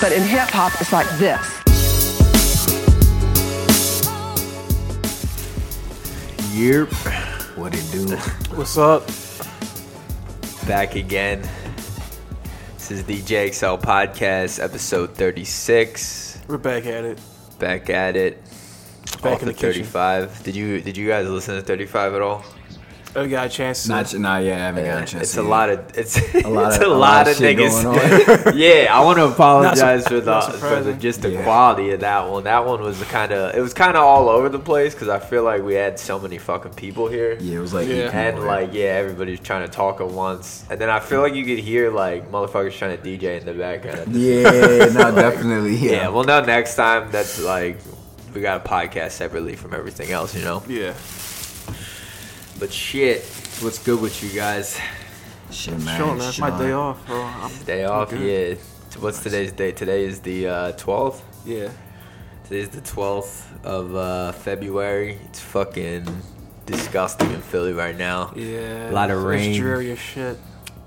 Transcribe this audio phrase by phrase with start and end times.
[0.00, 1.60] but in hip hop, it's like this.
[6.54, 6.88] Yep.
[7.56, 8.16] What it do?
[8.56, 9.06] What's up?
[10.66, 11.42] Back again.
[12.74, 16.40] This is the JXL Podcast, episode 36.
[16.48, 17.18] We're back at it.
[17.58, 18.42] Back at it.
[19.22, 19.84] Back off in of the kitchen.
[19.84, 20.42] 35.
[20.44, 22.44] Did you did you guys listen to 35 at all?
[23.16, 23.82] I got a chance.
[23.84, 24.58] To, Not, not yet.
[24.60, 25.22] I haven't got a chance.
[25.24, 25.50] it's to a yet.
[25.50, 27.82] lot of it's A lot it's of- a a lot, lot of of shit niggas.
[28.44, 31.42] going yeah, I want to apologize for the for the just the Yeah.
[31.42, 32.44] quality of that one.
[32.44, 35.18] That one was kind of it was kind of all over the place because I
[35.18, 37.36] feel like we had so many fucking people here.
[37.40, 38.10] Yeah, it was like Yeah.
[38.16, 41.34] And people like yeah, everybody's trying to talk at once, and then I feel like
[41.34, 44.14] you could hear like motherfuckers trying to DJ in the background.
[44.14, 44.42] Yeah,
[44.92, 45.74] no, definitely.
[45.76, 45.90] Yeah.
[45.92, 47.78] Yeah, well, now next time that's like
[48.34, 50.62] we got a podcast separately from everything else, you know.
[50.68, 50.94] yeah.
[52.60, 53.22] But shit,
[53.60, 54.78] what's good with you guys?
[55.50, 55.98] Shit, man.
[55.98, 56.28] Sure, man.
[56.28, 57.22] It's my day off, bro.
[57.22, 58.58] I'm, Day off, good.
[58.58, 59.00] yeah.
[59.00, 59.72] What's today's day?
[59.72, 61.24] Today is the uh, twelfth.
[61.46, 61.70] yeah.
[62.44, 65.18] Today's the twelfth of uh, February.
[65.24, 66.06] It's fucking
[66.66, 68.32] disgusting in Philly right now.
[68.36, 68.90] Yeah.
[68.90, 69.58] A lot of it's rain.
[69.58, 70.36] dreary as shit.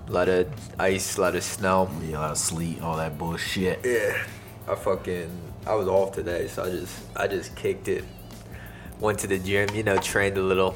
[0.07, 0.47] A lot of
[0.79, 1.89] ice, a lot of snow.
[2.03, 3.79] Yeah, a lot of sleet, all that bullshit.
[3.83, 4.21] Yeah,
[4.67, 5.31] I fucking
[5.65, 8.03] I was off today, so I just I just kicked it.
[8.99, 10.75] Went to the gym, you know, trained a little.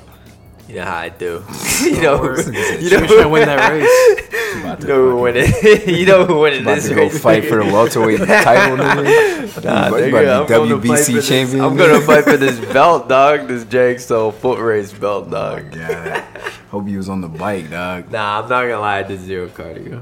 [0.69, 1.43] You know how I do.
[1.81, 4.33] you know, you know to win that race.
[4.57, 5.97] You know who fucking- winning.
[5.99, 9.63] you know who winning About this to go fight for the welterweight title, nigga.
[9.63, 11.61] Nah, You nigga, about I'm to gonna be fight for WBC this- champion.
[11.61, 13.47] I'm gonna fight for this belt, dog.
[13.47, 15.73] This JXL foot race belt, dog.
[15.75, 16.25] Yeah.
[16.71, 18.11] Hope you was on the bike, dog.
[18.11, 18.97] Nah, I'm not gonna lie.
[18.99, 20.01] I did zero cardio.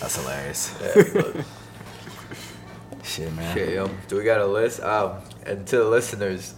[0.00, 0.74] That's hilarious.
[0.80, 1.42] Yeah,
[3.04, 3.50] Shit, man.
[3.58, 3.90] Okay, yo.
[4.08, 4.80] do we got a list?
[4.80, 6.54] Um, and to the listeners,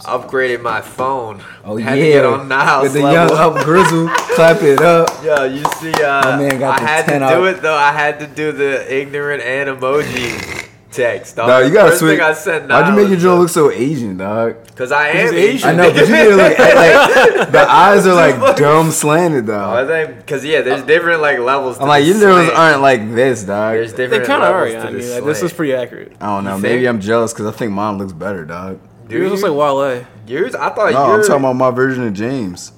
[0.00, 1.42] upgraded my phone.
[1.64, 3.36] Oh Had yeah, to get on Niles with the level.
[3.36, 5.08] young up grizzle, clap it up.
[5.24, 7.46] Yo, you see, uh, My man got I the had to 10 do out.
[7.46, 7.74] it though.
[7.76, 11.36] I had to do the ignorant and emoji text.
[11.36, 11.48] Dog.
[11.48, 12.18] No, you gotta First switch.
[12.18, 14.56] thing I sent Why'd you make your Niles, Joe look so Asian, dog?
[14.74, 15.54] Cause I am he's Asian.
[15.54, 15.68] Asian.
[15.68, 19.86] I know, but you need to look like the eyes are like dumb slanted, I
[19.86, 21.76] think, cause yeah, there's different like levels.
[21.76, 22.56] To I'm like, the you nose slant.
[22.58, 23.74] aren't like this, dog.
[23.74, 24.10] There's different.
[24.10, 24.40] They different.
[24.40, 24.68] kind of are.
[24.68, 24.82] Yeah.
[24.84, 26.12] I mean, like, this is pretty accurate.
[26.20, 26.56] I don't know.
[26.56, 26.88] You Maybe think?
[26.88, 28.80] I'm jealous because I think mine looks better, dog.
[29.08, 30.06] Dude, Yours looks you- like Wale.
[30.26, 30.54] yours.
[30.54, 31.26] I thought No, yours.
[31.28, 32.72] I'm talking about my version of James.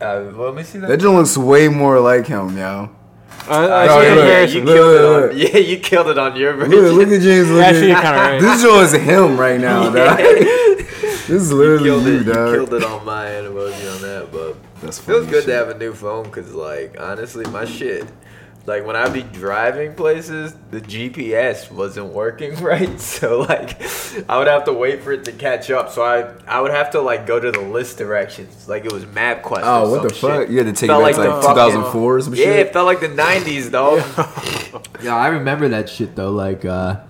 [0.00, 0.88] Uh, let me see that.
[0.88, 2.88] That just looks way more like him, yo.
[3.48, 3.54] I,
[3.84, 4.58] I see yeah, a yeah, look, comparison.
[4.58, 5.30] you look, killed it look.
[5.32, 5.36] on.
[5.38, 6.70] Yeah, you killed it on your version.
[6.70, 7.88] Look, look at James Actually, looking.
[7.88, 8.40] you're kind of right.
[8.40, 10.16] This joint is him right now, dog.
[10.18, 12.26] this is you literally killed you, it.
[12.26, 12.54] You dog.
[12.54, 15.46] killed it on my emoji on that, but That's feels funny good shit.
[15.46, 18.06] to have a new phone because, like, honestly, my shit.
[18.66, 23.80] Like when I be driving places, the GPS wasn't working right, so like
[24.28, 25.90] I would have to wait for it to catch up.
[25.90, 29.04] So I I would have to like go to the list directions, like it was
[29.06, 29.60] MapQuest.
[29.64, 30.42] Oh, or what the fuck?
[30.42, 30.50] shit.
[30.50, 32.58] You had to take Felt it back to like fucking- 2004 or some Yeah, shit.
[32.66, 33.98] it felt like the '90s, dog.
[35.02, 36.30] Yeah, I remember that shit though.
[36.30, 37.00] Like uh,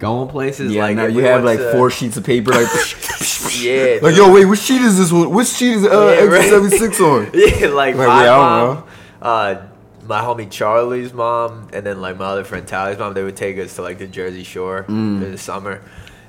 [0.00, 0.72] going places.
[0.72, 2.66] Yeah, like now you we have like to- four sheets of paper, like,
[3.60, 5.30] yeah, like yo, wait, which sheet is this one?
[5.30, 6.50] Which sheet is uh, Yeah, exit right.
[6.50, 7.30] 76 on?
[7.32, 8.86] Yeah, like Wait, my wait, I don't mom, know.
[9.22, 9.66] uh,
[10.06, 13.14] my homie Charlie's mom, and then like my other friend Tally's mom.
[13.14, 15.22] They would take us to like the Jersey Shore Mm.
[15.24, 15.82] in the summer,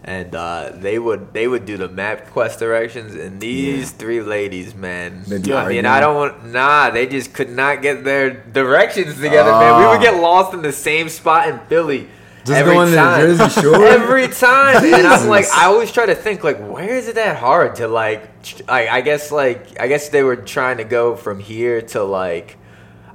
[0.03, 3.15] and uh, they would they would do the map quest directions.
[3.15, 5.85] And these three ladies, man, They I mean.
[5.85, 6.89] I don't want nah.
[6.89, 9.79] They just could not get their directions together, man.
[9.79, 9.91] We Ah.
[9.93, 12.07] would get lost in the same spot in Philly.
[12.45, 13.19] Just every going to the time.
[13.37, 13.85] Jersey Shore?
[13.99, 17.35] every time, and I'm like, I always try to think like, where is it that
[17.35, 18.23] hard to like,
[18.69, 22.56] I, I guess like, I guess they were trying to go from here to like,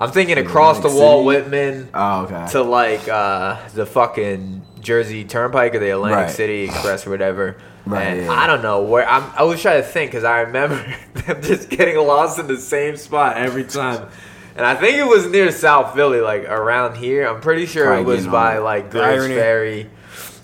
[0.02, 2.46] I'm thinking across the Walt Whitman Oh, okay.
[2.52, 6.30] to like uh the fucking Jersey Turnpike or the Atlantic Right.
[6.30, 7.56] City Express or whatever.
[7.84, 8.30] Right, And yeah.
[8.32, 9.24] I don't know where I'm.
[9.36, 10.76] I was trying to think because I remember
[11.14, 14.08] them just getting lost in the same spot every time.
[14.54, 17.26] And I think it was near South Philly, like around here.
[17.26, 19.34] I'm pretty sure Probably it was getting by on like irony.
[19.34, 19.90] Ferry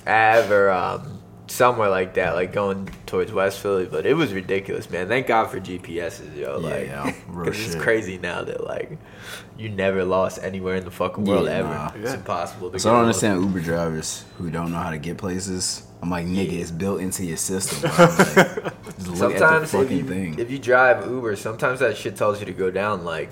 [0.04, 1.17] Ave or um,
[1.48, 3.86] somewhere like that, like going towards West Philly.
[3.86, 5.08] But it was ridiculous, man.
[5.08, 6.60] Thank God for GPSs, yo.
[6.60, 7.12] Yeah, like, yeah,
[7.44, 8.98] because it's crazy now that like
[9.56, 11.68] you never lost anywhere in the fucking Yeah, world ever.
[11.68, 11.92] nah.
[11.96, 12.70] It's impossible.
[12.70, 13.24] To So I don't lost.
[13.24, 15.82] understand Uber drivers who don't know how to get places.
[16.00, 17.90] I'm like, nigga, it's built into your system.
[18.98, 22.70] Like, Sometimes if you, if you drive Uber, sometimes that shit tells you to go
[22.70, 23.30] down like.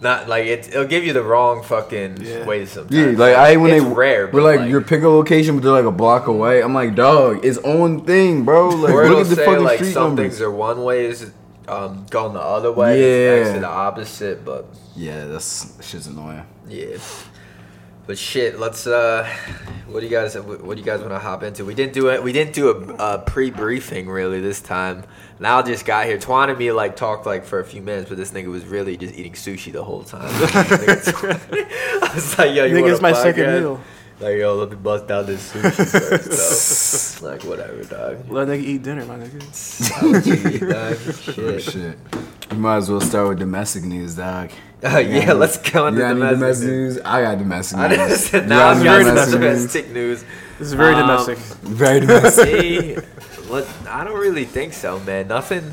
[0.00, 2.46] Not like it, it'll give you the wrong fucking Yeah.
[2.46, 2.94] way sometimes.
[2.94, 5.72] Yeah, like I when it's they rare, We're like, like your a location, but they're
[5.72, 6.62] like a block away.
[6.62, 8.68] I'm like, dog, it's on thing, bro.
[8.68, 10.24] Like or look it'll at the say fucking like street some numbers.
[10.34, 11.30] things are one ways,
[11.66, 13.00] um, going the other way.
[13.00, 13.34] Yeah.
[13.34, 14.44] it's actually the opposite.
[14.44, 16.44] But Yeah, that's shit's annoying.
[16.68, 16.96] yeah,
[18.08, 18.86] But shit, let's.
[18.86, 19.28] uh
[19.86, 20.34] What do you guys?
[20.34, 21.66] What do you guys want to hop into?
[21.66, 22.22] We didn't do it.
[22.22, 25.04] We didn't do a, a pre-briefing really this time.
[25.38, 26.16] Now just got here.
[26.16, 28.96] Twan and me like talked like for a few minutes, but this nigga was really
[28.96, 30.22] just eating sushi the whole time.
[30.32, 33.60] I was like, yo, you want Nigga's a my second podcast?
[33.60, 33.80] meal.
[34.20, 37.22] Like, yo, let me bust down this sushi first.
[37.22, 38.30] like, whatever, dog.
[38.30, 40.02] Let nigga eat dinner, my nigga.
[40.02, 40.96] I'll let you eat, dog.
[41.46, 41.98] Oh, Shit.
[42.48, 42.56] Shit.
[42.56, 44.50] You might as well start with domestic news, dog.
[44.82, 46.94] Uh, yeah, let's go You into domestic, domestic news.
[46.96, 47.04] news?
[47.04, 47.98] I got domestic I news.
[47.98, 49.58] just You now got I'm any got domestic news?
[49.58, 50.24] domestic news.
[50.58, 51.38] This is very Um, domestic.
[51.62, 52.44] Very domestic.
[52.60, 52.96] See,
[53.50, 55.28] let, I don't really think so, man.
[55.28, 55.72] Nothing,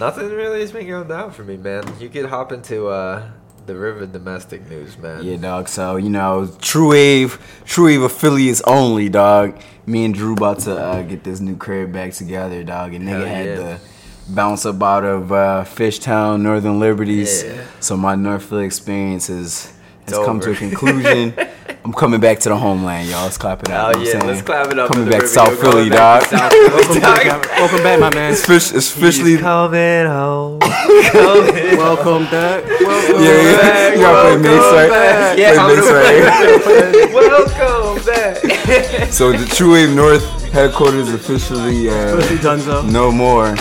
[0.00, 1.84] nothing really has been going down for me, man.
[2.00, 3.28] You could hop into uh,
[3.66, 5.24] Tha Riva domestic news, man.
[5.24, 5.68] Yeah, dog.
[5.68, 9.58] So you know, True Wave, True Wave affiliates only, dog.
[9.86, 12.94] Me and Drew about to uh, get this new crib back together, dog.
[12.94, 13.78] And nigga Hell had yeah.
[14.24, 17.42] To bounce up out of uh, Fishtown, Northern Liberties.
[17.44, 17.64] Yeah.
[17.80, 19.66] So my Northfield experience has,
[20.06, 21.34] has It's come to a conclusion.
[21.84, 23.24] I'm coming back to the homeland, y'all.
[23.24, 23.98] Let's clap it Oh out.
[24.00, 24.90] you yeah, what I'm let's clap it up.
[24.90, 25.28] Coming back to.
[25.28, 26.22] South Philly, dog.
[26.22, 28.32] South Philly, Welcome back, welcome back, my man.
[28.32, 29.32] It's, fish, it's officially.
[29.32, 30.60] He's coming home.
[30.60, 32.64] Welcome back.
[32.64, 33.56] Welcome Yeah, yeah.
[33.60, 33.94] back.
[33.96, 34.88] You gotta play Mase, right?
[34.88, 35.34] back.
[35.34, 37.12] Play Yeah, Mase, right?
[37.12, 39.10] Welcome back.
[39.12, 42.90] So the True Wave North headquarters officially uh, Pussy Dunzo.
[42.90, 43.54] no more.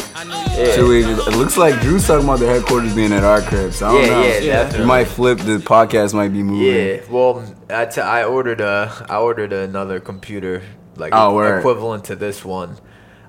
[0.55, 0.75] Yeah.
[0.75, 1.07] True Wave.
[1.09, 3.73] It looks like Drew's talking about the headquarters being at our crib.
[3.73, 4.21] So I don't Yeah, know.
[4.21, 4.39] yeah, Yeah.
[4.63, 4.79] definitely.
[4.81, 5.37] We might flip.
[5.39, 6.67] The podcast might be moving.
[6.67, 10.61] Yeah, well, I, t- I ordered a I ordered another computer
[10.95, 11.59] like Oh, word.
[11.59, 12.77] equivalent to this one,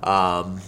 [0.02, 0.60] um,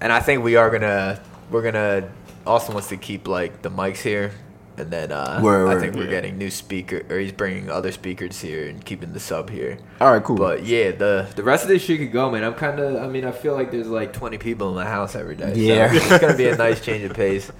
[0.00, 1.20] and I think we are gonna
[1.50, 2.08] we're gonna
[2.46, 4.32] Austin wants to keep like the mics here,
[4.78, 5.80] and then uh, Word, I word.
[5.80, 6.10] think we're Yeah.
[6.10, 9.78] getting new speaker or he's bringing other speakers here and keeping the sub here.
[10.00, 10.36] All right, cool.
[10.36, 12.44] But yeah, the the rest of this shit could go, man.
[12.44, 15.14] I'm kind of I mean I feel like there's like 20 people in the house
[15.14, 15.52] every day.
[15.54, 15.88] so Yeah.
[15.92, 17.50] it's gonna be a nice change of pace.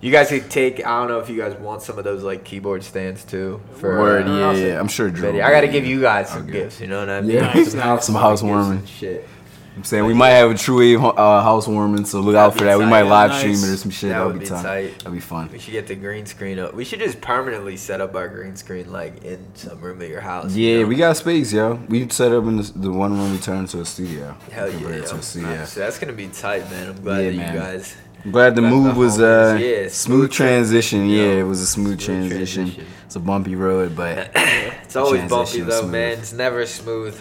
[0.00, 0.84] You guys could take.
[0.84, 3.60] I don't know if you guys want some of those like keyboard stands too.
[3.76, 4.80] For Word, uh, yeah, yeah.
[4.80, 5.26] I'm sure Drew.
[5.26, 5.42] Video.
[5.44, 6.52] will I got to give you guys some Okay.
[6.52, 6.80] gifts.
[6.80, 7.30] You know what I mean?
[7.36, 8.84] Yeah, Nice, some, some Gifts housewarming.
[8.86, 9.28] Shit.
[9.74, 12.78] I'm saying we might have a True Wave uh, housewarming, so look out for that.
[12.78, 13.38] We might live Nice.
[13.38, 14.10] stream it or some shit.
[14.10, 14.62] That would be be tight.
[14.62, 14.98] tight.
[14.98, 15.48] That'd be fun.
[15.50, 16.74] We should get the green screen up.
[16.74, 20.20] We should just permanently set up our green screen like in some room of your
[20.20, 20.54] house.
[20.54, 20.88] you Yeah, know?
[20.88, 21.74] we got space, yo.
[21.88, 24.36] We set up in the, the one room we turned to a studio.
[24.50, 25.48] Hell yeah, to a studio.
[25.48, 25.74] Nice.
[25.74, 26.88] That's gonna be tight, man.
[26.90, 27.54] I'm glad Yeah, that man.
[27.54, 27.96] you guys.
[28.26, 31.08] I'm glad the Glad move the was homies- uh yeah, smooth transition.
[31.08, 32.64] yo, Yeah, it was a smooth, smooth transition.
[32.66, 32.86] transition.
[33.06, 34.30] It's a bumpy road, but
[34.84, 35.92] It's always bumpy though, smooth.
[35.92, 36.18] man.
[36.18, 37.18] It's never smooth.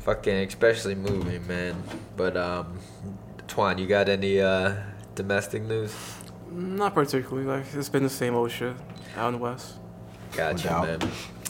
[0.00, 1.82] Fucking, especially moving, man.
[2.16, 2.78] But um,
[3.46, 4.74] Twan, you got any uh
[5.14, 5.94] domestic news?
[6.50, 7.46] Not particularly.
[7.46, 8.74] Like it's been the same old shit
[9.16, 9.74] out in the west.
[10.32, 11.00] Gotcha, you, doubt.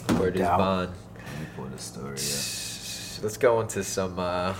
[0.09, 0.19] man.
[0.19, 0.57] Word is doubt.
[0.57, 0.91] bond.
[1.15, 2.17] Let me pull the story.
[2.17, 3.23] Yeah.
[3.23, 4.19] Let's go into some.
[4.19, 4.53] uh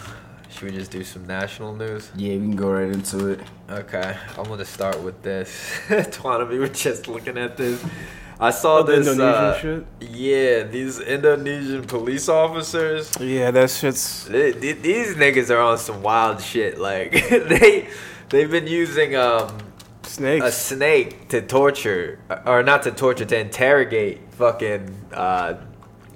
[0.50, 2.12] Should we just do some national news?
[2.16, 3.40] yeah, we can go right into it.
[3.70, 5.50] Okay, I'm gonna start with this.
[5.90, 7.84] Twan and me were just looking at this.
[8.42, 9.08] I saw Oh, this.
[9.08, 9.86] Indonesian uh, shit?
[10.02, 13.12] Yeah, these Indonesian police officers.
[13.20, 14.26] Yeah, that shit's.
[14.28, 16.80] They, they- these niggas are on some wild shit.
[16.80, 17.88] Like they
[18.30, 19.58] they've been using um
[20.04, 20.46] Snakes.
[20.46, 24.84] a snake to torture or not to torture to interrogate fucking
[25.14, 25.54] uh,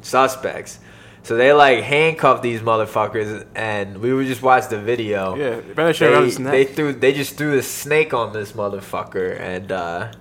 [0.01, 0.80] suspects.
[1.24, 5.36] So they like handcuffed these motherfuckers, and we would just watch the video.
[5.36, 10.12] yeah, better They, they threw they just threw a snake on this motherfucker and uh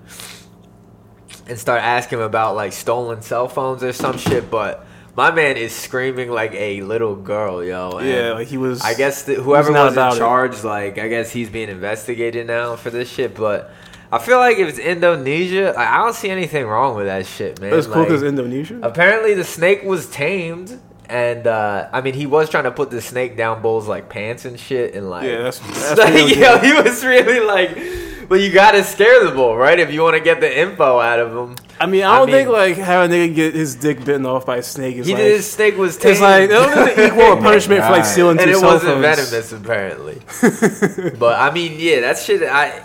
[1.47, 4.87] and start asking him about like stolen cell phones or some shit but
[5.17, 8.81] my man is screaming like a little girl yo and yeah, like he was.
[8.83, 10.19] I guess the, whoever was, about in it.
[10.19, 13.71] charge like I guess he's being investigated now for this shit but
[14.11, 17.61] I feel like if it's Indonesia I I don't see anything wrong with that shit
[17.61, 18.81] man That's cool because Indonesia.
[18.83, 23.01] Apparently, the snake was tamed, and uh, I mean, he was trying to put the
[23.01, 25.59] snake down Bull's like pants and shit, and like, Yeah, that's-
[25.95, 27.77] that's like, yo, he was really like,
[28.29, 29.79] but you gotta scare the bull, right?
[29.79, 31.57] If you want to get the info out of him.
[31.81, 34.27] I mean, I I don't think mean- like having a nigga get his dick bitten
[34.27, 35.23] off by a snake is He like.
[35.23, 38.09] did his snake was tamed, it's like that doesn't equal a punishment for like God.
[38.11, 39.31] stealing and two it cell wasn't phones.
[39.31, 41.13] venomous apparently.
[41.19, 42.43] but I mean, yeah, that shit.
[42.43, 42.83] I,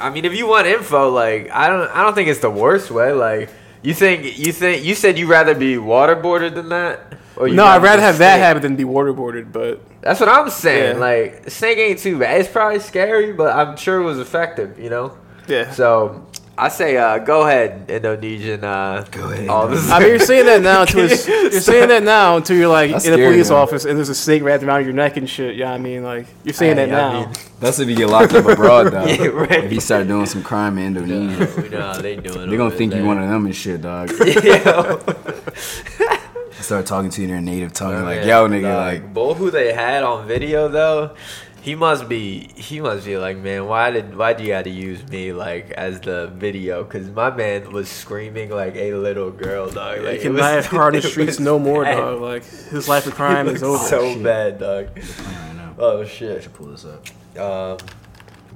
[0.00, 2.90] I mean, if you want info, like, I don't, I don't think it's the worst
[2.90, 3.12] way.
[3.12, 3.50] Like,
[3.82, 7.00] you think, you think, you said you would rather be waterboarded than that.
[7.36, 9.52] Or No, I'd rather be have that happen than be waterboarded.
[9.52, 10.96] But That's what I'm saying.
[10.96, 11.00] Yeah.
[11.00, 12.40] Like snake ain't too bad.
[12.40, 14.78] It's probably scary, but I'm sure it was effective.
[14.78, 15.16] You know.
[15.48, 16.26] yeah, So
[16.58, 18.62] I say, uh, go ahead, Indonesian.
[18.62, 19.90] Uh, Go ahead, All this.
[19.90, 21.08] I mean, you're saying that now to a,
[21.50, 23.56] you're saying that now until you're like That's in a scary, police though.
[23.56, 25.56] office and there's a snake wrapped around your neck and shit.
[25.56, 27.20] Yeah, I mean, like you're saying Hey, that I now.
[27.26, 29.06] mean- That's if you get locked up abroad, though.
[29.22, 29.64] Yeah, right.
[29.64, 32.48] If you start doing some crime in Indonesia, we know how they doing.
[32.50, 34.10] they're gonna think you one of them and shit, dog.
[36.62, 36.66] Yeah.
[36.66, 39.72] Start talking to you in their native tongue, like, yo, nigga, like, Bull who they
[39.72, 41.14] had on video though,
[41.60, 42.48] He must be.
[42.56, 43.66] He must be like, man.
[43.66, 44.16] Why did?
[44.16, 46.82] Why do you got to use me like as the video?
[46.82, 49.98] Because my man was screaming like a little girl, dog.
[49.98, 51.96] Like, Like he can was- buy it hard in the it streets no more, bad.
[51.98, 52.20] dog.
[52.20, 53.78] Like his life of crime is over.
[53.84, 54.22] So shit.
[54.24, 54.88] bad, dog.
[54.96, 55.74] I know.
[55.78, 56.42] Oh I shit.
[56.42, 57.06] should pull this up.
[57.38, 57.78] Um,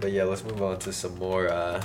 [0.01, 1.49] but yeah, let's move on to some more.
[1.49, 1.83] uh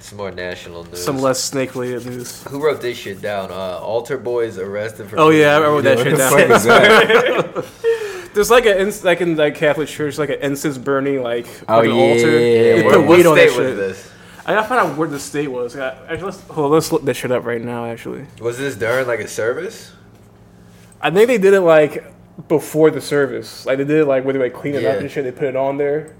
[0.00, 1.02] Some more national news.
[1.04, 2.42] Some less snake related news.
[2.44, 3.50] Who wrote this shit down?
[3.50, 5.18] Uh, Altar Boys arrested for.
[5.18, 7.54] Oh yeah, I wrote that shit down.
[7.54, 7.64] fuck?
[8.34, 11.90] There's like a like in like Catholic church, like an incense burning like Oh, fucking
[11.96, 12.30] yeah, altar.
[12.30, 12.84] yeah, yeah, They yeah.
[12.84, 14.12] What, what weed on that state was this?
[14.44, 15.74] I gotta find out where the state was.
[15.76, 17.86] I, actually, let's hold on, let's look this shit up right now.
[17.86, 19.92] Actually, Was this during like a service?
[21.00, 22.04] I think they did it like
[22.48, 23.64] before the service.
[23.64, 25.24] Like they did it like where they like clean it up and shit.
[25.24, 26.14] They put it on there.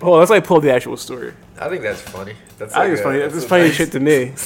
[0.00, 1.32] Hold on, let's like pull the actual story.
[1.60, 2.34] I think that's funny.
[2.58, 3.18] That's I think it's a- funny.
[3.18, 4.32] that's It's a funny nice- shit to me.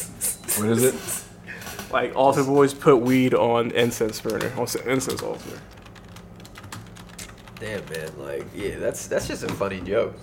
[0.59, 0.95] What is it?
[1.93, 5.59] Like altar boys put weed on incense burner on incense altar.
[7.59, 10.15] Damn man, like yeah, that's that's just a funny joke.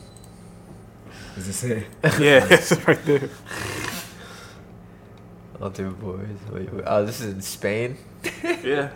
[1.35, 1.87] Does it?
[2.19, 3.29] Yeah, it's right there.
[5.61, 6.27] Altar Boys.
[6.51, 6.83] Wait, wait.
[6.87, 7.97] Oh, this is in Spain.
[8.63, 8.89] Yeah,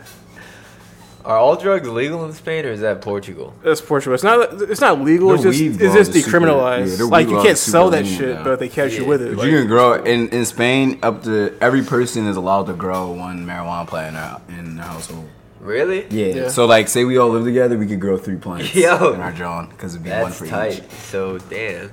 [1.25, 3.53] Are all drugs legal in Spain or is that Portugal?
[3.63, 4.13] that's Portugal.
[4.13, 4.61] It's not.
[4.63, 5.29] It's not legal.
[5.29, 5.81] Their It's just.
[5.81, 6.99] It's just are super- decriminalized.
[6.99, 8.43] yeah, like you can't sell that shit, now.
[8.43, 9.29] but they catch you with it.
[9.35, 10.99] But Like, you can grow in in Spain.
[11.01, 15.29] Up to every person is allowed to grow one marijuana plant out in their household.
[15.61, 16.05] Really?
[16.09, 16.35] Yeah.
[16.35, 16.47] Yeah.
[16.49, 19.13] So like, say we all live together, we could grow three plants Yo.
[19.13, 20.79] in our John because it'd be one That's for tight.
[20.79, 20.91] each.
[20.91, 21.89] So damn.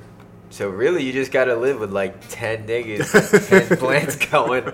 [0.50, 4.64] So really, you just gotta live with like ten niggas, ten plants going.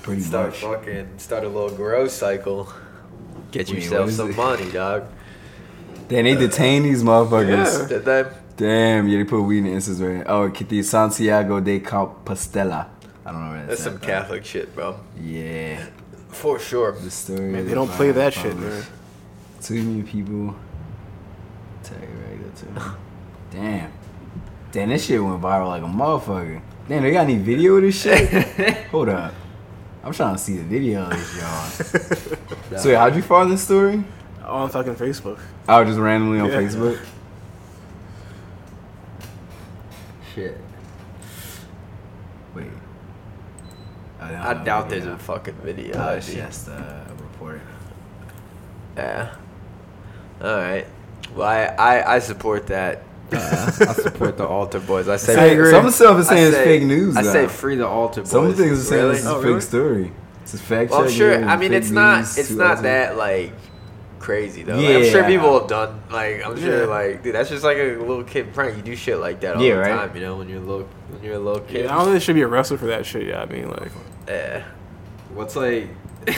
[0.00, 0.56] Pretty Start much.
[0.60, 2.72] fucking, start a little grow cycle.
[3.54, 4.36] Get Wait, yourself some it?
[4.46, 5.04] money, dog.
[6.08, 7.82] Then they detain these motherfuckers.
[7.82, 7.86] Yeah.
[7.86, 8.24] Did they?
[8.56, 10.24] Damn, yeah, they put weed in the instance right.
[10.26, 12.88] Oh, Kitty Santiago de Compostela.
[13.24, 14.98] I don't know where That's that's some at, Catholic shit, bro.
[15.20, 15.86] Yeah,
[16.30, 16.92] For sure.
[16.98, 17.42] the story.
[17.42, 18.82] man, they don't play that violent shit, man.
[19.62, 20.56] Too many people.
[21.84, 22.96] Tell you right, go to.
[23.52, 23.92] Damn.
[24.72, 26.60] Damn, this shit went viral like a motherfucker.
[26.88, 28.28] Damn, they got any video of this shit?
[28.90, 29.32] Hold up.
[30.04, 32.78] I'm trying to see the video of this, y'all.
[32.78, 34.04] so, wait, how'd you find this story?
[34.44, 35.40] On fucking Facebook.
[35.66, 36.60] Oh, just randomly on Yeah.
[36.60, 37.00] Facebook?
[40.34, 40.58] Shit.
[42.54, 42.66] Wait.
[44.20, 45.12] No, I no, doubt there's no.
[45.12, 45.94] a fucking video.
[45.94, 47.60] Oh, That'd it's be- a report.
[48.96, 49.34] Yeah.
[50.42, 50.86] All right.
[51.34, 53.02] Well, I, I, I support that.
[53.32, 55.08] Uh, I support the altar boys.
[55.08, 55.70] I say I agree.
[55.70, 57.32] Some stuff is I saying it's fake news, I though.
[57.32, 58.30] say free the altar boys.
[58.30, 59.14] Some things are saying Really?
[59.14, 59.54] this is Oh, a really?
[59.54, 60.12] fake story.
[60.42, 61.44] It's a fact Well, I'm check, sure.
[61.44, 62.20] I mean, it's not.
[62.38, 63.52] It's not other- that like
[64.18, 64.76] crazy though.
[64.76, 66.44] Like, I'm sure people have done like.
[66.46, 66.86] I'm sure Yeah.
[66.86, 68.76] like dude, that's just like a little kid prank.
[68.76, 69.88] You do shit like that all Yeah, the right.
[69.88, 70.14] time.
[70.14, 71.84] You know, when you're a little when you're a little kid.
[71.86, 73.26] Yeah, I don't think they should be arrested for that shit.
[73.26, 73.90] Yeah, I mean, like,
[74.28, 74.64] Yeah.
[75.34, 75.88] What's like?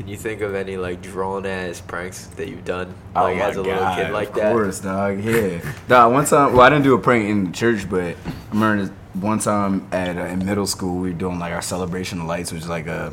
[0.00, 3.42] Can you think of any like drawn ass pranks that you've done Oh like my
[3.42, 4.52] as a little kid like of that?
[4.52, 5.22] course, dog.
[5.22, 6.14] Yeah, dog.
[6.14, 9.40] One time, well, I didn't do a prank in the church, but I remember one
[9.40, 12.62] time at uh, in middle school, we were doing like our celebration of lights, which
[12.62, 13.12] is like a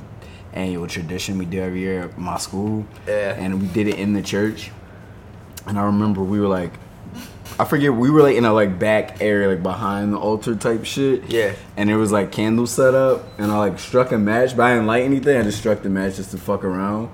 [0.53, 2.85] annual tradition we do every year at my school.
[3.05, 3.35] Yeah.
[3.37, 4.71] and we did it in the church.
[5.65, 6.71] And I remember we were like,
[7.59, 10.85] I forget, we were like in a like back area, like behind the altar type
[10.85, 11.29] shit.
[11.29, 11.53] Yeah.
[11.75, 14.73] And there was like candles set up, and I like struck a match, but I
[14.73, 15.37] didn't light anything.
[15.37, 17.09] I just struck the match just to fuck around,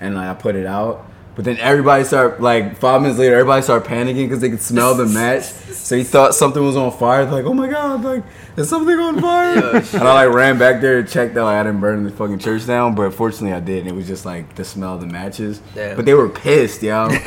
[0.00, 1.06] and like I put it out.
[1.34, 4.94] But then everybody started like five minutes later, everybody started panicking because they could smell
[4.94, 5.44] the match.
[5.44, 7.24] So he thought something was on fire.
[7.24, 8.22] Like, oh my god, like
[8.56, 9.62] is something on fire?
[9.64, 12.10] Oh, and I like ran back there to check that like I didn't burn the
[12.10, 12.94] fucking church down.
[12.94, 13.80] But fortunately, I did.
[13.80, 15.62] And it was just like the smell of the matches.
[15.74, 15.96] Damn.
[15.96, 17.08] But they were pissed, yo.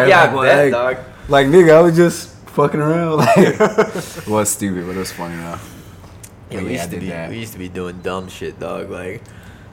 [0.00, 0.96] Yeah, like, like, dog.
[1.30, 3.18] Like nigga, I was just fucking around.
[3.18, 5.58] Like, it was stupid, but it was funny though.
[6.50, 7.30] Yeah, But we used to be that.
[7.30, 8.90] we used to be doing dumb shit, dog.
[8.90, 9.22] Like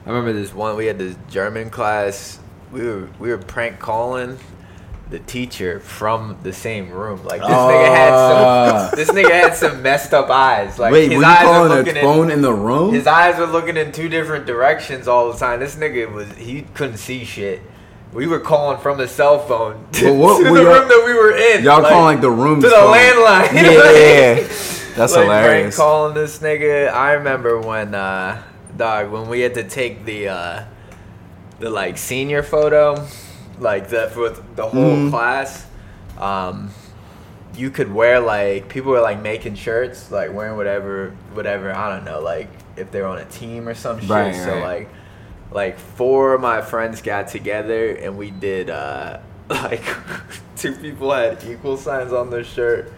[0.06, 2.38] I remember this one we had this German class.
[2.72, 4.38] We were we were prank calling
[5.10, 7.24] the teacher from the same room.
[7.24, 8.88] Like this nigga had Ah.
[8.90, 10.78] some this nigga had some messed up eyes.
[10.78, 12.92] Like Wait, his were you eyes were calling looking a phone in, in the room?
[12.94, 15.60] his eyes were looking in two different directions all the time.
[15.60, 17.62] This nigga was he couldn't see shit.
[18.12, 21.12] We were calling from a cell phone to, Well, what to the room that we
[21.14, 21.62] were in.
[21.64, 23.52] Y'all calling like the room to the landline.
[23.52, 24.34] Yeah,
[24.96, 25.76] that's like hilarious.
[25.76, 26.90] calling this nigga.
[26.92, 28.42] I remember when uh
[28.76, 30.64] dog when we had to take the uh
[31.60, 33.06] the like senior photo,
[33.58, 35.10] like the for the whole Mhm.
[35.10, 35.66] class.
[36.18, 36.70] Um
[37.54, 42.04] you could wear like people were like making shirts, like wearing whatever whatever, I don't
[42.04, 44.08] know, like if they're on a team or some shit.
[44.08, 44.62] Right, so right.
[44.78, 44.88] like
[45.50, 49.82] like four of my friends got together and we did uh like
[50.56, 52.92] two people had equal signs on their shirt.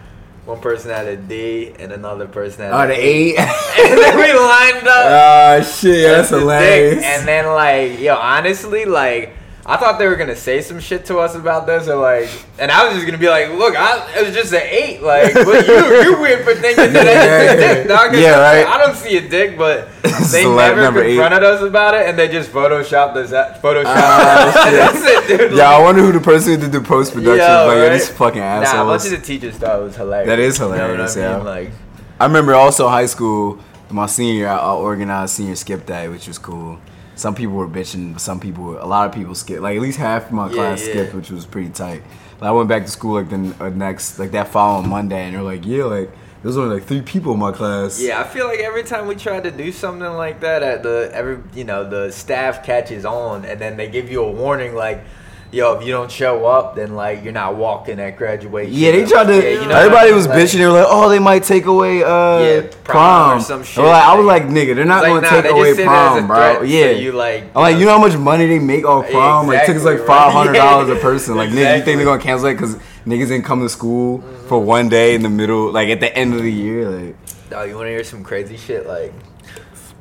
[0.47, 3.39] One person had a D and another person had Oh, an the eight.
[3.39, 5.07] and then we lined up.
[5.07, 7.05] Ah, shit, that's the dick, hilarious.
[7.05, 9.35] And then like, yo, honestly, like
[9.67, 12.71] I thought they were gonna say some shit to us about this, or like, and
[12.73, 15.03] I was just gonna be like, "Look, I, it was just an eight.
[15.03, 18.15] Like, but you, you weird for thinking that it's a dick, dog.
[18.17, 18.67] Yeah, right.
[18.67, 19.89] I don't see a dick, but
[20.33, 21.17] they never eight.
[21.17, 23.31] confronted us about it, and they just photoshopped us.
[23.61, 23.85] Photoshopped.
[23.87, 24.55] Ah, us.
[25.05, 25.53] That's it, dude.
[25.57, 27.39] Yeah, I wonder who the person who did the post production.
[27.39, 27.93] Yo, Like, yeah, right?
[27.93, 30.27] these fucking Nah, a bunch of the teachers thought it was hilarious.
[30.27, 31.31] That is You know hilarious, I mean?
[31.31, 31.37] yeah.
[31.37, 31.71] Like,
[32.19, 33.59] I remember also high school,
[33.91, 36.79] my senior I I organized senior skip day, which was cool.
[37.21, 39.61] Some people were bitching, some people, were, a lot of people skipped.
[39.61, 40.93] Like at least half of my Yeah, class yeah.
[40.93, 42.03] skipped, which was pretty tight.
[42.41, 45.35] Like, I went back to school like the uh, next, like that following Monday, and
[45.35, 46.11] they're like, yeah, like
[46.43, 48.01] there's only like three people in my class.
[48.01, 51.11] Yeah, I feel like every time we try to do something like that, at the
[51.13, 55.05] every you know the staff catches on, and then they give you a warning like,
[55.53, 59.05] "Yo, if you don't show up, then like you're not walking at graduation." Yeah, they
[59.05, 59.35] tried to.
[59.35, 60.15] Yeah, you know everybody what I mean?
[60.17, 60.59] was Like, bitching.
[60.59, 63.83] They were like, "Oh, they might take away uh, Yeah, prom prom or some shit.
[63.83, 65.65] were like, I was Like- like, "Nigga, they're not like, going to nah, take away
[65.71, 67.99] just said it as a prom, bro." so yeah, you like, I'm like, you know
[67.99, 69.47] how much money they make off prom?
[69.49, 70.71] like tickets like five hundred five right?
[70.87, 71.37] dollars a person.
[71.37, 72.77] Like, nigga, you think they're gonna cancel it because
[73.07, 74.47] niggas didn't come to school Mm-hmm.
[74.49, 76.89] for one day in the middle, like at the end of the year?
[76.89, 77.17] Like,
[77.53, 78.87] Oh, you want to hear some crazy shit?
[78.87, 79.13] Like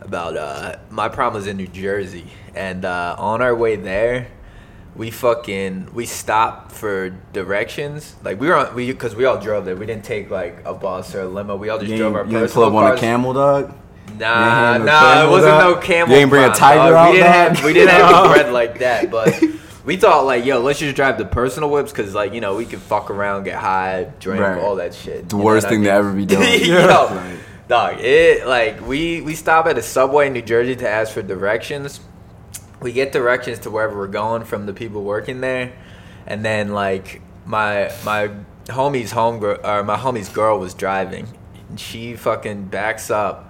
[0.01, 2.25] about uh, my prom was in New Jersey,
[2.55, 4.27] and uh, on our way there,
[4.95, 8.15] we fucking we stopped for directions.
[8.23, 9.75] Like we were on we because we all drove there.
[9.75, 11.55] We didn't take like a bus or a limo.
[11.55, 13.73] We all just you drove our you personal pull up on a camel dog.
[14.17, 15.75] Nah, no nah, it wasn't dog?
[15.75, 16.15] no camel.
[16.15, 16.93] You ain't bring a tiger dog.
[16.93, 17.55] out, We didn't dog?
[17.55, 19.41] have we didn't have the bread like that, but.
[19.85, 22.65] We thought like, yo, let's just drive the personal whips because like you know we
[22.65, 24.59] could fuck around, get high, drink, Right.
[24.61, 25.29] all that shit.
[25.29, 26.43] The You worst what I thing to ever be doing.
[26.65, 26.75] Yo,
[27.09, 27.37] Like,
[27.69, 31.23] Dog, it like we we stop at a subway in New Jersey to ask for
[31.23, 32.01] directions.
[32.81, 35.73] We get directions to wherever we're going from the people working there,
[36.25, 38.29] and then like my my
[38.67, 41.27] homie's home girl or my homie's girl was driving,
[41.69, 43.47] and she fucking backs up.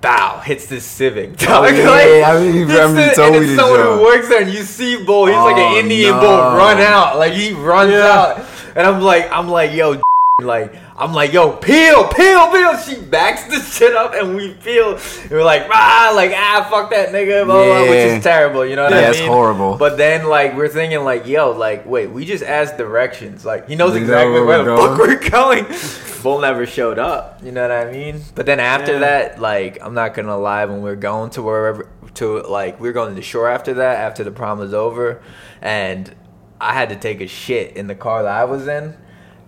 [0.00, 1.36] Bow hits this Civic.
[1.38, 1.64] Dog.
[1.74, 4.50] Oh, yeah, I mean, you hits the- told and it's someone who works there, and
[4.52, 5.26] you see bull.
[5.26, 6.20] He's like Oh, an Indian no.
[6.20, 8.06] bull run out, like he runs Yeah.
[8.06, 8.44] out,
[8.76, 10.00] and I'm like, I'm like, yo,
[10.46, 12.76] like I'm like, yo, peel, peel, peel.
[12.78, 14.90] She backs the shit up, and we peel.
[14.94, 18.64] And we're like, ah, like ah, fuck that nigga, blah, blah, which is terrible.
[18.64, 19.28] You know what Yeah, I it's mean?
[19.28, 19.76] horrible.
[19.76, 23.44] But then like we're thinking like, yo, like wait, we just asked directions.
[23.44, 25.66] Like he knows We know exactly where where, the fuck we're going.
[26.22, 27.40] Bull never showed up.
[27.42, 28.20] You know what I mean?
[28.36, 28.98] But then after Yeah.
[29.00, 32.88] that, like I'm not gonna lie, when we are going to wherever to like we
[32.88, 35.20] are going to the shore after that, after the prom was over,
[35.60, 36.14] and
[36.60, 38.96] I had to take a shit in the car that I was in.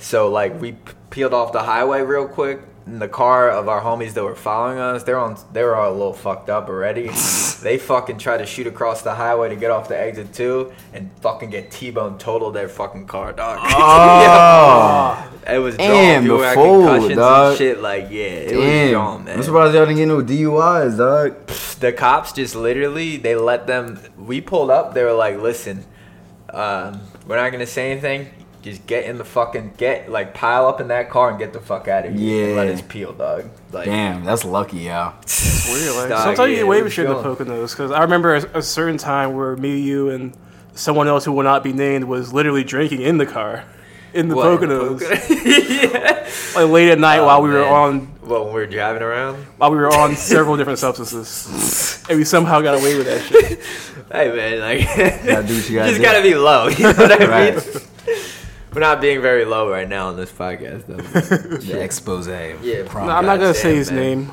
[0.00, 2.60] So like we p- peeled off the highway real quick.
[2.86, 5.36] In the car of our homies that were following us, they're on.
[5.52, 7.02] They were all a little fucked up already.
[7.62, 11.10] they fucking tried to shoot across the highway to get off the exit too, and
[11.20, 13.58] fucking get T-bone totaled their fucking car, dog.
[13.62, 16.82] Oh, it was Damn, the fool,
[17.14, 17.50] dog.
[17.50, 17.80] and shit.
[17.80, 18.90] Like yeah, it was damn!
[18.92, 21.46] drawn, man I'm surprised y'all didn't get no DUIs, dog.
[21.80, 25.84] the cops just literally they let them we pulled up they were like listen
[26.48, 28.28] um, we're not gonna say anything
[28.62, 31.60] just get in the fucking get like pile up in that car and get the
[31.60, 32.74] fuck out of here and let Yeah.
[32.74, 35.12] us peel dog like Damn, that's lucky, yeah.
[35.70, 35.96] Weird.
[35.96, 37.36] Like, Dog, sometimes yeah, you get it away with was shit in the going.
[37.36, 40.36] Poconos because I remember a, a certain time where me, you, and
[40.74, 43.64] someone else who will not be named was literally drinking in the car
[44.12, 45.00] in the What, Poconos,
[45.44, 46.28] yeah.
[46.60, 49.36] like late at night Oh, while we were on well when we were driving around
[49.56, 50.78] while we were on several different
[51.14, 53.60] substances, and we somehow got away with that shit.
[54.12, 56.02] hey man like Gotta do what you gotta just do.
[56.02, 57.86] gotta be low you know what I Right.
[58.70, 60.96] Mean we're not being very low right now on this podcast though
[61.58, 62.28] The expose.
[62.28, 64.00] Yeah, Prom No, I'm not gonna Goddamn, say his man.
[64.00, 64.32] name.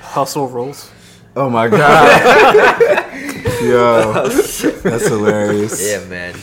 [0.00, 0.90] Hustle rolls.
[1.36, 3.04] Oh my god.
[3.62, 5.84] Yo, that's hilarious.
[5.84, 6.34] yeah man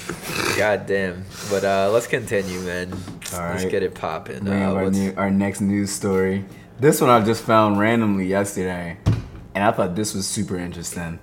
[0.58, 3.00] god damn but uh let's continue man All
[3.40, 3.72] let's right.
[3.72, 6.44] get it popping Bring uh, up our, what's- new, our next news story.
[6.80, 8.98] This one I just found randomly yesterday,
[9.54, 11.20] and I thought this was super interesting.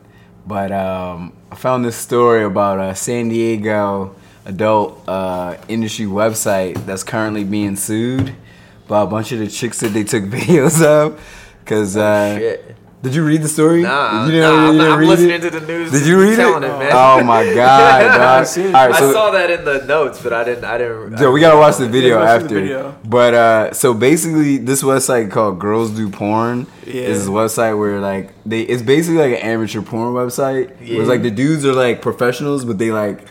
[0.47, 7.05] But um, I found this story about a San Diego adult uh, industry website that's
[7.05, 8.35] currently being sued
[8.89, 11.21] by a bunch of the chicks that they took videos of.
[11.65, 12.77] Cause uh, Oh, shit.
[13.03, 13.83] did you read the story?
[13.83, 15.41] Nah, you nah, I'm, you I'm read listening it?
[15.43, 15.93] to the news.
[15.93, 16.37] Did you read it?
[16.37, 16.91] telling it, man.
[16.93, 18.11] Oh my god, dog.
[18.21, 18.75] haven't seen it.
[18.75, 20.65] All right, I saw that in the notes, but I didn't.
[20.65, 21.19] I didn't.
[21.21, 22.55] Yo, we gotta watch the video watch the after.
[22.61, 22.99] video.
[23.05, 26.95] But uh, so basically, this website called Girls Do Porn Yeah.
[26.95, 30.71] is this website where like they it's basically like an amateur porn website.
[30.81, 33.25] Where it's like the dudes are like professionals, but they like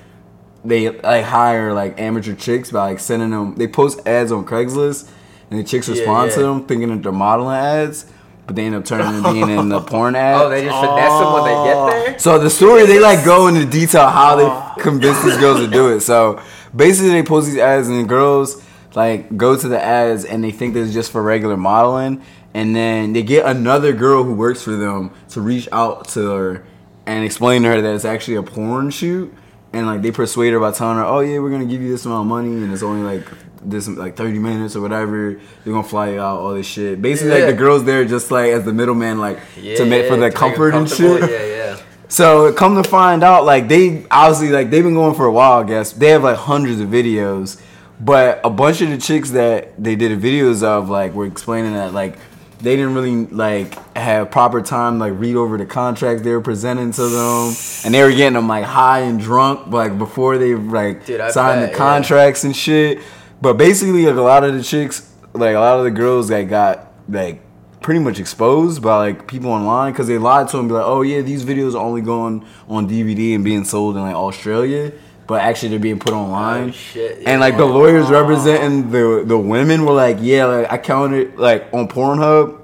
[0.64, 3.56] they like hire like amateur chicks by like sending them.
[3.56, 5.10] They post ads on Craigslist,
[5.50, 8.06] and the chicks Yeah, respond to them thinking that they're modeling ads,
[8.48, 10.42] but they end up turning into being in the porn ad.
[10.42, 11.90] Oh, they just finesse them when they get oh.
[11.90, 12.20] there.
[12.20, 14.74] So the story they like go into detail how they oh.
[14.80, 16.02] convince these girls to do it.
[16.02, 16.42] So
[16.76, 20.52] basically they post these ads and the girls like go to the ads and they
[20.52, 22.22] think that it's just for regular modeling
[22.54, 26.66] and then they get another girl who works for them to reach out to her
[27.06, 29.34] and explain to her that it's actually a porn shoot
[29.74, 32.06] and like they persuade her by telling her, "Oh yeah, we're gonna give you this
[32.06, 33.26] amount of money, and it's only like
[33.64, 35.34] this like thirty minutes or whatever.
[35.64, 37.02] They're gonna fly you out, all this shit.
[37.02, 37.46] Basically, Yeah.
[37.46, 40.32] like the girls there just like as the middleman, like to make for yeah, their
[40.32, 41.30] comfort and shit.
[41.30, 41.78] Yeah, yeah.
[42.08, 45.62] So come to find out, like they obviously like they've been going for a while.
[45.62, 47.62] I guess they have like hundreds of videos,
[48.02, 51.94] but a bunch of the chicks that they did videos of like were explaining that
[51.94, 52.18] like
[52.62, 56.92] they didn't really like have proper time like read over the contracts they were presenting
[56.92, 61.06] to them, and they were getting them like high and drunk like before they like
[61.06, 61.78] Dude, signed bet, the yeah.
[61.78, 63.00] contracts and shit.
[63.42, 66.44] But basically, like a lot of the chicks, like a lot of the girls that
[66.44, 67.42] got like
[67.82, 71.02] pretty much exposed by like people online because they lied to them, be like, oh
[71.02, 74.92] yeah, these videos are only going on DVD and being sold in like Australia,
[75.32, 76.68] but actually they're being put online.
[76.68, 80.78] Oh, shit, And like the lawyers representing the the women were like, yeah, like I
[80.78, 82.60] counted like on Pornhub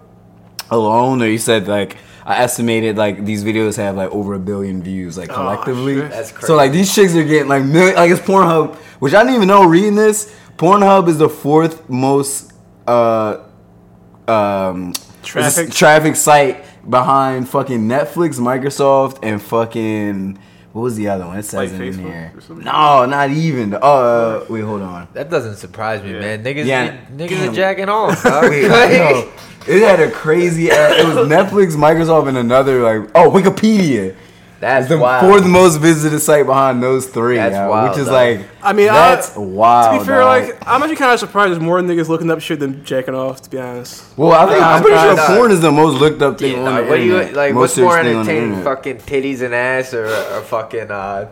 [0.70, 1.96] alone, they said like.
[2.26, 6.02] I estimated like these videos have like over a billion views like collectively.
[6.02, 9.36] That's So like these chicks are getting like million, like it's Pornhub, which I didn't
[9.36, 10.36] even know reading this.
[10.58, 12.52] Pornhub is the fourth most
[12.86, 13.46] uh
[14.28, 14.92] um
[15.24, 15.72] Traffic?
[15.72, 20.38] traffic site behind fucking Netflix, Microsoft, and fucking
[20.78, 21.40] what was the other one?
[21.40, 22.32] It says Like it in Facebook here.
[22.64, 23.74] No, not even.
[23.74, 25.08] Uh, wait, hold on.
[25.14, 26.20] That doesn't surprise me, Yeah.
[26.20, 26.44] man.
[26.44, 27.50] Niggas, Yeah, niggas damn.
[27.50, 28.24] are jacking off.
[28.44, 29.32] Wait, I know.
[29.68, 30.70] It had a crazy.
[30.70, 34.16] ass- It was Netflix, Microsoft, and another like oh Wikipedia.
[34.60, 35.24] That's It's the wild.
[35.24, 38.14] fourth most visited site behind those three, That's yo, wild, which is dog.
[38.14, 39.94] like I mean, I- that's wild.
[39.94, 40.28] To be fair, dog.
[40.48, 43.42] like I'm actually kind of surprised there's more niggas looking up shit than jacking off.
[43.44, 45.28] To be honest, well, I think Nah, I'm pretty sure nah.
[45.38, 47.54] porn is the most looked up thing Yeah, on dog, the what do you like?
[47.54, 50.90] Most What's more searched thing on the entertaining, fucking titties and ass, or a fucking
[50.90, 51.28] uh,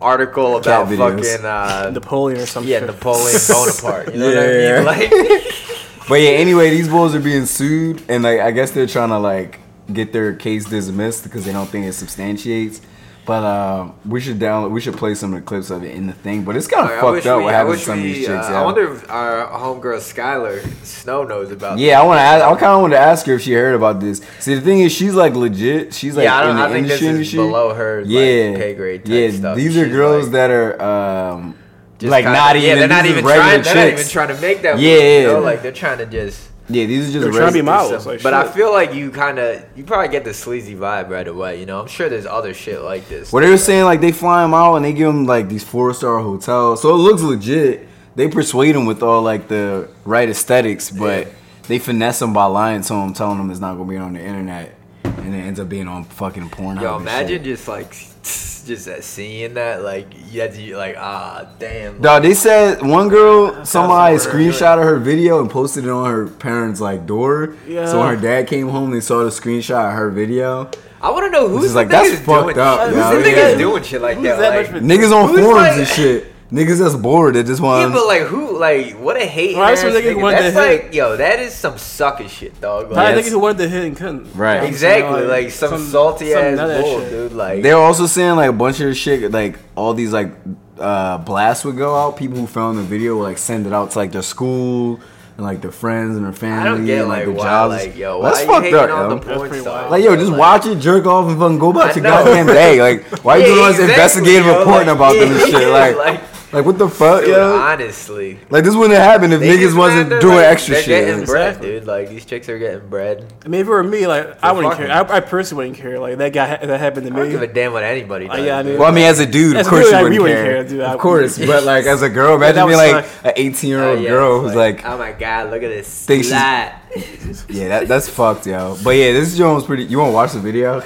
[0.00, 2.72] article about fucking uh, Napoleon or something?
[2.72, 2.86] yeah shit.
[2.88, 4.14] Napoleon Bonaparte?
[4.14, 4.82] You know Yeah.
[4.84, 5.28] what I mean?
[5.28, 5.42] Like,
[6.08, 9.18] But yeah, anyway, these bulls are being sued, and like I guess they're trying to
[9.18, 9.60] like
[9.92, 12.80] get their case dismissed because they don't think it substantiates.
[13.24, 14.72] But um, we should download.
[14.72, 16.42] We should play some of the clips of it in the thing.
[16.42, 18.46] But it's kind of fucked up we- what happens to some of these chicks.
[18.48, 18.52] uh.
[18.54, 21.76] I wonder if our homegirl Skylar Snow knows about.
[21.76, 21.82] This.
[21.86, 22.22] Yeah, I want to.
[22.24, 24.22] I kind of want to ask her if she heard about this.
[24.40, 25.94] See, the thing is, she's like legit.
[25.94, 28.56] She's like Yeah, I don't- in the I think this is below her, like, yeah,
[28.56, 29.56] pay grade type yeah, stuff.
[29.56, 31.54] these are She's girls like- that are um,
[32.00, 32.68] Just like not even.
[32.70, 33.62] Yeah, they're not even trying.
[33.62, 34.80] They're not even trying to make that.
[34.80, 35.40] Yeah, move, you know?
[35.42, 36.48] like they're trying to just.
[36.68, 37.22] Yeah, these are just.
[37.24, 38.06] They're trying to be reg- models.
[38.06, 41.26] Like, but I feel like you kind of you probably get the sleazy vibe right
[41.26, 41.58] away.
[41.60, 43.32] You know, I'm sure there's other shit like this.
[43.32, 45.64] What they were saying like they fly them out and they give them like these
[45.64, 47.88] four star hotels, so it looks legit.
[48.14, 51.32] They persuade them with all like the right aesthetics, but Yeah.
[51.68, 54.20] they finesse them by lying to them, telling them it's not gonna be on the
[54.20, 56.78] internet, and it ends up being on fucking porn.
[56.80, 57.90] Yo, imagine just like
[58.22, 62.00] just seeing that, like you had to like ah damn.
[62.00, 66.26] Dog, they said one girl, somebody so screenshotted her video and posted it on her
[66.28, 67.56] parents' like door.
[67.66, 67.86] Yeah.
[67.86, 70.70] So when her dad came home, they saw the screenshot of her video.
[71.00, 73.54] I want to know who's like, that's niggas fucked doing, up, Who's the yeah.
[73.54, 74.38] niggas doing shit like Who's that?
[74.38, 76.31] that like, Niggas on forums like- and shit.
[76.52, 77.34] Niggas that's bored.
[77.34, 77.78] They just want.
[77.80, 77.94] yeah, want.
[77.94, 78.58] but like who?
[78.58, 79.56] Like what a hate.
[79.56, 80.20] Why ass some niggas nigga.
[80.22, 80.84] wanted That's to hit?
[80.84, 82.86] like yo, that is some sucker shit, dog.
[82.90, 83.26] Probably Like, Yes.
[83.26, 84.34] niggas who wanted to hit and couldn't.
[84.34, 84.56] Right.
[84.56, 87.10] You know, exactly, like some, salty some ass bull, shit.
[87.10, 87.32] dude.
[87.32, 90.30] Like They were also saying like a bunch of shit, like all these like
[90.78, 92.18] uh, blasts would go out.
[92.18, 95.00] People who found the video would like send it out to like their school
[95.38, 96.60] and like their friends and their family.
[96.60, 97.74] I don't get and, like their why, jobs.
[97.86, 99.16] like yo, why That's you fucked up, on yo.
[99.18, 99.80] the porn pretty stars?
[99.84, 99.90] wild.
[99.90, 102.82] Like yo, just watch it, jerk off, and fucking go about I your goddamn day.
[102.82, 105.40] Like why you Yeah, doing all this exactly, investigative yo, reporting like, about them and
[105.52, 105.68] yeah, shit?
[105.96, 106.20] Like,
[106.52, 107.56] like, like what the fuck, dude, yo?
[107.56, 108.38] honestly.
[108.50, 111.06] Like this wouldn't happen if They niggas wasn't kinda, doing like, extra they're shit.
[111.06, 111.70] Getting bread, Exactly.
[111.70, 111.86] dude.
[111.86, 113.32] Like these chicks are getting bread.
[113.44, 114.90] I mean, if it were me, like I wouldn't care.
[114.90, 115.98] I, I personally wouldn't care.
[115.98, 117.16] Like that guy that happened to me.
[117.20, 117.52] I don't give a me.
[117.52, 118.46] damn what anybody Uh, does.
[118.46, 120.02] yeah, I mean- Well, I mean, as a dude, As of course dude, you like,
[120.04, 120.52] wouldn't wouldn't care.
[120.54, 120.80] care, dude.
[120.82, 123.24] I- Of course, but like as a girl, imagine that being would like suck.
[123.26, 126.06] an 18 year Uh, old yeah, girl who's like, oh my god, look at this
[126.06, 126.78] Think she's- slut.
[127.48, 128.76] yeah, that, that's fucked, yo.
[128.84, 129.84] But yeah, this joint was pretty.
[129.84, 130.82] You want to watch the video?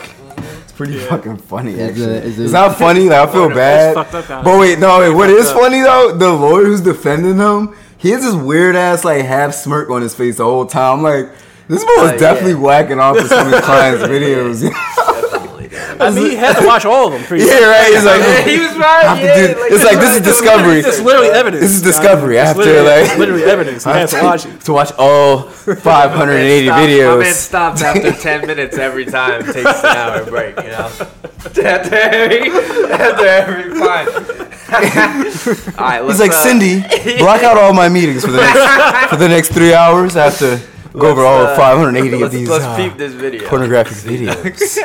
[0.79, 2.15] It's pretty fucking funny, Is actually.
[2.17, 3.09] it- is it- it's not funny.
[3.09, 3.95] Like I feel bad.
[3.95, 4.43] fucked up, kinda.
[4.45, 5.11] but wait, no, wait.
[5.11, 5.57] What fucked is up.
[5.61, 6.13] funny though?
[6.13, 10.15] The lawyer who's defending him, he has this weird ass like half smirk on his
[10.15, 10.99] face the whole time.
[10.99, 11.31] I'm like,
[11.69, 12.59] this boy was Uh, definitely yeah.
[12.59, 14.63] whacking off to some of his clients' videos.
[15.99, 16.21] Definitely.
[16.21, 17.23] I mean, he had to watch all of them.
[17.29, 17.93] Pretty yeah, right.
[17.95, 19.05] He's like, Yeah, he was right.
[19.07, 20.81] have to Yeah, do- like, it's like this is discovery.
[20.83, 21.61] This is literally evidence.
[21.63, 22.39] This is discovery.
[22.39, 23.85] I have to, like- literally evidence.
[23.85, 24.61] He has to watch it.
[24.63, 26.71] to watch all 580 videos.
[26.71, 27.33] My man videos.
[27.35, 29.41] stops after 10 minutes every time.
[29.49, 30.91] It Takes an hour break, you know?
[31.47, 31.63] After
[31.95, 32.51] every,
[32.91, 34.09] after every fine.
[35.79, 36.81] all right, let's He's like, uh, Cindy,
[37.19, 40.17] block out all my meetings for the next, for the next three hours.
[40.17, 40.61] I have to
[40.93, 43.49] go over all uh, 580 of Let's, these let's uh, peep this video.
[43.49, 44.79] pornographic videos.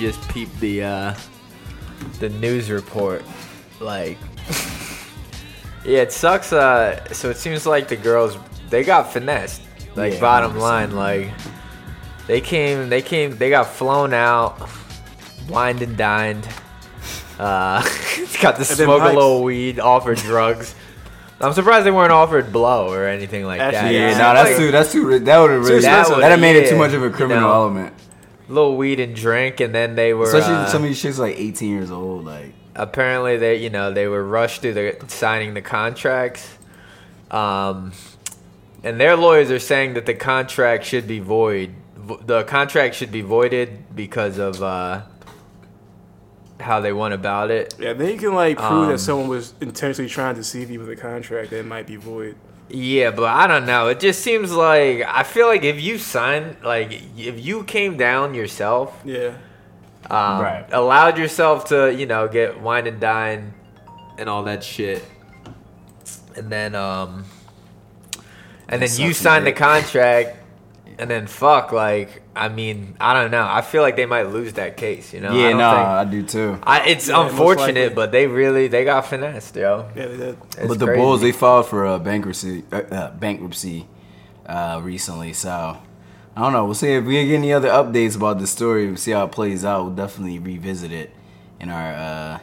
[0.00, 1.14] Just peeped the uh,
[2.18, 3.22] the news report.
[3.78, 4.18] Like,
[5.84, 6.52] yeah, it sucks.
[6.52, 8.36] Uh, so it seems like the girls
[8.68, 9.62] they got finessed.
[9.96, 10.60] Like, Yeah, bottom 100%.
[10.60, 11.28] line, like
[12.26, 14.68] they came, they came, they got flown out,
[15.48, 16.46] wined and dined.
[17.38, 17.82] Uh,
[18.40, 20.74] got to smoke a little weed, offered drugs.
[21.40, 23.72] I'm surprised they weren't offered blow or anything like that.
[23.74, 24.70] Actually, Yeah, Yeah, no, like- that's too.
[24.70, 25.18] That's too.
[25.20, 25.80] That would have really.
[25.80, 27.52] That would- have made it too much of a you criminal know.
[27.52, 27.94] element.
[28.50, 31.36] Little weed and drink, and then they were Especially uh, some of these chicks like
[31.38, 32.24] 18 years old.
[32.24, 36.56] Like, apparently they you know they were rushed through the signing the contracts
[37.32, 37.92] um
[38.84, 41.74] and their lawyers are saying that the contract should be void
[42.26, 45.02] the contract should be voided because of uh
[46.60, 49.52] how they went about it Yeah, then you can like prove Um, that someone was
[49.60, 52.36] intentionally trying to deceive you with a contract that might be void.
[52.72, 56.56] Yeah but i don't know it just seems like i feel like if you signed
[56.62, 59.32] like if you came down yourself Yeah.
[60.10, 60.64] um, Right.
[60.72, 63.54] allowed yourself to you know get wine and dine
[64.18, 65.04] and all that shit
[66.36, 67.24] and then um
[68.68, 70.36] and then you sucks sign the contract
[70.98, 74.52] and then fuck like i mean i don't know i feel like they might lose
[74.54, 76.58] that case you know I yeah, don't no, think- I do too.
[76.62, 80.36] I, it's Yeah, unfortunate but they really they got finessed yo Yeah, they did.
[80.58, 81.00] It's but the crazy.
[81.00, 83.86] Bulls they filed for a bankruptcy, uh, uh, bankruptcy,
[84.46, 85.32] uh, recently.
[85.32, 85.50] So
[86.36, 86.64] I don't know.
[86.64, 88.86] We'll see if we get any other updates about the story.
[88.86, 89.84] We'll see how it plays out.
[89.84, 91.10] We'll definitely revisit it
[91.58, 92.38] in our uh,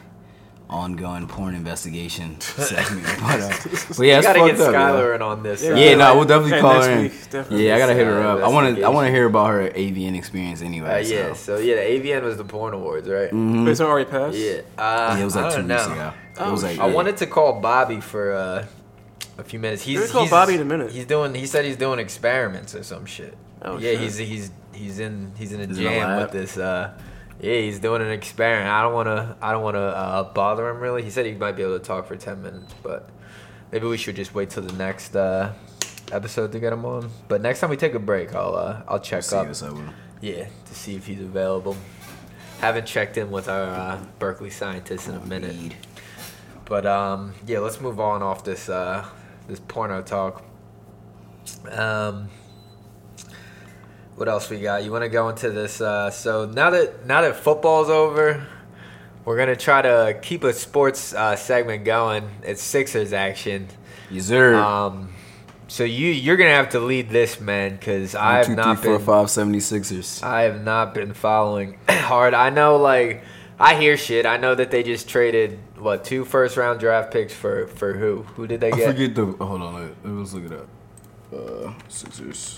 [0.70, 3.06] ongoing porn investigation segment.
[3.20, 3.48] But, uh,
[3.96, 4.94] but yeah, you gotta get fucked up.
[4.94, 7.02] Skylar in on this Yeah, uh, Yeah, no, we'll definitely yeah, call her in.
[7.02, 7.66] week, definitely.
[7.66, 8.42] Yeah, I gotta hit her Uh, up.
[8.44, 8.82] I want to.
[8.82, 11.00] I want to hear about her AVN experience anyway.
[11.00, 11.14] uh, so.
[11.14, 13.68] yeah so yeah the avn was the porn awards right Mm-hmm.
[13.68, 14.36] It's already passed.
[14.36, 16.12] yeah uh, Yeah, it was like two don't weeks ago.
[16.40, 16.94] Oh, it was like I yeah.
[16.94, 18.66] wanted to call Bobby for uh,
[19.38, 19.82] a few minutes.
[19.82, 20.92] He's Maybe call Bobby in a minute.
[20.92, 21.34] He's doing.
[21.34, 23.36] He said he's doing experiments or some shit.
[23.62, 24.00] Oh, yeah, shit.
[24.00, 26.22] he's he's he's in he's in a He's in jam lab?
[26.22, 26.56] with this.
[26.58, 26.92] Uh,
[27.40, 28.68] yeah, he's doing an experiment.
[28.68, 29.36] I don't want to.
[29.40, 31.02] I don't want to uh, bother him really.
[31.02, 33.08] He said he might be able to talk for ten minutes, but
[33.72, 35.52] maybe we should just wait till the next uh,
[36.12, 37.10] episode to get him on.
[37.28, 39.46] But next time we take a break, I'll uh, I'll check See up.
[39.46, 39.94] what's up with him.
[40.20, 41.76] Yeah, to see if he's available.
[42.60, 45.50] Haven't checked in with our uh, Berkeley scientists in a minute.
[45.50, 45.76] Indeed.
[46.64, 49.06] But um, yeah, let's move on off this uh,
[49.46, 50.42] this porno talk.
[51.70, 52.28] Um,
[54.18, 54.84] what else we got?
[54.84, 55.80] You want to go into this?
[55.80, 58.46] Uh, so now that now that football's over,
[59.24, 62.28] we're gonna try to keep a sports uh, segment going.
[62.42, 63.68] It's Sixers action.
[64.10, 64.54] Yes, sir.
[64.56, 65.10] Um,
[65.68, 68.82] so you you're gonna have to lead this man because I have two, three, not
[68.82, 70.22] four, been five, 76ers.
[70.22, 72.34] I have not been following hard.
[72.34, 73.22] I know, like,
[73.60, 74.24] I hear shit.
[74.26, 78.22] I know that they just traded what two first round draft picks for for who?
[78.34, 78.86] Who did they I get?
[78.86, 79.26] forget the.
[79.44, 80.68] hold on, let- let's look it up.
[81.32, 82.56] Uh, Sixers.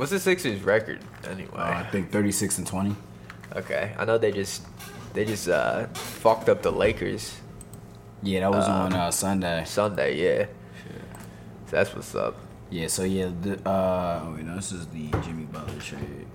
[0.00, 1.50] What's the Sixers record anyway?
[1.52, 2.96] Uh, I think 36 and 20.
[3.54, 4.62] okay, I know they just
[5.12, 7.36] they just uh, fucked up the Lakers
[8.22, 9.62] Yeah, that was on uh, Sunday.
[9.66, 10.16] Sunday.
[10.16, 10.46] Yeah,
[11.66, 12.34] so that's what's up.
[12.70, 16.26] Yeah, so yeah, the, uh, oh wait, no, this is the Jimmy Butler trade.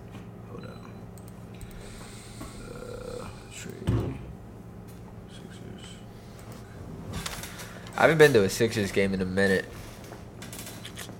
[0.51, 0.91] Hold on.
[2.71, 4.15] Uh, trade.
[5.31, 5.87] Sixers.
[7.97, 9.65] I haven't been to a Sixers game in a minute.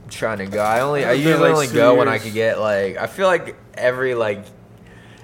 [0.10, 0.62] Trying to go.
[0.62, 2.24] I only I usually like only go when I years.
[2.24, 4.46] could get like I feel like every like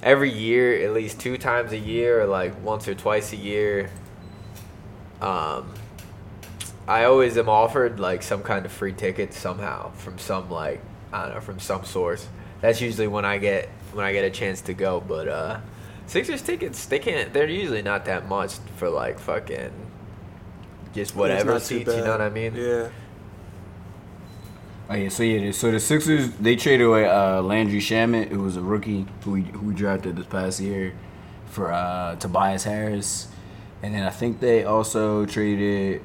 [0.01, 3.89] every year at least two times a year or like once or twice a year.
[5.21, 5.73] Um,
[6.87, 10.81] I always am offered like some kind of free ticket somehow from some like
[11.13, 12.27] I don't know from some source.
[12.61, 14.99] That's usually when I get when I get a chance to go.
[14.99, 15.59] But uh,
[16.07, 17.31] Sixers tickets they can't.
[17.33, 19.71] They're usually not that much for like fucking
[20.93, 21.93] just whatever seats.
[21.95, 22.55] You know what I mean?
[22.55, 22.89] Yeah.
[24.91, 28.57] Oh yeah, so yeah, so the Sixers they traded away uh, Landry Shamet, who was
[28.57, 30.93] a rookie who we who we drafted this past year,
[31.45, 33.29] for uh, Tobias Harris,
[33.81, 36.01] and then I think they also traded.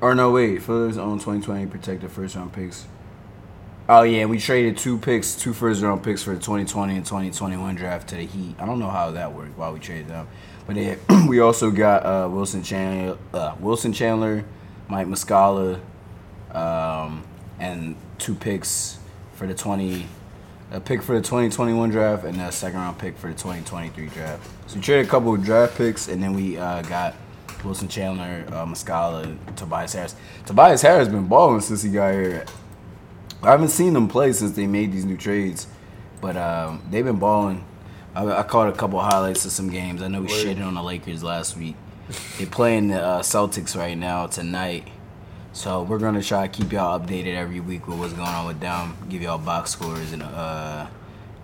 [0.00, 2.86] Or no, wait, his own 2020 protected first round picks.
[3.88, 7.76] Oh yeah, we traded two picks, two first round picks for the 2020 and 2021
[7.76, 8.56] draft to the Heat.
[8.58, 9.56] I don't know how that worked.
[9.56, 10.26] Why we traded them,
[10.66, 14.44] but then we also got uh, Wilson Chandler, uh, Wilson Chandler,
[14.88, 15.80] Mike Muscala,
[16.54, 17.24] um,
[17.58, 18.98] and two picks
[19.34, 20.06] for the 20
[20.72, 24.48] a pick for the 2021 draft and a second round pick for the 2023 draft.
[24.68, 27.16] So we traded a couple of draft picks and then we uh, got
[27.64, 30.14] Wilson Chandler, uh, Muscala, Tobias Harris.
[30.46, 32.44] Tobias Harris been balling since he got here.
[33.42, 35.66] I haven't seen them play since they made these new trades,
[36.20, 37.64] but um, they've been balling.
[38.14, 40.02] I, I caught a couple highlights of some games.
[40.02, 41.76] I know we shitted on the Lakers last week.
[42.38, 44.88] They're playing the uh, Celtics right now tonight.
[45.52, 48.60] So we're gonna try to keep y'all updated every week with what's going on with
[48.60, 48.96] them.
[49.08, 50.86] Give y'all box scores and uh,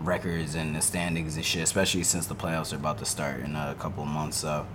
[0.00, 3.56] records and the standings and shit, especially since the playoffs are about to start in
[3.56, 4.36] a couple of months.
[4.38, 4.66] So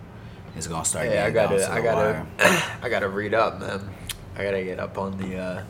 [0.55, 1.07] it's gonna start.
[1.07, 2.25] Yeah, I gotta, to I gotta.
[2.81, 3.89] I gotta read up, man.
[4.35, 5.63] I gotta get up on the uh,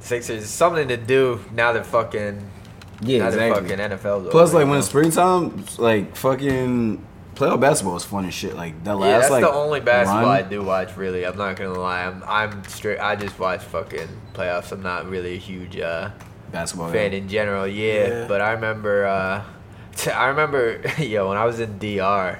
[0.00, 0.46] Sixers.
[0.46, 2.50] Something to do now that fucking,
[3.00, 3.76] Yeah, now exactly.
[3.76, 7.04] that fucking NFL's Plus, over, like when it's springtime, like fucking
[7.36, 8.56] playoff basketball is fun as shit.
[8.56, 10.96] Like that last Yeah, that's like the only basketball I do watch.
[10.96, 12.02] Really, I'm not gonna lie.
[12.04, 12.98] I'm, I'm straight.
[12.98, 14.72] I just watch fucking playoffs.
[14.72, 16.10] I'm not really a huge uh,
[16.50, 16.90] basketball.
[16.90, 17.66] fan in general.
[17.66, 18.26] Yeah, Yeah.
[18.26, 19.44] but I remember, uh,
[19.94, 22.38] t- I remember, yo, when I was in DR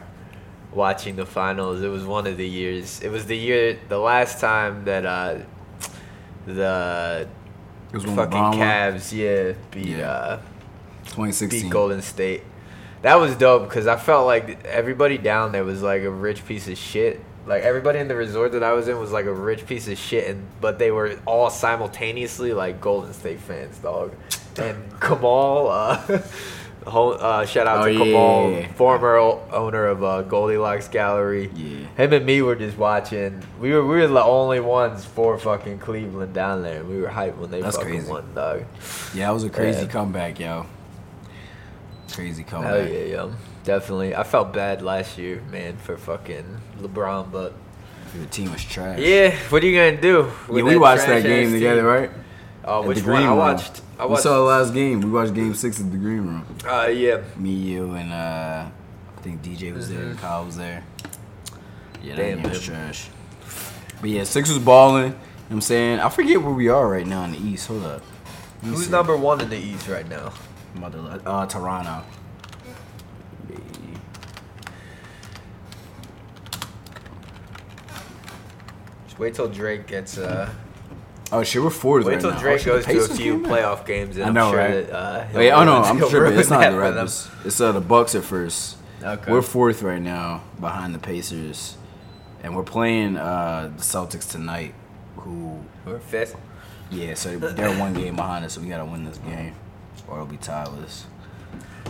[0.73, 1.81] watching the finals.
[1.83, 3.01] It was one of the years.
[3.01, 5.39] It was the year, the last time that uh,
[6.47, 7.29] the
[7.93, 8.55] It was when fucking LeBron.
[8.55, 10.11] Cavs, yeah, beat Yeah.
[10.11, 10.37] uh,
[11.07, 11.63] 2016.
[11.63, 12.43] beat Golden State.
[13.03, 16.67] That was dope because I felt like everybody down there was like a rich piece
[16.69, 17.21] of shit.
[17.47, 19.97] Like everybody in the resort that I was in was like a rich piece of
[19.99, 24.15] shit, and but they were all simultaneously like Golden State fans, dog.
[24.59, 26.21] And Kamal, uh,
[26.87, 28.73] whole, uh, shout out Oh, to yeah, Kamal, yeah, yeah.
[28.73, 31.49] former o- owner of uh, Goldilocks Gallery.
[31.55, 31.87] Yeah.
[31.97, 33.41] Him and me were just watching.
[33.61, 36.83] We were we were the only ones for fucking Cleveland down there.
[36.83, 38.11] We were hyped when they That's fucking crazy.
[38.11, 38.65] won, dog.
[39.15, 40.67] Yeah, it was a crazy comeback, yo.
[42.13, 42.73] Crazy comeback.
[42.85, 43.33] Hell yeah, yo.
[43.65, 44.15] Definitely.
[44.15, 46.45] I felt bad last year, man, for fucking
[46.81, 47.53] LeBron, but
[48.19, 48.99] the team was trash.
[49.01, 50.31] yeah, what are you gonna do?
[50.53, 51.55] Yeah, we watched that game team?
[51.55, 52.11] together, right?
[52.65, 53.23] Oh, At which the one?
[53.23, 53.83] I watched.
[53.99, 55.01] I we saw the last game.
[55.01, 56.47] We watched game six at the green room.
[56.69, 57.23] uh, yeah.
[57.37, 58.67] Me, you, and uh,
[59.17, 60.83] I think DJ was there, and Kyle was there.
[62.03, 62.31] Yeah, that Mm-hmm.
[62.35, 63.09] Damn, game was trash.
[64.01, 65.05] But yeah, six was balling.
[65.05, 66.01] You know what I'm saying?
[66.01, 67.69] I forget where we are right now in the East.
[67.69, 68.03] Hold up.
[68.63, 68.91] Who's see.
[68.91, 70.33] number one in the East right now?
[70.77, 72.03] Mother, uh, Toronto.
[79.07, 80.19] Just wait till Drake gets.
[80.19, 80.51] uh
[81.33, 82.39] Oh shit, we're fourth Wait right till now.
[82.39, 83.51] Drake Oh, goes to a few back.
[83.51, 84.87] playoff games, and I I'm sure right?
[84.87, 84.93] that.
[84.93, 86.39] Uh, he'll Oh, no, I'm tripping.
[86.39, 86.77] It's not the.
[86.77, 87.29] Raptors.
[87.45, 88.77] It's uh, the Bucks at first.
[89.03, 89.33] Okay.
[89.33, 91.77] We're fourth right now behind the Pacers,
[92.45, 94.75] and we're playing uh, the Celtics tonight.
[95.17, 95.61] Who?
[95.85, 96.37] We're fifth.
[96.91, 99.55] Yeah, so they're one game behind us, so we gotta win this game,
[100.09, 101.07] or it'll be tieless.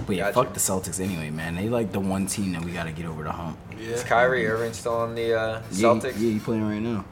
[0.07, 0.35] But yeah, Gotcha.
[0.45, 1.57] fuck the Celtics anyway, man.
[1.57, 3.59] They like the one team that we gotta get over the hump.
[3.73, 3.89] Yeah.
[3.91, 6.15] Is Kyrie Irving still on the uh, Yeah, Celtics?
[6.19, 7.05] Yeah, he playing right now.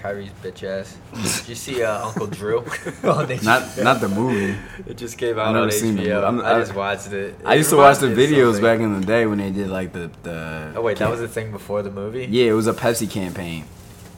[0.00, 0.96] Kyrie's bitch ass.
[1.40, 2.60] Did you see uh, Uncle Drew?
[3.02, 4.56] Not not the movie.
[4.86, 6.42] It just came out on HBO.
[6.42, 7.36] I I- just watched it.
[7.44, 9.38] I It used to watch the reminds me of videos back in the day when
[9.38, 10.72] they did like the the.
[10.74, 12.26] Oh wait, that was the thing before the movie.
[12.28, 13.64] Yeah, it was a Pepsi campaign.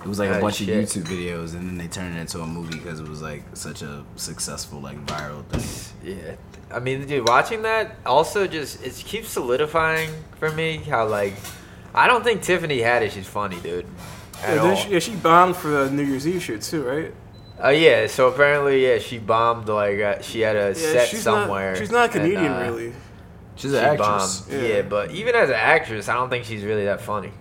[0.04, 0.68] It was like a Oh, bunch shit.
[0.68, 3.42] of YouTube videos, and then they turned it into a movie because it was like
[3.54, 6.14] such a successful like viral thing.
[6.14, 6.34] Yeah.
[6.70, 11.34] I mean, dude, watching that also just it keeps solidifying for me how like
[11.94, 13.86] I don't think Tiffany Haddish is funny, dude.
[14.42, 14.74] At Yeah, all.
[14.76, 17.14] she, yeah, she bombed for the New Year's Eve shit too, right?
[17.60, 21.22] Oh yeah, so apparently yeah, she bombed like uh, she had a Yeah, set she's
[21.22, 21.70] somewhere.
[21.72, 22.92] Not, she's not a and, comedian, uh, really.
[23.56, 24.46] She's She an actress.
[24.50, 24.58] Yeah.
[24.60, 24.82] Yeah.
[24.82, 27.32] but even as an actress, I don't think she's really that funny.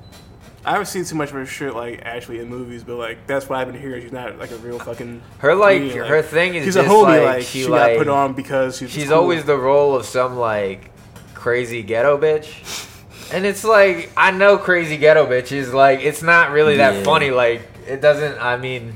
[0.65, 3.49] I haven't seen too much of her shit like actually in movies, but like that's
[3.49, 5.21] why I've been hearing she's not like a real fucking.
[5.39, 7.03] Her like comedian, her thing is she's just a homie.
[7.03, 8.89] like, Like, she, she, like got put on because she's.
[8.91, 9.13] she's cool.
[9.15, 10.91] always the role of some like
[11.33, 12.89] crazy ghetto bitch.
[13.33, 15.73] And it's like I know crazy ghetto bitches.
[15.73, 17.03] like it's not really that Yeah.
[17.03, 17.31] funny.
[17.31, 18.39] Like it doesn't.
[18.39, 18.93] I mean,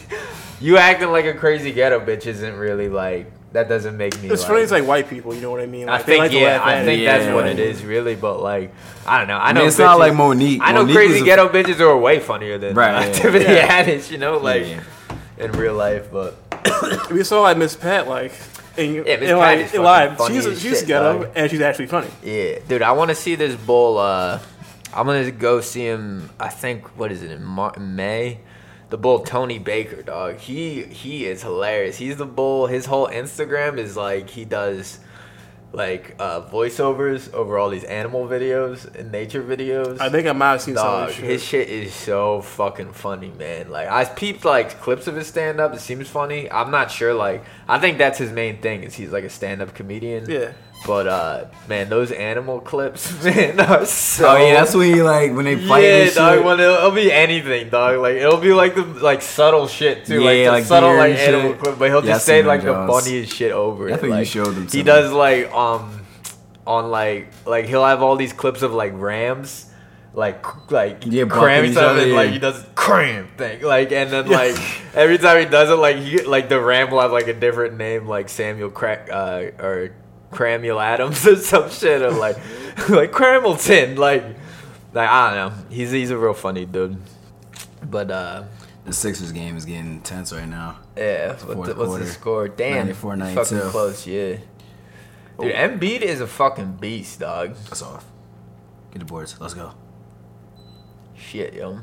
[0.60, 3.68] you acting like a crazy ghetto bitch isn't really like that.
[3.68, 4.28] Doesn't make me.
[4.30, 4.62] It's like, funny.
[4.62, 5.34] It's like white people.
[5.34, 5.88] You know what I mean?
[5.88, 7.04] I Like, they think like yeah, I think it.
[7.06, 8.14] that's Yeah, what it is really.
[8.14, 8.72] But like
[9.06, 9.36] I don't know.
[9.36, 10.60] I I know mean, it's not like Monique.
[10.62, 13.22] I know Monique crazy was a- ghetto bitches are way funnier than Right, right, yeah.
[13.22, 13.84] Tiffany Yeah.
[13.84, 14.10] Haddish.
[14.10, 14.82] You know, like Yeah.
[15.38, 16.36] in real life, but.
[17.10, 18.32] We saw like Miss Pat like.
[18.76, 20.88] And, Yeah, Miss and, Pat like, is in fucking live, funny she's as she's shit,
[20.88, 21.32] ghetto dog.
[21.34, 22.08] and she's actually funny.
[22.22, 23.98] Yeah, dude, I want to see this bull.
[23.98, 24.38] Uh,
[24.94, 26.30] I'm gonna go see him.
[26.40, 28.38] I think what is it in Mar- May?
[28.92, 30.36] The bull Tony Baker, dog.
[30.36, 31.96] He he is hilarious.
[31.96, 32.66] He's the bull.
[32.66, 34.98] His whole Instagram is like he does
[35.72, 39.98] like uh, voiceovers over all these animal videos and nature videos.
[39.98, 41.24] I think I might have seen some Dog, of this shit.
[41.24, 43.70] his shit is so fucking funny, man.
[43.70, 45.72] Like I peeped like clips of his stand up.
[45.72, 46.52] It seems funny.
[46.52, 47.14] I'm not sure.
[47.14, 50.28] Like I think that's his main thing is he's like a stand up comedian.
[50.28, 50.52] Yeah.
[50.84, 54.28] But uh, man, those animal clips, man, are so.
[54.28, 56.44] Oh yeah, that's when you like when they fight yeah, dog.
[56.44, 58.00] When it'll, it'll be anything, dog.
[58.00, 61.14] Like it'll be like the like subtle shit too, like Yeah, the like subtle like
[61.16, 61.60] animal shit.
[61.60, 61.78] clip.
[61.78, 63.04] But he'll Yeah, just say like them the Jones.
[63.04, 64.00] funniest shit over I it.
[64.00, 64.82] think you showed them He me.
[64.82, 66.00] does like um
[66.66, 69.66] on like like he'll have all these clips of like rams.
[70.14, 74.10] Like like Yeah, cram each stuff other, and like he does cram thing like and
[74.10, 74.56] then like
[74.94, 77.78] every time he does it like he like the ram will have like a different
[77.78, 79.92] name like Samuel Crack uh, or
[80.32, 82.36] Cramuel Adams or some shit or like
[82.88, 84.24] like Cramilton like
[84.92, 86.96] like I don't know he's he's a real funny dude
[87.88, 88.44] but uh
[88.84, 90.78] The Sixers game is getting intense right now.
[90.96, 94.36] yeah what the, what's the score damn 94, fucking close yeah
[95.40, 97.54] Dude, Embiid is a fucking beast, dog.
[97.64, 98.04] That's off.
[98.92, 99.34] Get the boards.
[99.40, 99.72] Let's go.
[101.16, 101.80] Shit, yo.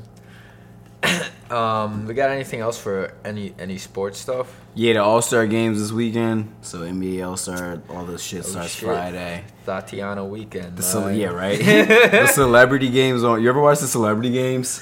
[1.52, 4.48] um, we got anything else for any any sports stuff?
[4.76, 6.54] Yeah, the All Star games this weekend.
[6.62, 8.88] So NBA All Star, all this shit Oh, starts shit.
[8.88, 9.44] Friday.
[9.66, 10.78] Tatiana weekend.
[10.78, 11.16] The dog.
[11.16, 11.58] yeah, right.
[12.12, 13.42] the celebrity games on.
[13.42, 14.82] You ever watch the celebrity games?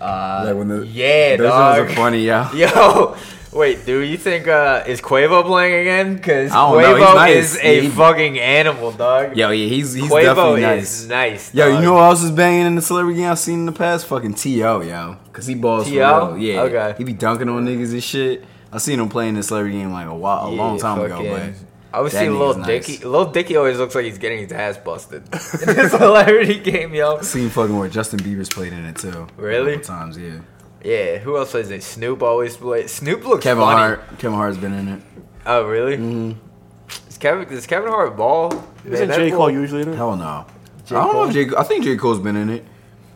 [0.00, 1.78] Uh, Like when the yeah, those dog.
[1.80, 2.52] ones are funny, yeah.
[2.54, 3.16] Yo,
[3.52, 6.14] wait, dude, you think uh is Quavo playing again?
[6.16, 7.36] Because I don't know, he's Quavo nice.
[7.36, 9.36] is a Yeah, fucking animal, dog.
[9.36, 11.50] Yo, yeah, he's he's Quavo definitely is nice.
[11.50, 11.54] nice.
[11.54, 13.72] Yo, you know who else is banging in the celebrity game I've seen in the
[13.72, 14.06] past?
[14.06, 15.16] Fucking T.O., yo.
[15.26, 16.38] Because he balls for real.
[16.38, 16.62] Yeah.
[16.62, 16.94] Okay.
[16.98, 18.44] He be dunking on niggas and shit.
[18.72, 21.16] I seen him playing in the celebrity game like a while, a long time ago,
[21.16, 21.52] fucking- but
[21.90, 22.92] I was seeing Lil nigga's Dicky.
[22.92, 23.04] nice.
[23.04, 25.30] Lil Dicky always looks like he's getting his ass busted in
[25.74, 27.22] the celebrity game, yo.
[27.22, 29.26] seen fucking where Justin Bieber's played in it too.
[29.38, 29.78] Really?
[29.78, 30.40] Times, yeah.
[30.84, 31.82] Yeah, who else plays it?
[31.82, 32.92] Snoop always plays.
[32.92, 33.76] Snoop looks Kevin funny.
[33.78, 34.18] Hart.
[34.18, 35.02] Kevin Hart's been in it.
[35.44, 35.96] Oh, really?
[35.96, 37.08] Mm-hmm.
[37.08, 37.48] Is Kevin?
[37.48, 38.52] Does Kevin Hart ball?
[38.84, 39.30] Isn't that J.
[39.30, 39.96] Cole usually in it?
[39.96, 40.46] Hell no.
[40.86, 40.94] J.
[40.94, 41.28] I don't know Cole?
[41.28, 41.56] if J.
[41.56, 41.96] I think J.
[41.96, 42.64] Cole's been in it.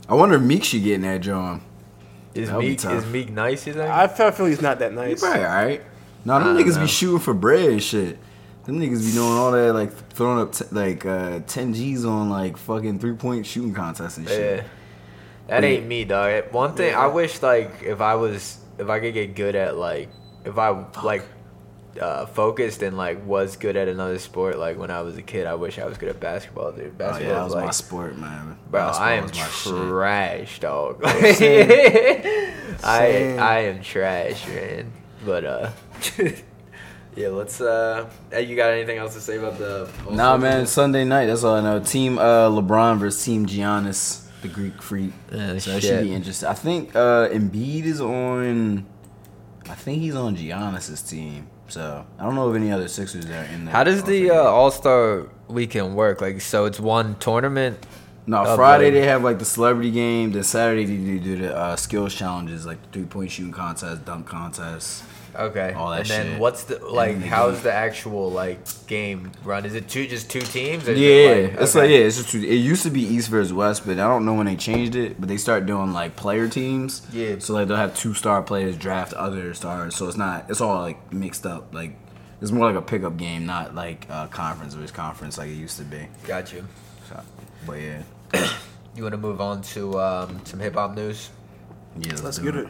[0.09, 1.63] I wonder if Meek should get in that John.
[2.35, 3.67] Is That would be Meek is Meek nice?
[3.67, 3.91] You think?
[3.91, 5.21] I feel, I feel he's not that He's nice.
[5.21, 5.83] probably alright.
[6.25, 6.83] No, them niggas know.
[6.83, 8.19] be shooting for bread and shit.
[8.65, 12.31] Them niggas be doing all that, like throwing up t- like uh, 10 G's on
[12.31, 14.57] like fucking three point shooting contests and shit.
[14.59, 14.65] Yeah.
[15.49, 16.53] That ain't me, dog.
[16.53, 20.09] One thing I wish, like, if I was, if I could get good at, like,
[20.45, 21.23] if I like
[22.01, 25.47] uh, focused and like was good at another sport, like when I was a kid,
[25.47, 26.87] I wish I was good at basketball, dude.
[26.87, 28.59] Oh, Basketball, yeah, that is was my sport, man.
[28.71, 29.73] bro, I am was shit.
[29.73, 31.05] trash, dog.
[31.35, 31.71] Same.
[32.85, 33.37] I.
[33.39, 34.93] I am trash, man.
[35.25, 35.71] But uh,
[37.17, 37.61] yeah, let's.
[37.61, 39.89] uh hey, You got anything else to say about the?
[40.11, 41.27] Nah, man, Sunday night.
[41.27, 41.79] That's all I know.
[41.81, 45.13] Team uh, LeBron versus Team Giannis, the Greek freak.
[45.31, 46.49] Yeah, so that should be interesting.
[46.49, 48.87] I think uh, Embiid is on.
[49.69, 51.49] I think he's on Giannis's team.
[51.69, 53.73] So I don't know if any other Sixers are in there.
[53.73, 56.21] How does the uh, All Star weekend work?
[56.21, 57.87] Like, so it's one tournament.
[58.27, 60.33] No, of, Friday they have like the celebrity game.
[60.33, 64.05] Then Saturday they do, do the uh, skills challenges, like the three point shooting contest,
[64.05, 65.03] dunk contest.
[65.35, 65.73] Okay.
[65.73, 66.41] All that and then shit.
[66.41, 67.13] what's the like?
[67.13, 69.65] then they How's go- the actual like game run?
[69.65, 70.89] Is it two just two teams?
[70.89, 72.39] Or Yeah, it, it's like yeah, it's just two.
[72.39, 75.19] it used to be East versus West, but I don't know when they changed it.
[75.19, 77.07] But they start doing like player teams.
[77.13, 77.37] Yeah.
[77.39, 80.81] So like they'll have two star players draft other stars, so it's not it's all
[80.81, 81.73] like mixed up.
[81.75, 81.97] Like
[82.41, 85.79] it's more like a pickup game, not like uh, conference versus conference like it used
[85.79, 86.09] to be.
[86.27, 86.67] Got you.
[87.09, 87.21] So,
[87.67, 88.03] but yeah,
[88.97, 91.31] You want to move on to um, some hip hop news?
[91.99, 92.69] yeah, Let's do get it.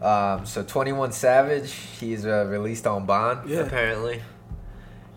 [0.00, 3.48] Um, so Twenty One Savage, he's uh, released on bond.
[3.50, 3.58] Yeah.
[3.58, 4.22] Apparently,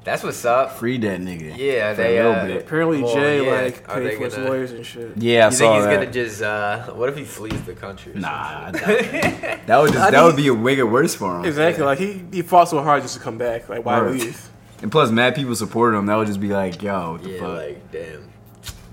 [0.03, 0.73] that's what's up.
[0.73, 1.55] Free that nigga.
[1.57, 2.61] Yeah, for they, a uh, bit.
[2.63, 5.15] Apparently, Well, Jay yeah, like paid for his gonna- lawyers and shit.
[5.17, 5.93] Yeah, I you saw think he's that.
[5.99, 6.41] gonna just?
[6.41, 8.11] Uh, what if he flees the country?
[8.13, 8.81] or Nah, something?
[8.83, 9.61] that.
[9.67, 11.45] that would just that would be a make it worse for him.
[11.45, 11.85] Exactly.
[11.85, 13.69] Like he, he fought so hard just to come back.
[13.69, 14.11] Like why Right.
[14.11, 14.49] leave?
[14.81, 16.07] And plus, mad people supported him.
[16.07, 17.49] That would just be like, yo, what the Yeah, fuck?
[17.55, 18.32] like damn.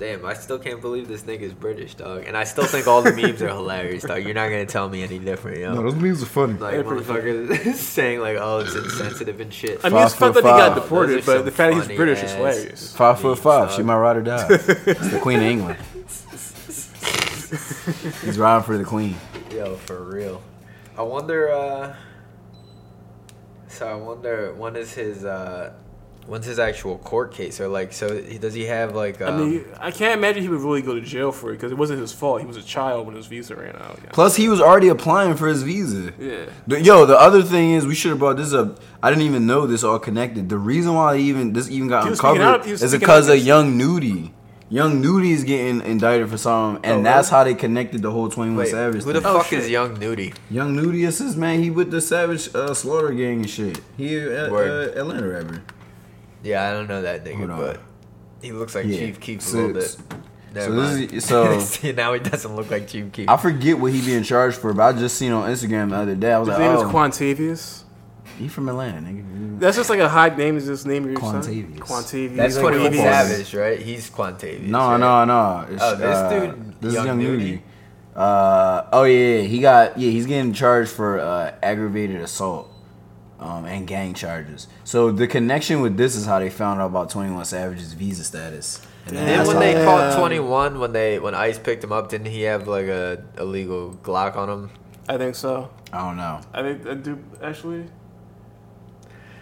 [0.01, 2.24] Damn, I still can't believe this nigga's British, dog.
[2.26, 4.24] And I still think all the memes are hilarious, dog.
[4.24, 5.74] You're not gonna tell me any different, yo.
[5.74, 6.55] no, those memes are funny.
[6.55, 9.78] like They're pretty motherfuckers saying like, oh, it's insensitive and shit.
[9.84, 10.82] I mean, it's Five fun that foot he got five.
[10.82, 12.96] deported, Those are but the some fact that he's British is ass- hilarious.
[12.96, 13.68] Five foot memes, five.
[13.68, 13.76] dog.
[13.76, 14.46] She might ride or die.
[14.51, 15.78] it's the Queen of England.
[18.24, 19.16] He's riding for the Queen.
[19.53, 20.40] Yo, for real.
[20.96, 21.51] I wonder.
[21.53, 21.94] uh
[23.68, 25.72] So I wonder when is his uh
[26.31, 29.37] when's his actual court case or like so he, does he have like um, I
[29.37, 32.01] mean, I can't imagine he would really go to jail for it because it wasn't
[32.01, 32.41] his fault.
[32.41, 33.99] He was a child when his visa ran out.
[34.05, 34.11] Yeah.
[34.12, 36.12] Plus, he was already applying for his visa.
[36.18, 36.47] Yeah.
[36.68, 38.78] The- Yo, the other thing is, we should have brought this up.
[39.03, 40.49] I didn't even know this all connected.
[40.49, 43.39] The reason why even this even got He was speaking uncovered out- is because of
[43.39, 44.33] Young Nudy.
[44.72, 48.28] Young Nudy is getting indicted for something, and Oh, that's how they connected the whole
[48.28, 49.03] Twenty One wait, Savage.
[49.03, 49.28] who the thing.
[49.28, 49.59] Oh, fuck shit.
[49.59, 50.33] is Young Nudy?
[50.49, 51.61] Young Nudy is his man.
[51.61, 53.81] He with the Savage uh, Slaughter gang and shit.
[53.97, 55.62] He uh, uh, Atlanta rapper.
[56.43, 57.80] Yeah, I don't know that nigga, but
[58.43, 58.99] he looks like Yeah.
[58.99, 59.82] Chief Keef a little bit.
[59.84, 60.01] so
[60.55, 61.12] Never this mind.
[61.12, 63.28] is- so- See, now he doesn't look like Chief Keef.
[63.28, 66.14] I forget what he being charged for, but I just seen on Instagram the other
[66.14, 66.32] day.
[66.32, 67.82] I was His like, name oh, is Quantavious.
[68.38, 69.61] he from Atlanta, nigga.
[69.61, 70.57] That's just like a high name.
[70.57, 71.43] Is this name of your son?
[71.43, 71.78] Quantavious.
[71.80, 72.36] Quantavious.
[72.36, 72.93] That's like Twenty One.
[72.95, 73.78] Savage, right?
[73.78, 74.62] He's Quantavious.
[74.62, 74.97] No, right?
[74.97, 75.66] no, no.
[75.70, 77.45] It's, Oh, this uh, dude, This Young is Young Nudy?
[77.45, 77.62] Nudy.
[78.16, 80.11] Uh, oh yeah, yeah, he got yeah.
[80.11, 82.69] He's getting charged for uh, aggravated assault,
[83.41, 84.68] um, and gang charges.
[84.84, 88.22] So the connection with this is how they found out about Twenty One Savage's visa
[88.22, 88.80] status.
[89.07, 89.84] And And then then when they Yeah.
[89.84, 93.99] caught 21, when they when Ice picked him up, didn't he have like a illegal
[94.03, 94.70] Glock on him?
[95.09, 95.70] I think so.
[95.93, 96.41] I don't know.
[96.55, 97.86] I think I do actually.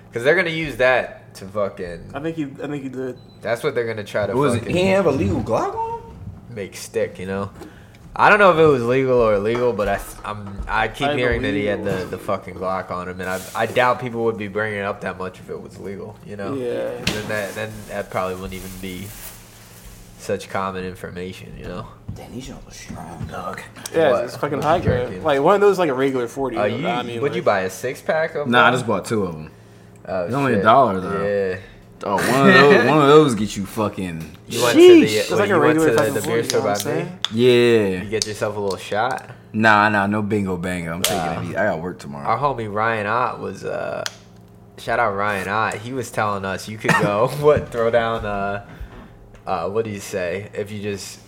[0.08, 2.12] Because they're gonna use that to fucking.
[2.14, 2.44] I think he.
[2.44, 3.18] I think he did.
[3.42, 4.58] That's what they're gonna try to What was it?
[4.60, 6.16] fucking He ain't have a legal Glock on him.
[6.54, 7.50] make stick, you know.
[8.16, 11.16] I don't know if it was legal or illegal, but I I'm I keep I
[11.16, 14.24] hearing that he had the, the fucking Glock on him, and I I doubt people
[14.24, 16.16] would be bringing it up that much if it was legal.
[16.26, 16.54] You know?
[16.54, 17.02] Yeah.
[17.04, 19.06] Then that then that probably wouldn't even be
[20.18, 21.56] such common information.
[21.56, 21.86] You know?
[22.14, 23.62] Damn, these y'all are strong, dog.
[23.94, 24.24] Yeah, What?
[24.24, 25.22] it's fucking high grade.
[25.22, 26.56] Like one of those, like a regular forty.
[26.56, 28.48] Uh, you I mean, would you buy a six pack of?
[28.48, 29.50] Nah, I just bought two of them.
[30.06, 31.22] Oh, It's only a dollar, though.
[31.22, 31.58] Yeah.
[32.04, 34.36] Oh, one of those, one of those get you fucking.
[34.48, 36.28] You went to the, It's like a you went regular to the, fucking the 40,
[36.32, 37.04] beer you store know what by I'm me.
[37.04, 37.18] saying?
[37.32, 38.02] Yeah.
[38.04, 39.30] You get yourself a little shot.
[39.52, 40.92] Nah, nah, no bingo bango.
[40.94, 41.56] I'm taking it easy.
[41.56, 42.26] I got work tomorrow.
[42.26, 44.04] Our homie Ryan Ott was uh
[44.76, 45.74] shout out Ryan Ott.
[45.76, 48.66] He was telling us you could go what throw down uh
[49.46, 51.20] uh what do you say if you just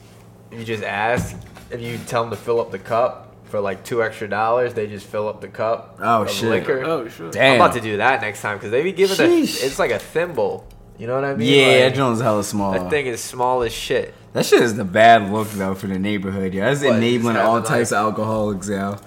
[0.51, 1.35] if you just ask
[1.71, 4.87] if you tell them to fill up the cup for like two extra dollars they
[4.87, 6.49] just fill up the cup Oh, of shit.
[6.51, 6.83] liquor.
[6.85, 7.33] Oh shit.
[7.33, 7.55] Damn.
[7.55, 9.99] I'm about to do that next time because they be giving a, it's like a
[9.99, 10.67] thimble.
[10.99, 11.49] You know what I mean?
[11.49, 12.73] yeah, Like, that joint's hella small.
[12.73, 14.15] that thing is small as shit.
[14.35, 16.53] That shit is the bad look though for the neighborhood.
[16.55, 18.69] Yeah, that's What, enabling just all types like- of alcoholics.
[18.69, 18.99] Yeah.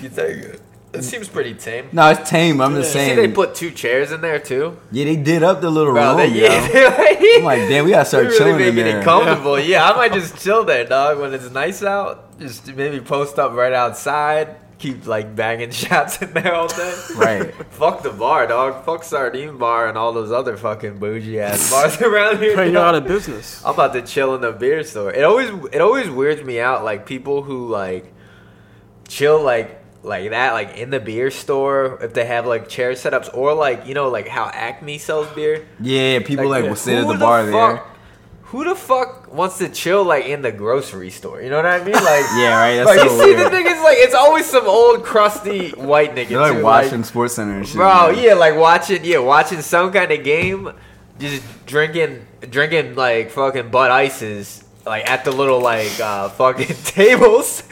[0.00, 0.60] You think it?
[0.92, 1.88] It seems pretty tame.
[1.92, 2.60] No, it's tame.
[2.60, 4.76] I'm just You see they put two chairs in there too.
[4.90, 6.16] yeah, they did up the little Bro, room.
[6.16, 6.46] they, yo.
[6.48, 9.00] yeah, I'm like, damn, we gotta start They really chilling in making there.
[9.00, 9.60] it comfortable.
[9.60, 11.20] Yeah, I might just chill there, dog.
[11.20, 14.56] When it's nice out, just maybe post up right outside.
[14.78, 16.98] Keep like banging shots in there all day.
[17.14, 17.54] Right.
[17.72, 18.84] Fuck the bar, dog.
[18.84, 22.54] Fuck sardine bar and all those other fucking bougie ass bars around here.
[22.54, 23.62] Putting you out of business.
[23.64, 25.12] I'm about to chill in the beer store.
[25.12, 28.10] It always it always weirds me out, like people who like
[29.06, 33.34] chill like like that, like in the beer store if they have like chair setups
[33.34, 35.68] or like you know like how Acme sells beer.
[35.78, 37.84] Yeah, people like, will sit at Who the bar there.
[38.50, 41.40] Who the fuck wants to chill like in the grocery store?
[41.40, 41.94] You know what I mean?
[41.94, 42.76] Like Yeah, right.
[42.76, 43.46] That's like so you see weird.
[43.52, 46.28] the niggas like it's always some old crusty white nigga.
[46.30, 47.76] They're like too, watching Sports Center and shit.
[47.76, 48.24] Bro, man.
[48.24, 50.72] yeah, like watching, yeah, watching some kind of game,
[51.20, 57.62] just drinking, drinking like fucking Bud Ices, like at the little like uh, fucking tables,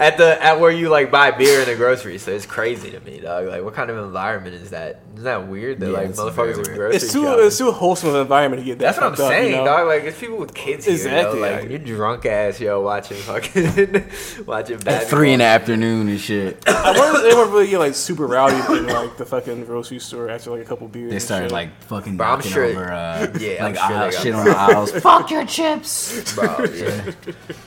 [0.00, 2.16] at the at where you like buy beer in the grocery.
[2.18, 3.46] So it's crazy to me, dog.
[3.46, 5.02] Like, what kind of environment is that?
[5.12, 5.78] Isn't that weird?
[5.80, 7.46] That Yeah, like it's motherfuckers in grocery It's too shopping?
[7.46, 8.84] it's too wholesome of an environment to get that.
[8.86, 9.64] That's what I'm up, saying, you know?
[9.66, 9.86] dog.
[9.88, 10.94] Like, it's people with kids here.
[10.94, 11.46] Exactly, Yo.
[11.46, 11.68] Like, yeah.
[11.68, 14.06] you're drunk ass, yo, watching fucking
[14.46, 16.64] watching At three in the afternoon and shit.
[16.66, 20.30] I wonder if anyone really get like super rowdy in like the fucking grocery store
[20.30, 21.12] after like a couple beers.
[21.12, 24.10] They started like fucking Bro, I'm knocking sure- over, uh, Yeah, I'm like sure aisle,
[24.12, 24.92] shit on the aisles.
[25.02, 26.34] Fuck your chips.
[26.34, 27.10] Bro, yeah.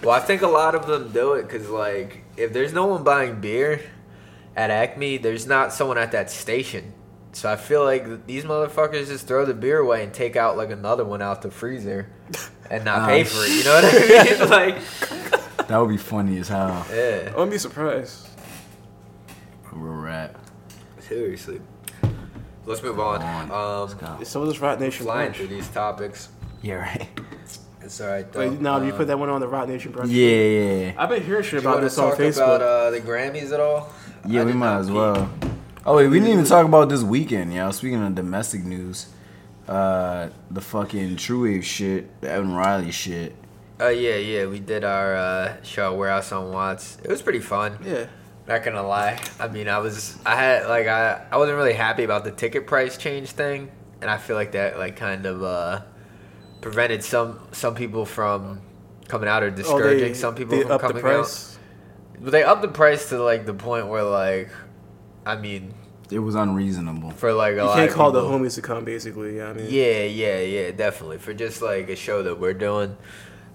[0.01, 3.03] well, I think a lot of them do it because, like, if there's no one
[3.03, 3.81] buying beer
[4.55, 6.93] at Acme, there's not someone at that station.
[7.31, 10.69] So I feel like these motherfuckers just throw the beer away and take out like
[10.69, 12.07] another one out the freezer
[12.69, 13.49] and not Oh, pay for it.
[13.49, 14.49] You know what I mean?
[15.57, 16.86] like, That would be funny as hell.
[16.93, 18.27] yeah, I wouldn't be surprised.
[19.71, 20.36] Real rat.
[20.99, 21.59] seriously.
[22.65, 23.19] Let's move on.
[23.49, 24.17] Let's Um, go.
[24.21, 25.36] It's some of this Roc Nation flying brunch.
[25.38, 26.29] through these topics.
[26.61, 27.09] Yeah, right.
[27.84, 28.31] It's all right.
[28.31, 28.39] Though.
[28.39, 30.07] Wait, now do you Um, put that one on the Roc Nation brunch?
[30.09, 30.27] Yeah,
[30.88, 32.55] yeah, I've been hearing shit do you about this to on talk Facebook.
[32.55, 33.91] about uh, the Grammys at all?
[34.27, 34.41] yeah.
[34.41, 34.95] I we might as peep.
[34.95, 35.29] well.
[35.86, 37.69] Oh wait, we didn't even talk about this weekend, yo.
[37.71, 39.07] Speaking of domestic news,
[39.67, 43.36] uh, the fucking True Wave shit, the Evan Riley shit.
[43.79, 44.45] Oh yeah, yeah.
[44.45, 46.97] We did our uh, show Warehouse on Watts.
[47.03, 47.77] It was pretty fun.
[47.84, 48.05] yeah.
[48.47, 49.21] Not gonna lie.
[49.39, 52.67] I mean, I was, I had like, I, I wasn't really happy about the ticket
[52.67, 53.71] price change thing,
[54.01, 55.81] and I feel like that like kind of uh,
[56.64, 58.61] prevented some some people from
[59.07, 61.24] coming out or Oh, discouraging they, some people they from upped the coming out.
[61.26, 61.59] price.
[62.20, 64.49] But they upped the price to like the point where like,
[65.26, 65.74] I mean,
[66.09, 67.11] It was unreasonable.
[67.11, 69.41] for like a You lot can't of call the homies to come, basically.
[69.41, 71.18] I mean, Yeah, yeah, yeah, definitely.
[71.18, 72.95] For just like a show that we're doing.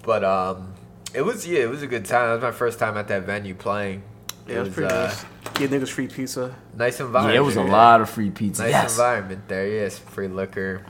[0.04, 0.74] But um
[1.14, 2.28] it was yeah, it was a good time.
[2.28, 4.02] It was my first time at that venue playing.
[4.46, 5.24] yeah, it was was, pretty uh, nice.
[5.54, 6.54] Get niggas free pizza.
[6.76, 7.34] nice environment.
[7.34, 8.62] Yeah, it was a lot of free pizza.
[8.64, 8.90] Nice yes.
[8.92, 9.98] environment there, yes.
[9.98, 10.84] Free liquor,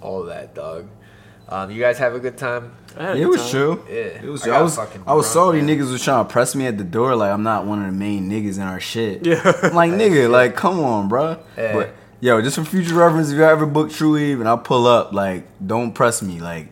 [0.00, 0.88] all that dog.
[1.48, 2.72] Um, you guys have a good time?
[2.96, 3.50] I It good was time.
[3.50, 3.84] chill.
[3.88, 4.46] Yeah, It was.
[4.46, 4.76] I I, was.
[4.76, 5.62] fucking I was drunk, salty.
[5.62, 5.78] man.
[5.78, 7.92] Niggas was trying to press me at the door like I'm not one of the
[7.98, 9.24] main niggas in our shit.
[9.26, 9.40] Yeah.
[9.62, 11.38] I'm like nigga, like come on, bruh.
[11.56, 11.72] Yeah.
[11.74, 14.86] But yo, just for future reference, if you ever book True Wave and I pull
[14.86, 16.38] up, like don't press me.
[16.40, 16.68] Like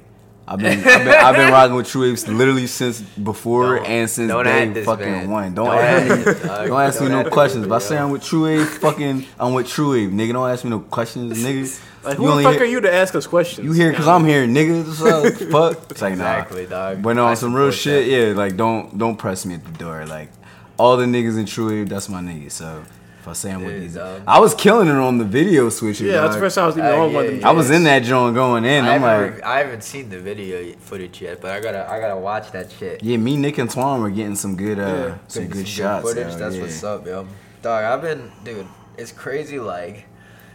[0.48, 4.08] I've been, I've been, I've been rocking with True Waves literally since before Don't- and
[4.10, 5.30] since day fucking man.
[5.30, 5.54] one.
[5.54, 6.22] Don't, Don't ask me.
[6.24, 6.42] this.
[6.42, 7.66] Don't ask me no questions.
[7.66, 10.32] If I say I'm with True Wave, fucking I'm with True Wave, nigga.
[10.34, 11.82] Don't ask me no questions, nigga.
[12.04, 13.64] Like, You who the only fuck hear- are you to ask us questions?
[13.66, 14.86] You here because I'm here, nigga.
[14.86, 15.50] What's up?
[15.50, 15.90] Fuck.
[15.90, 16.68] It's like Exactly, nah.
[16.92, 17.02] dog.
[17.02, 18.10] But no, on some real shit, that.
[18.28, 18.32] yeah.
[18.34, 20.06] Like don't don't press me at the door.
[20.06, 20.30] Like
[20.78, 22.52] all the niggas in True Wave, that's my niggas.
[22.52, 22.84] So
[23.32, 23.96] if I with Yeah, these.
[24.26, 26.04] I was killing it on the video switcher.
[26.04, 27.40] Yeah, that's the first time I was even Uh, on one yeah, of them.
[27.40, 27.48] yeah.
[27.48, 28.84] I was in that joint going in.
[28.84, 32.00] I I'm haven't, like, I haven't seen the video footage yet, but I gotta I
[32.00, 33.02] gotta watch that shit.
[33.02, 35.14] yeah, me, Nick, and Twan were getting some good, uh, Yeah.
[35.28, 36.08] some good Some shots.
[36.08, 36.32] footage.
[36.32, 36.62] yo, That's yeah.
[36.62, 37.26] what's up, yo.
[37.62, 38.66] Dog, I've been, dude.
[38.98, 39.58] It's crazy.
[39.58, 40.06] Like,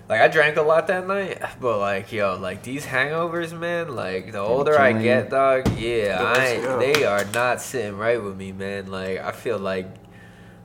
[0.09, 3.95] like I drank a lot that night, but like yo, like these hangovers, man.
[3.95, 5.29] Like the older I get, you.
[5.31, 6.75] dog, yeah, I yeah.
[6.77, 8.87] they are not sitting right with me, man.
[8.91, 9.87] Like I feel like.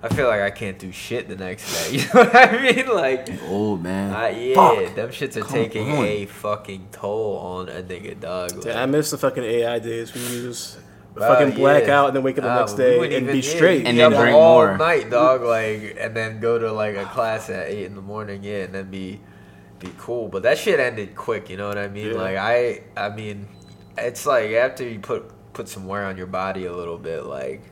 [0.02, 1.96] I feel like I can't do shit the next day.
[1.96, 2.86] You know what I mean?
[2.86, 4.14] Like, Old man.
[4.14, 4.94] uh, yeah, Fuck.
[4.94, 6.04] them shits are Come taking on.
[6.04, 8.54] a fucking toll on a nigga, dog.
[8.56, 10.78] Like, Yeah, I miss the fucking AI days when you just
[11.18, 11.98] Oh, fucking black yeah.
[12.00, 13.86] out and then wake up the Uh, next day and even- be yeah, straight.
[13.86, 14.76] And be then up drink all more.
[14.76, 15.42] night, dog.
[15.42, 18.74] Like, and then go to like a class at eight in the morning, yeah, and
[18.74, 19.20] then be
[19.78, 20.28] be cool.
[20.28, 21.48] But that shit ended quick.
[21.48, 22.08] You know what I mean?
[22.12, 22.20] Yeah.
[22.20, 23.48] Like, I I mean,
[23.96, 27.62] it's like after you put put some wear on your body a little bit, like.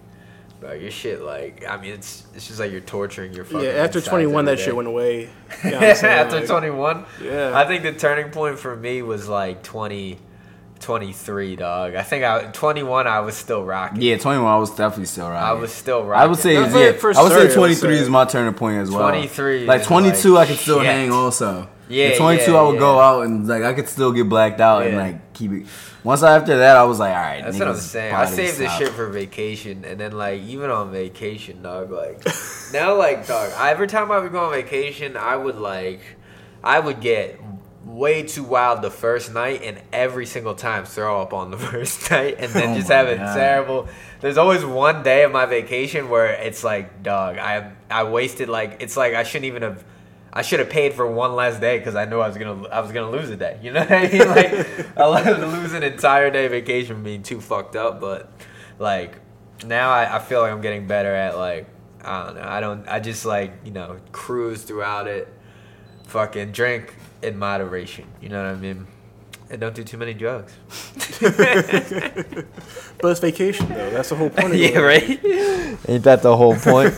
[0.64, 3.72] Bro, your shit like I mean it's it's just like you're torturing your fucking yeah,
[3.84, 5.28] after 21, that every shit went away.
[5.62, 6.18] You know what I'm saying?
[6.20, 7.52] after Like, 21 Yeah.
[7.54, 10.18] i think the turning point for me was like 20
[10.80, 14.46] 23 dog i think i 21 i was still rocking Yeah, 21.
[14.50, 15.48] I was definitely still rocking.
[15.48, 16.92] i was still rocking I would say, yeah.
[16.92, 19.00] for- for I would say 23 is my turning point as well.
[19.08, 20.86] 23 like 22, like I could still shit.
[20.86, 21.68] hang also.
[21.88, 24.60] Yeah, At 22, yeah, I would go out and like I could still get blacked
[24.60, 25.66] out and like keep it.
[26.02, 27.42] Once after that, I was like, all right.
[27.42, 28.14] That's what I'm saying.
[28.14, 31.90] I saved this shit for vacation, and then like even on vacation, dog.
[31.90, 32.22] Like
[32.72, 33.52] now, like dog.
[33.58, 36.00] Every time I would go on vacation, I would like,
[36.62, 37.40] I would get
[37.86, 42.10] way too wild the first night, and every single time throw up on the first
[42.10, 43.34] night, and then Oh just have a God.
[43.34, 43.88] terrible.
[44.20, 47.38] There's always one day of my vacation where it's like, dog.
[47.38, 49.84] I I wasted like it's like I shouldn't even have.
[50.36, 52.80] I should have paid for one last day because I knew I was gonna I
[52.80, 53.58] was gonna lose a day.
[53.62, 54.18] You know what I mean?
[54.28, 58.00] Like I love to lose an entire day vacation being too fucked up.
[58.00, 58.30] But
[58.80, 59.14] like
[59.64, 61.68] now I, I feel like I'm getting better at like
[62.02, 62.42] I don't know.
[62.42, 62.88] I don't.
[62.88, 65.32] I just like you know cruise throughout it.
[66.08, 68.06] Fucking drink in moderation.
[68.20, 68.86] You know what I mean?
[69.50, 70.52] And don't do too many drugs.
[73.00, 73.90] But it's vacation, though.
[73.90, 75.10] That's the whole point of yeah, right.
[75.88, 76.94] Ain't that the whole point?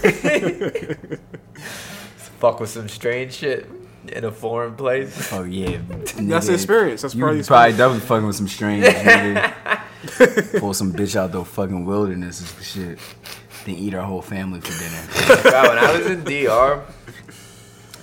[2.38, 3.66] Fuck with some strange shit
[4.08, 5.32] in a foreign place.
[5.32, 6.46] Oh yeah, That's nigga.
[6.46, 7.02] the experience.
[7.02, 7.78] That's You part of the probably experience.
[7.78, 10.60] definitely fucking with some strange nigga.
[10.60, 12.98] Pull some bitch out the fucking wilderness and shit.
[13.64, 15.42] Then eat our whole family for dinner.
[15.50, 16.82] Bro, when I was in DR,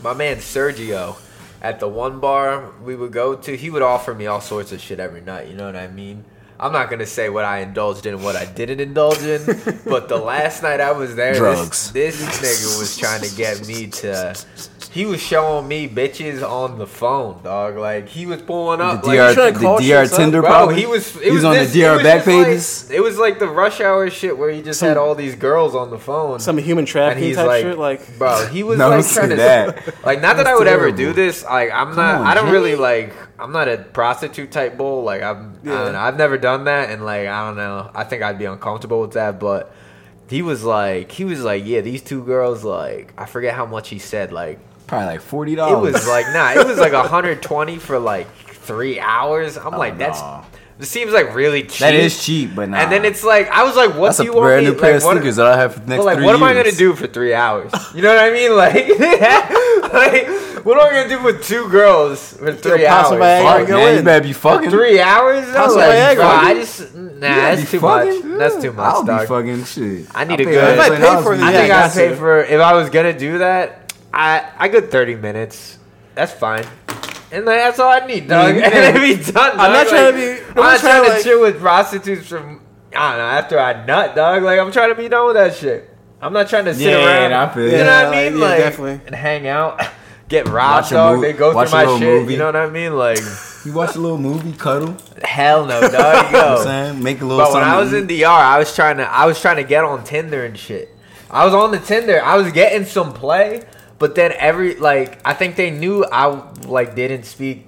[0.03, 1.15] my man Sergio,
[1.61, 4.81] at the one bar we would go to, he would offer me all sorts of
[4.81, 5.47] shit every night.
[5.47, 6.25] You know what I mean?
[6.63, 9.45] I'm not gonna say what I indulged in and what I didn't indulge in,
[9.85, 11.91] but the last night I was there, Drugs.
[11.91, 14.33] This, this nigga was trying to get me to.
[14.93, 17.77] He was showing me bitches on the phone, dog.
[17.77, 19.01] Like he was pulling The up.
[19.01, 21.15] DR, like, trying to call the DR shits up, Tinder Bro, he was.
[21.15, 22.91] It He was was on this- the DR back just like- pages.
[22.91, 25.73] it was like the rush hour shit where he just Some- had all these girls
[25.73, 26.39] on the phone.
[26.39, 27.79] Some human and trafficking he's type like, shit.
[27.79, 30.05] Like, bro, he was No, like don't trying to that.
[30.05, 31.43] like not that I would ever do this.
[31.43, 32.21] Like I'm not.
[32.21, 32.51] on, I don't Jay.
[32.51, 33.13] really like.
[33.39, 35.01] I'm not a prostitute type bull.
[35.03, 35.57] Like I'm.
[35.63, 35.99] I don't know.
[35.99, 37.89] I've never done that, and like I don't know.
[37.95, 39.73] I think I'd be uncomfortable with that, but.
[40.29, 43.89] He was like, he was like, yeah, these two girls, like, I forget how much
[43.89, 44.57] he said, like,
[44.93, 45.71] Probably like forty dollars.
[45.71, 45.93] it dollars.
[45.93, 49.57] was like, nah, it was like 120 for like three hours.
[49.57, 50.45] I'm oh, like, that's, Oh, no.
[50.79, 51.79] this seems like really cheap.
[51.79, 52.77] that is cheap, but nah.
[52.77, 54.71] And then it's like, I was like, what that's do a you want brand me
[54.71, 56.25] new pair like, of what- sneakers that I have for the next but like, three
[56.25, 57.71] what am I gonna do for three hours?
[57.93, 58.51] You know what I mean?
[58.55, 58.87] Like,
[59.93, 60.27] like
[60.65, 63.09] what am I gonna do with two girls for three pop hours?
[63.09, 64.69] some Viagra Fuck, and go man, you better be fucking.
[64.69, 65.45] Three hours?
[65.49, 65.79] How's though?
[65.81, 66.15] Like, Viagra?
[66.15, 68.29] bro, I just nah, that's too fucking?
[68.29, 68.39] much.
[68.39, 69.21] That's too much, I'll dog.
[69.21, 70.07] be fucking shit.
[70.15, 71.85] I need I'll a pay good- I pay $20 for it, for I think I
[71.85, 73.82] I'd pay for if I was gonna do that.
[74.13, 75.79] I I good thirty minutes.
[76.15, 76.65] That's fine.
[77.31, 78.55] And like, that's all I need, dog.
[78.55, 78.77] Yeah, mm-hmm.
[78.77, 79.51] and it'd be done.
[79.59, 79.87] I'm not dog.
[79.87, 82.61] trying Like, to be- I'm not trying to like- chill with prostitutes from.
[82.95, 83.25] I don't know.
[83.25, 84.43] After I nut, dog.
[84.43, 85.89] Like I'm trying to be done with that shit.
[86.21, 87.33] I'm not trying to sit Yeah, around.
[87.33, 88.39] I feel you know Yeah, what I mean?
[88.39, 89.01] like, yeah, Like definitely.
[89.07, 89.81] and hang out,
[90.29, 91.21] get robbed, dog.
[91.21, 91.99] they go through my shit.
[91.99, 92.33] movie.
[92.33, 92.95] You know what I mean?
[92.95, 93.17] Like
[93.65, 94.95] You watch a little movie, cuddle.
[95.23, 95.91] hell no, dog.
[95.91, 97.03] You know what I'm saying?
[97.03, 97.43] Make a little.
[97.43, 98.05] But when I was in.
[98.07, 100.95] DR, I was trying to I was trying to get on Tinder and shit.
[101.31, 102.21] I was on the Tinder.
[102.23, 103.63] I was getting some play,
[104.03, 106.25] but then every like I think they knew I
[106.67, 107.67] like didn't speak.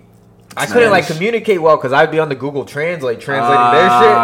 [0.57, 3.71] I couldn't like communicate well because I'd be on the Google Translate translating Ah,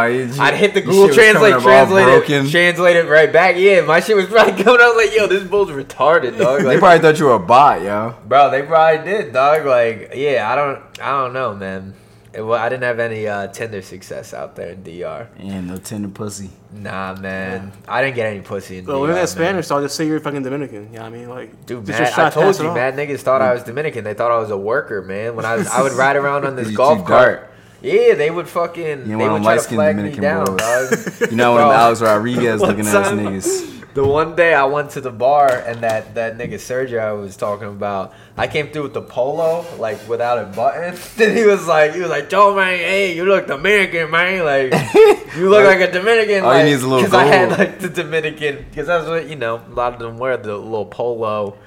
[0.04, 0.40] their you- shit.
[0.42, 3.56] I'd hit the Google Translate, coming up all translate it, translate it right back.
[3.58, 6.64] Yeah, my shit was probably coming out like, yo, this bull's retarded, dog.
[6.64, 8.16] They probably thought you were a bot, yo.
[8.28, 9.66] Bro, they probably did, dog.
[9.66, 11.94] Like, yeah, I don't, I don't know, man.
[12.34, 15.28] It, well, I didn't have any uh, Tinder success out there in DR.
[15.38, 16.50] And no tender pussy.
[16.74, 19.00] Nah, man, I didn't get any pussy in But DR.
[19.02, 19.28] look at that.
[19.30, 20.94] Spanish, so I'll just say you're fucking Dominican.
[20.94, 21.30] You know what I mean?
[21.30, 22.74] Like, Dude, man, I told you, on.
[22.76, 22.94] man.
[22.96, 24.06] Niggas thought I was Dominican.
[24.06, 25.36] They thought I was a worker, man.
[25.36, 27.50] When I was, I would ride around on this golf cart.
[27.82, 30.02] Yeah, they would fucking, You they know would them try light to skinned flag me
[30.04, 31.32] Dominican down, dog.
[31.32, 31.72] You know when Bro.
[31.72, 33.81] Alex Rodriguez looking at us time- niggas.
[33.94, 37.36] The one day I went to the bar and that that nigga Sergio I was
[37.36, 40.98] talking about, I came through with the polo like without a button.
[41.18, 44.46] Then he was like, he was like, "Joe man, hey, you look Dominican, man.
[44.46, 44.72] Like
[45.36, 47.80] you look like a Dominican." All you like, need is a little I had like
[47.80, 49.58] the Dominican because that's what you know.
[49.58, 51.58] A lot of them wear the little polo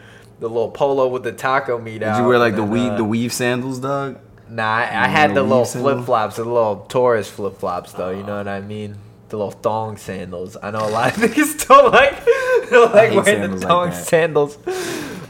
[0.40, 2.20] the little polo with the taco meat out.
[2.20, 4.18] You wear like the and, weave uh, the weave sandals, dog?
[4.48, 8.10] Nah, I, I had the little flip flops, the little tourist flip flops, though.
[8.10, 8.96] You know what I mean?
[9.34, 10.56] The little thong sandals.
[10.62, 12.24] I know a lot of niggas don't like,
[12.70, 14.06] don't like wearing the thong that.
[14.06, 14.56] sandals.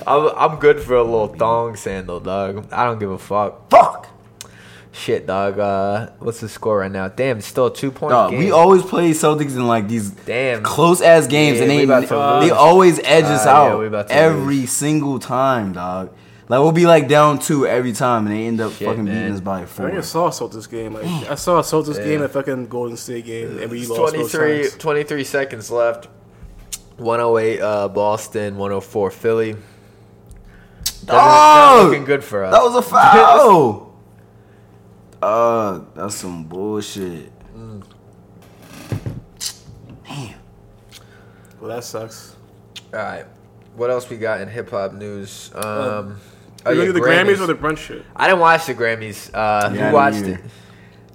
[0.07, 2.69] I'm, I'm good for a little thong sandal, dog.
[2.71, 3.71] I don't give a fuck.
[3.71, 4.09] Fuck.
[4.93, 5.59] Shit, dog.
[5.59, 7.09] Uh, what's the score right now?
[7.09, 8.41] Damn, it's still a two point Dog, game.
[8.41, 10.63] we always play Celtics in like these Damn.
[10.63, 12.03] close ass games, Yeah, and they about
[12.41, 14.71] to they always edge us Uh, yeah, out we about to every lose.
[14.71, 16.15] single time, dog.
[16.49, 19.14] Like we'll be like down two every time, and they end up Shit, fucking man.
[19.14, 19.86] beating us by I four.
[19.86, 20.92] think I saw a Celtics game.
[20.95, 22.05] Like I saw a Celtics Yeah.
[22.05, 26.09] game, a fucking Golden State game, and we lost both 23, 23 seconds left.
[26.99, 29.53] 108 uh, Boston, 104 Philly.
[29.53, 31.86] Doesn't, not Dog!
[31.88, 32.53] looking good for us.
[32.55, 33.99] That was a foul.
[35.22, 37.30] uh, that's some bullshit.
[40.07, 40.34] Damn.
[41.61, 42.36] Well, that sucks.
[42.92, 43.24] All right.
[43.76, 45.51] What else we got in hip hop news?
[45.55, 46.20] Um,
[46.67, 48.05] oh, you yeah, the Grammys or the brunch shit.
[48.17, 49.31] I didn't watch the Grammys.
[49.33, 50.33] Uh, Yeah, I who didn't watched either.
[50.35, 50.41] it?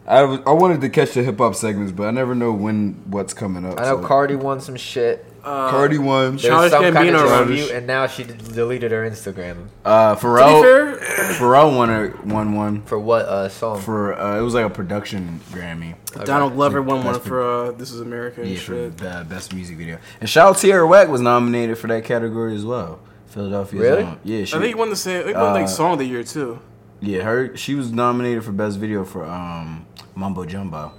[0.08, 3.04] I, was, I wanted to catch the hip hop segments, but I never know when
[3.12, 3.80] what's coming up.
[3.80, 5.26] I know so- Cardi won some shit.
[5.44, 6.36] Uh, Cardi won.
[6.36, 9.68] There Childish was some kind of Gambino dispute, and now she d- deleted her Instagram.
[9.86, 10.62] Uh, To be Pharrell.
[10.62, 10.98] fair,
[11.36, 13.80] Pharrell won a won one For what uh, song?
[13.80, 15.96] for uh, it was like a production Grammy.
[16.26, 18.98] Donald Glover won one Best for uh, "This Is America" and Yeah, for shit.
[18.98, 20.00] the best music video.
[20.20, 23.00] And shout out Tierra Whack was nominated for that category as well.
[23.30, 23.80] Philadelphia.
[23.82, 24.08] Really?
[24.24, 25.28] Yeah, she, I think he won the same.
[25.28, 26.60] He won like Uh, song of the year too.
[27.02, 30.92] yeah, her she was nominated for best video for um Mumbo Jumbo.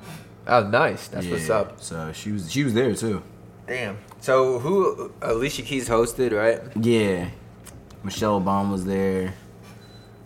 [0.46, 1.08] oh, nice.
[1.08, 1.80] That's yeah, what's up.
[1.80, 3.22] So she was she was there too.
[3.66, 3.98] Damn.
[4.20, 5.12] So who?
[5.22, 6.60] Alicia Keys hosted, right?
[6.82, 7.30] Yeah,
[8.04, 9.34] Michelle Obama was there.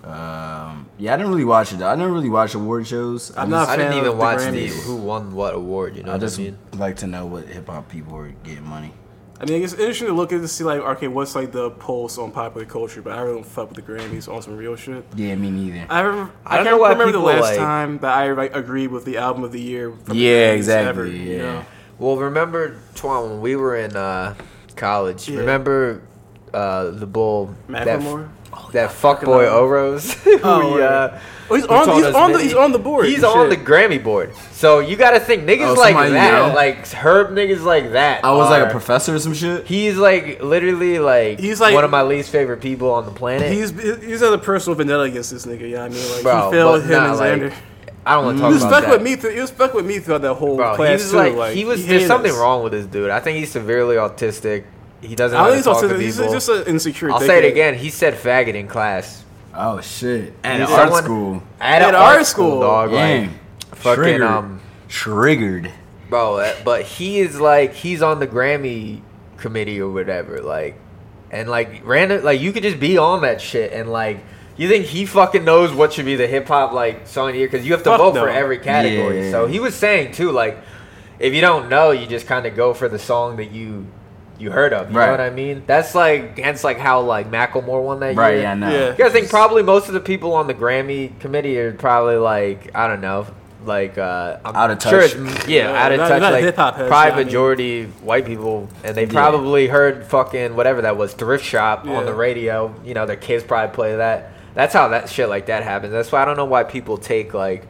[0.03, 1.79] Um, yeah, I didn't really watch it.
[1.79, 1.89] though.
[1.89, 3.35] I never really watch award shows.
[3.37, 5.97] I I'm just, not- I didn't even of the watch the who won what award.
[5.97, 6.59] You know I what just I mean?
[6.77, 8.93] like to know what hip hop people are getting money.
[9.41, 12.19] I mean, it's interesting to look at to see like, okay, what's like the pulse
[12.19, 15.05] on popular culture, but I really don't fuck with the Grammys on some real shit.
[15.17, 15.87] Yeah, me neither.
[15.91, 18.33] I remember, I I, don't can't know why remember the last like- time that I
[18.33, 19.91] like agreed with the album of the year.
[19.91, 21.43] from the Yeah, Grammys exactly, ever, you yeah.
[21.43, 21.65] know?
[21.99, 24.35] Well, remember, Twan, when we were in uh,
[24.77, 25.41] college, Yeah.
[25.41, 26.03] remember
[26.53, 28.01] uh, the bull that,
[28.55, 28.73] Macklemore?
[28.73, 29.59] that fuckboy hell.
[29.61, 30.13] Oros?
[30.25, 30.87] who Oh, we, yeah.
[30.87, 31.89] uh, Oh, he's on.
[32.03, 32.39] He's on the.
[32.41, 33.05] He's on the board.
[33.07, 33.57] He's on the.
[33.57, 34.35] Grammy board.
[34.53, 36.55] So you got to think niggas Oh, like somebody that, you know?
[36.55, 38.25] like Herb niggas like that.
[38.25, 39.67] I was like are- a professor or some shit.
[39.67, 43.53] He's like literally like He's like- one of my least favorite people on the planet.
[43.53, 43.71] He's
[44.03, 45.69] he's had a personal vendetta against this nigga.
[45.69, 47.55] Yeah, I mean, like Bro, he failed but him nah, and like, Xander.
[48.07, 48.91] I don't want to talk He was about stuck that.
[48.93, 49.17] with me.
[49.17, 51.17] Th- he was stuck with me throughout that whole Bro, he class was too.
[51.19, 51.81] like, like he was.
[51.85, 52.39] hated there's something us.
[52.39, 53.11] wrong with this dude.
[53.11, 54.65] I think he's severely autistic.
[55.05, 55.89] He doesn't I know don't think to so.
[55.89, 56.33] talk to He's people.
[56.33, 57.11] just an insecure.
[57.11, 57.75] I'll say it again.
[57.75, 59.25] He said faggot in class.
[59.55, 60.33] Oh shit!
[60.43, 61.43] At He's art school.
[61.61, 62.61] At, At a our art school, school.
[62.63, 62.91] dog.
[62.91, 63.29] Dang.
[63.29, 63.31] Like,
[63.77, 64.23] fucking Triggered.
[64.23, 65.73] um, Triggered.
[66.09, 66.39] bro.
[66.39, 69.03] uh, But he is like, he's on the Grammy
[69.37, 70.41] committee or whatever.
[70.41, 70.77] Like,
[71.31, 74.25] and like random, like you could just be on that shit and like.
[74.57, 77.41] You think he fucking knows what should be the hip hop like song of the
[77.41, 77.49] year?
[77.49, 78.21] Because you have to Fuck vote no.
[78.23, 79.25] for every category.
[79.25, 79.31] Yeah.
[79.33, 80.59] So he was saying too, like,
[81.19, 83.89] if you don't know, you just kind of go for the song that you
[84.39, 84.91] you heard of.
[84.91, 85.07] You Right.
[85.07, 85.63] know what I mean?
[85.67, 88.35] That's like hence like how like Macklemore won that Right?
[88.35, 88.43] year.
[88.43, 88.71] Yeah, I know.
[88.71, 88.87] Yeah.
[88.91, 92.71] You gotta think probably most of the people on the Grammy committee are probably like
[92.75, 93.27] I don't know,
[93.65, 95.15] like uh, I'm Out of Sure touch.
[95.15, 96.21] it's, yeah, Yeah, out of not- touch.
[96.21, 99.13] not like hip-hop heads, probably yeah, I mean- majority white people, and they Yeah.
[99.13, 102.75] probably heard fucking whatever that was, thrift shop on the radio.
[102.85, 104.33] You know, their kids probably play that.
[104.55, 105.93] That's how that shit like that happens.
[105.93, 107.67] That's why I don't know why people take like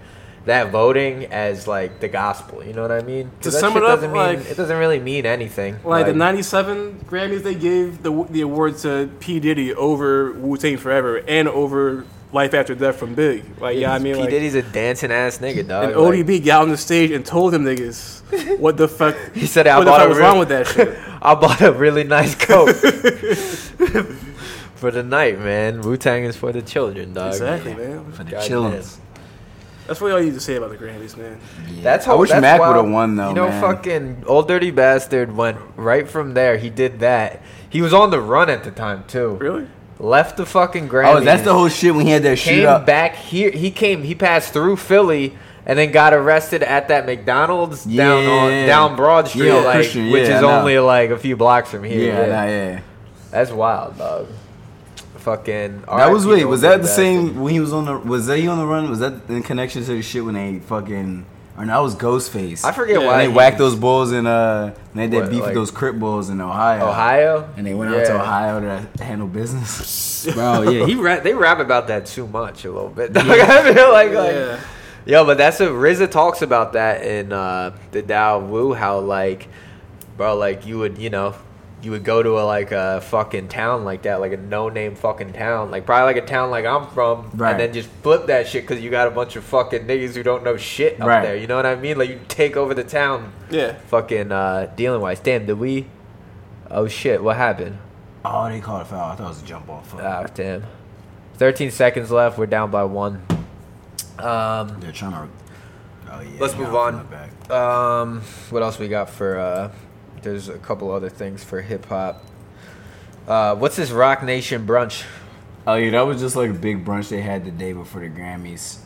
[0.47, 2.63] that voting as like the gospel.
[2.63, 3.31] You know what I mean?
[3.43, 5.77] 'Cause To sum it up, mean like- it doesn't really mean anything.
[5.85, 10.77] Like, the '97 Grammys, they gave the the award to P Diddy over Wu Tang
[10.77, 13.45] Forever and over Life After Death from Big.
[13.61, 15.85] Like, yeah, I mean, P like, Diddy's a dancing ass nigga, dog.
[15.85, 19.15] and Like- ODB got on the stage and told them niggas what the fuck.
[19.35, 20.95] He said, "I what the bought fuck a was real- wrong with that shit.
[21.23, 22.67] I bought a really nice coat
[24.75, 25.81] for the night, man.
[25.81, 27.29] Wu Tang is for the children, dog.
[27.33, 28.13] exactly, man.
[28.13, 28.97] For the God chillins.
[29.87, 31.39] That's really all you need to say about the Grammys, man.
[31.69, 31.83] Yeah.
[31.83, 32.17] That's how.
[32.17, 33.29] I wish that's Mac would have won though.
[33.29, 33.61] You know, man.
[33.61, 36.57] fucking old dirty bastard went right from there.
[36.57, 37.43] He did that.
[37.69, 39.35] He was on the run at the time too.
[39.35, 39.67] Really?
[39.99, 41.17] Left the fucking oh, Grammys.
[41.17, 42.55] Oh, that's the whole shit when he had that shit.
[42.55, 42.87] came shootout.
[42.87, 43.51] back here.
[43.51, 44.03] He came.
[44.03, 45.37] He passed through Philly.
[45.67, 50.11] And then got arrested at that McDonald's down on down Broad Street, Yeah, like Christian,
[50.11, 52.13] which is only like a few blocks from here.
[52.13, 52.81] Yeah, nah, yeah.
[53.31, 54.29] That's wild, dog.
[55.25, 55.83] Fucking.
[55.89, 56.45] That was RIP wait.
[56.45, 56.95] Was that the bastard.
[56.97, 57.99] same when he was on the?
[57.99, 58.91] Was that he on the run?
[58.91, 61.25] Was that in connection to the shit when they fucking?
[61.57, 62.65] Or no, that was Ghostface.
[62.65, 65.11] I forget Yeah, why When they he- whacked those bulls in uh, and they had
[65.13, 66.89] that What, beef like- with those Crip bulls in Ohio.
[66.89, 68.61] Ohio, And they went out to Ohio
[68.97, 70.27] to handle business.
[70.35, 73.13] Bro, yeah, he rap, they rap about that too much a little bit.
[73.15, 73.27] dog.
[73.29, 74.61] I feel like, like Yeah.
[75.07, 79.47] yo, but that's what RZA talks about that in uh, the Tao Wu how like,
[80.17, 81.35] bro, like you would, you know,
[81.85, 84.95] you would go to a like a fucking town like that, like a no name
[84.95, 87.51] fucking town, like probably like a town like I'm from, Right.
[87.53, 90.23] and then just flip that shit because you got a bunch of fucking niggas who
[90.23, 91.23] don't know shit up Right.
[91.23, 91.37] there.
[91.37, 91.99] You know what I mean?
[91.99, 93.75] Like you take over the town, Yeah.
[93.89, 95.21] fucking uh, dealing wise.
[95.21, 95.87] Damn, did we?
[96.71, 97.79] Oh shit, what happened?
[98.25, 99.13] Oh, they called a foul.
[99.13, 99.83] I thought it was a jump ball.
[99.83, 100.01] Fuck.
[100.03, 100.65] Ah, damn.
[101.37, 102.39] 13 seconds left.
[102.39, 103.23] We're down by one.
[104.19, 105.29] Um, They're trying to.
[106.11, 106.29] Oh yeah.
[106.41, 107.07] Let's move on.
[107.09, 107.51] Back.
[107.51, 109.39] Um, what else we got for?
[109.39, 109.71] Uh,
[110.25, 112.25] there's a couple other things for hip hop.
[113.29, 115.05] Uh, what's this Roc Nation brunch?
[115.67, 118.09] Oh yeah, that was just like a big brunch they had the day before the
[118.09, 118.79] Grammys.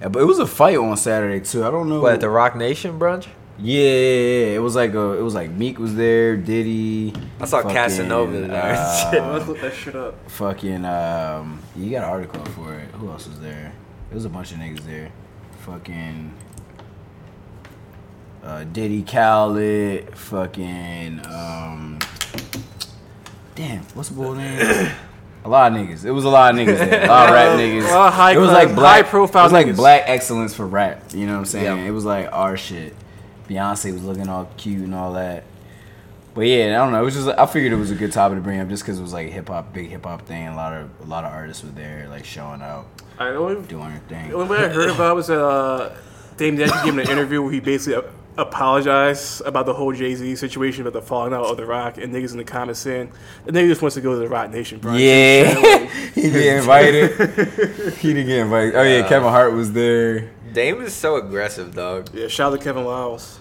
[0.00, 1.64] Yeah, but it was a fight on Saturday too.
[1.64, 2.00] I don't know.
[2.00, 3.26] What the Roc Nation brunch?
[3.58, 4.54] Yeah, yeah, yeah.
[4.54, 7.12] it was like a, it was like Meek was there, Diddy.
[7.40, 8.52] I saw fucking, Casanova there.
[8.52, 10.30] uh, Let's look that shit up.
[10.30, 12.88] fucking um, you got an article for it.
[12.92, 13.72] Who else was there?
[14.08, 15.10] There was a bunch of niggas there.
[15.66, 16.32] Fucking
[18.42, 20.16] uh, Diddy Khaled.
[20.16, 21.98] Fucking um,
[23.54, 24.90] damn, what's the boy name?
[25.44, 26.04] A lot of niggas.
[26.04, 27.04] It was a lot of niggas there.
[27.04, 27.88] A lot of rap niggas.
[27.90, 29.76] A lot of high it was like black, high-profile It was like niggas.
[29.76, 31.02] black excellence for rap.
[31.14, 31.64] You know what I'm saying?
[31.78, 31.86] Yeah.
[31.86, 32.94] It was like our shit.
[33.48, 35.44] Beyonce was looking all cute and all that.
[36.34, 37.00] But yeah, I don't know.
[37.00, 38.98] It was just I figured it was a good topic to bring up just because
[38.98, 40.46] it was like hip hop, big hip hop thing.
[40.46, 42.86] A lot of a lot of artists were there, like showing out,
[43.18, 43.52] I know.
[43.62, 44.28] doing their thing.
[44.28, 45.96] The only way I heard about was that uh,
[46.36, 48.08] Dame Dash gave him an interview where he basically
[48.40, 51.96] a- apologized about the whole Jay Z situation, about the falling out of The Rock,
[51.98, 53.12] and niggas in the comments saying
[53.44, 54.98] the nigga just wants to go to the Roc Nation brunch.
[55.00, 57.10] Yeah, he get invited.
[57.98, 58.74] he didn't get invited.
[58.74, 60.30] Oh yeah, Kevin Hart was there.
[60.52, 62.08] Dame is so aggressive, dog.
[62.12, 63.38] Yeah, shout out to Kevin Liles.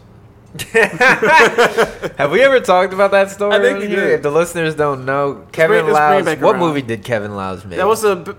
[0.72, 3.56] Have we ever talked about that story?
[3.56, 4.00] I think on we here?
[4.02, 4.12] did.
[4.16, 6.42] If the listeners don't know, Kevin bring- let's bring it Liles.
[6.42, 6.60] What around.
[6.68, 7.78] movie did Kevin Liles make?
[7.78, 8.16] That was a.
[8.16, 8.32] b-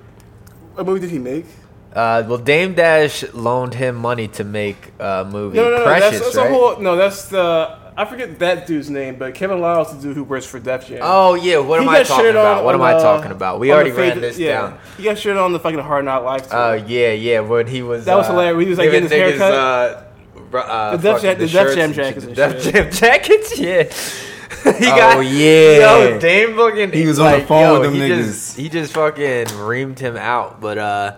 [0.74, 1.46] What movie did he make?
[1.93, 5.57] Uh, well, Dame Dash loaned him money to make a movie.
[5.57, 5.84] No, no, no.
[5.84, 6.47] Precious, that's, that's right?
[6.51, 6.78] a whole.
[6.80, 7.78] No, that's the.
[7.97, 11.01] I forget that dude's name, but Kevin Liles, the dude who works for Def Jam.
[11.03, 12.59] Oh yeah, what He am I talking about?
[12.61, 13.59] on What am on, I uh, talking about?
[13.59, 14.61] We already the ran this yeah.
[14.61, 14.78] down.
[14.97, 16.49] He got shit on the fucking Hard Knock Life.
[16.49, 16.59] tour.
[16.59, 17.41] Oh yeah, yeah.
[17.41, 18.64] When he was That was uh, hilarious.
[18.64, 19.53] He was, like, getting his niggas, haircut.
[19.53, 20.03] uh,
[20.51, 22.05] ru- uh, The Def fucking Jam- the Def Jam and shit.
[22.05, 22.74] jackets The and Def shit.
[22.74, 23.82] Jam jackets, yeah.
[24.78, 25.99] he Oh, yeah.
[26.12, 26.93] Yo, Dame fucking.
[26.93, 28.16] He was on the phone yo, with them he niggas.
[28.24, 30.61] Just, he just fucking reamed him out.
[30.61, 31.16] But uh,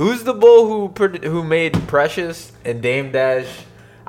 [0.00, 3.46] who's the bull who produ- who made Precious and Dame Dash?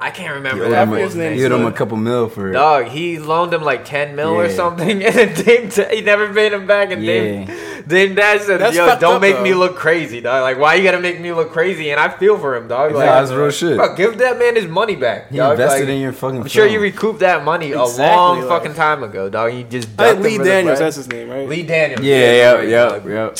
[0.03, 1.95] I can't remember He that owed him, a, his name, he owed him a couple
[1.95, 2.53] mil for it.
[2.53, 4.55] Dog, he loaned him like ten mil or Yeah.
[4.55, 6.89] something, and then Dame Ta- he never paid him back.
[6.89, 7.81] And Dame, Yeah.
[7.85, 9.43] Dame Dash said, That's "Yo, fucked don't up, make though.
[9.43, 10.41] me look crazy, dog.
[10.41, 12.93] Like, why you gotta make me look crazy?" And I feel for him, dog.
[12.93, 13.77] Like, Nah, that's real shit.
[13.77, 15.29] Bro, give that man his money back.
[15.29, 15.51] He dog.
[15.51, 16.41] invested Like, in your fucking.
[16.41, 16.83] I'm sure you film.
[16.83, 19.53] recouped that money a long like- fucking time ago, dog.
[19.53, 20.85] You just I ducked think him Lee for the Daniels, bread.
[20.87, 21.47] that's his name, right?
[21.47, 22.01] Lee Daniels.
[22.01, 22.67] Yeah, you're yeah, right,
[23.05, 23.37] yeah, dog.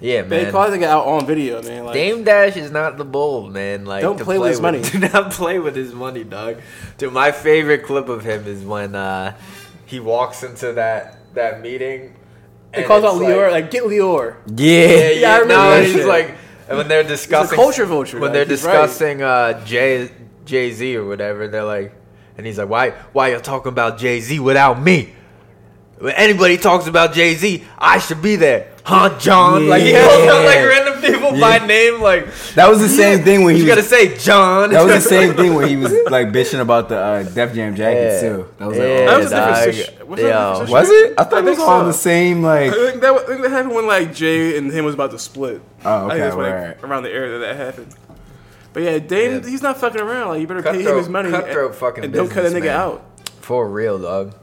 [0.00, 0.14] Yeah.
[0.14, 0.50] Yeah, They man.
[0.52, 1.84] probably got out on video, man.
[1.86, 3.86] Like, Dame Dash is not the bull, man.
[3.86, 4.82] Like, Don't to play with his money.
[4.82, 6.60] Do not play with his money, dog.
[6.98, 9.36] Dude, my favorite clip of him is when uh,
[9.86, 12.14] he walks into that that meeting.
[12.74, 14.36] He calls out it's Lyor, like, get Lyor.
[14.54, 16.34] Yeah, yeah, yeah, I remember no, he's like,
[16.68, 18.82] and when they're discussing culture vulture, when like, they're he's right.
[18.82, 20.10] discussing uh, Jay
[20.44, 21.94] Jay Z or whatever, they're like,
[22.36, 25.14] and he's like, why why you talking about Jay Z without me?
[25.98, 29.68] When anybody talks about Jay Z, I should be there, huh, John?
[29.68, 33.42] Like he calls out like random people by name, like That was the same thing
[33.44, 33.74] when he you was.
[33.76, 34.70] gotta say John.
[34.70, 37.74] that was the same thing when he was like bitching about the uh, Def Jam
[37.74, 38.28] jackets Yeah.
[38.28, 38.48] too.
[38.58, 40.08] That was like, Yeah, oh, That was a different dog.
[40.08, 40.66] was Yo.
[40.72, 41.14] was it?
[41.18, 41.86] I thought I it was think on so.
[41.88, 42.72] the same like.
[42.72, 45.18] I think that, I think that happened when like Jay and him was about to
[45.18, 45.60] split.
[45.84, 46.84] Oh, I think okay, that's like, right.
[46.84, 47.94] around the area that that happened.
[48.72, 49.48] But yeah, Dame, Yeah.
[49.48, 50.28] he's not fucking around.
[50.28, 52.62] Like you better pay him his money cutthroat and, fucking and don't cut a nigga
[52.62, 52.76] businessman.
[52.76, 53.04] out.
[53.40, 54.34] For real, dog.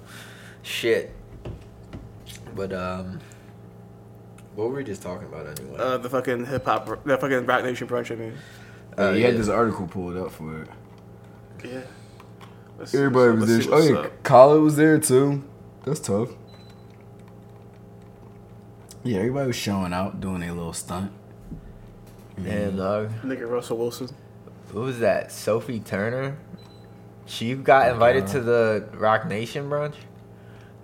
[0.64, 1.12] Shit.
[2.56, 3.20] But um,
[4.56, 5.78] what were we just talking about anyway?
[5.80, 8.12] Uh, the fucking hip hop, the fucking Roc Nation brunch.
[8.12, 8.34] I mean,
[8.98, 10.68] Uh, Uh, he had this article pulled up for it.
[11.64, 11.82] yeah.
[12.78, 13.76] Let's Everybody what's was there.
[13.76, 14.24] Oh yeah, up.
[14.24, 15.44] Khaled was there too.
[15.86, 16.30] That's tough.
[19.04, 21.12] Yeah, everybody was showing out, doing their little stunt.
[22.42, 23.12] Damn, dog.
[23.24, 24.10] Nigga Russell Wilson.
[24.70, 25.32] Who was that?
[25.32, 26.38] Sophie Turner?
[27.26, 29.96] She got invited to the Roc Nation brunch?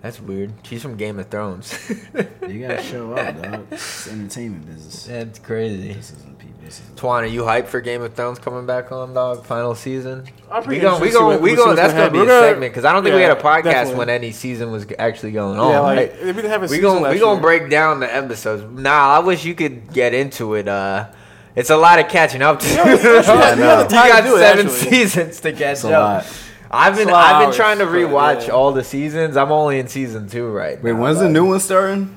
[0.02, 0.52] That's weird.
[0.62, 1.74] She's from Game of Thrones.
[2.50, 3.66] You gotta show up, dog.
[3.70, 5.04] It's entertainment business.
[5.04, 5.92] That's crazy.
[5.92, 6.56] This isn't people.
[6.64, 6.96] This isn't.
[6.96, 9.44] Twan, are you hyped for Game of Thrones coming back on, dog?
[9.46, 10.24] Final season?
[10.50, 11.76] I'm We pretty going, we interested to see going, we see going.
[11.76, 13.62] That's gonna gonna be a gonna- segment because I don't think we had a podcast
[13.64, 13.98] definitely.
[13.98, 15.70] when any season was actually going on.
[15.70, 16.20] yeah, like right?
[16.20, 17.40] they didn't have a we season gonna last we gonna year.
[17.42, 18.64] break down the episodes.
[18.80, 20.66] Nah, I wish you could get into it.
[20.66, 21.06] Uh,
[21.54, 22.66] it's a lot of catching up to.
[22.68, 24.90] you have- you You got do it, seven actually.
[24.90, 26.24] seasons to catch It's a up.
[26.24, 26.42] lot.
[26.70, 28.52] I've been It's a lot of I've been hours, trying to rewatch yeah.
[28.54, 29.36] all the seasons.
[29.36, 30.84] I'm only in season two right now.
[30.84, 31.02] Wait, now.
[31.02, 32.16] when's the new one starting?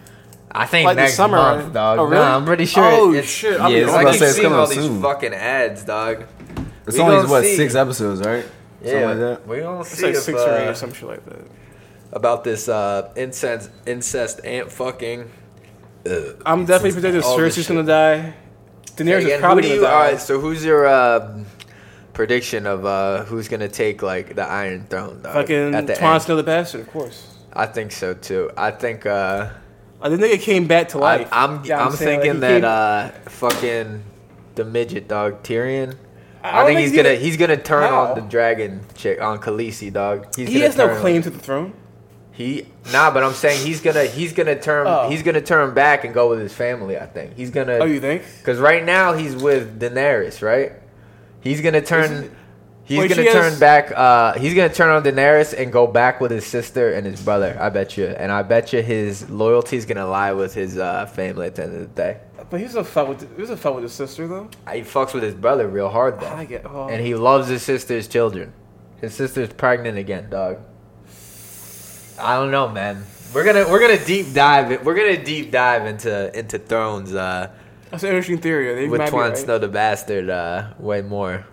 [0.51, 1.73] I think Like the next summer, month, right?
[1.73, 1.99] dog.
[1.99, 2.17] Oh, really?
[2.23, 2.83] Nah, I'm pretty sure.
[2.83, 3.59] Oh, it's, shit.
[3.59, 4.69] I'll Yeah, be it's on I about to keep say it's seeing coming all out
[4.69, 6.25] these fucking ads, dog.
[6.85, 7.55] It's We only what see.
[7.55, 8.45] six episodes, right?
[8.83, 9.47] Something Yeah, like that.
[9.47, 11.39] we gonna It's see like if, six or eight uh, or some shit like that.
[12.11, 15.31] about this uh, incest incest ant fucking.
[16.45, 18.33] I'm definitely predicting this Cersei's gonna die.
[18.97, 19.91] Daenerys Again, is probably gonna you, die.
[19.91, 21.39] alright, so who's your uh,
[22.13, 25.21] prediction of uh, who's gonna take like the Iron Throne?
[25.21, 26.21] Dog, Fucking at the end?
[26.21, 27.35] Snow the Bastard, of course.
[27.53, 28.51] I think so too.
[28.57, 29.05] I think.
[29.05, 29.49] Uh,
[30.01, 31.29] Uh, the nigga came back to I, life.
[31.31, 32.61] I'm Yeah, I'm, saying, like, thinking he that
[33.13, 34.03] came- uh, fucking
[34.55, 35.95] the midget dog Tyrion.
[36.43, 38.01] I I, think think he's gonna he's gonna turn How?
[38.07, 40.27] on the dragon chick on Khaleesi dog.
[40.35, 41.71] He's he has no claim to the throne.
[42.33, 45.07] He nah, but I'm saying he's gonna he's gonna turn Oh.
[45.09, 46.97] he's gonna turn back and go with his family.
[46.97, 47.77] I think he's gonna.
[47.77, 48.23] Oh, you think?
[48.39, 50.73] Because right now he's with Daenerys, right?
[51.43, 52.35] He's gonna turn.
[52.85, 53.91] He's Wait, gonna turn has- back.
[53.95, 57.57] Uh, he's gonna turn on Daenerys and go back with his sister and his brother.
[57.59, 61.05] I bet you, and I bet you his loyalty is gonna lie with his uh,
[61.05, 62.17] family at the end of the day.
[62.49, 64.49] But he's a fuck with he was a fuck with his sister though.
[64.71, 66.65] He fucks with his brother real hard though, I get.
[66.65, 66.87] Oh.
[66.89, 68.51] and he loves his sister's children.
[68.99, 70.59] His sister's pregnant again, dog.
[72.19, 73.03] I don't know, man.
[73.33, 74.85] We're gonna we're gonna deep dive.
[74.85, 77.13] We're gonna deep dive into into Thrones.
[77.15, 77.49] Uh,
[77.93, 78.73] That's an interesting theory.
[78.75, 79.37] They with might be Twan right.
[79.37, 81.45] Snow the Bastard uh, way more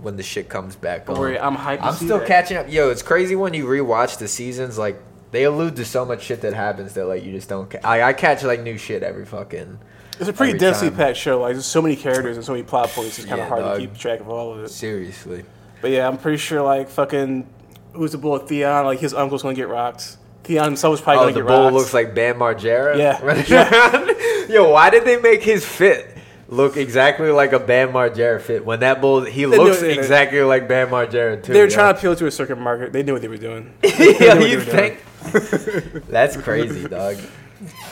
[0.00, 1.06] when the shit comes back.
[1.06, 1.20] Don't on.
[1.20, 1.78] worry, I'm hyped.
[1.78, 2.28] to I'm see still that.
[2.28, 2.70] catching up.
[2.72, 4.78] Yo, it's crazy when you rewatch the seasons.
[4.78, 5.00] Like
[5.32, 7.68] they allude to so much shit that happens that like you just don't.
[7.68, 9.78] Ca- I, I catch like new shit every fucking.
[10.20, 10.96] It's a pretty every densely time.
[10.98, 11.40] packed show.
[11.40, 13.18] Like there's so many characters and so many plot points.
[13.18, 13.74] It's kind of Yeah, hard dog.
[13.74, 14.68] to keep track of all of it.
[14.70, 15.44] Seriously.
[15.82, 17.48] But yeah, I'm pretty sure like fucking
[17.92, 18.38] who's the bull?
[18.38, 18.84] Theon.
[18.84, 20.16] Like his uncle's gonna get rocked.
[20.48, 21.74] Theon himself is probably Oh, gonna the get bull rocked.
[21.74, 22.96] looks like Bam Margera.
[22.98, 24.46] Yeah.
[24.52, 26.16] Yo, why did they make his fit
[26.48, 30.88] look exactly like a Bam Margera fit when that bull he looks exactly like Bam
[30.88, 31.52] Margera too?
[31.52, 31.74] they were yo.
[31.74, 32.92] trying to appeal to a circuit market.
[32.94, 33.74] They knew what they were doing.
[33.84, 35.02] yeah, knew what they you think?
[36.08, 37.18] That's crazy, dog.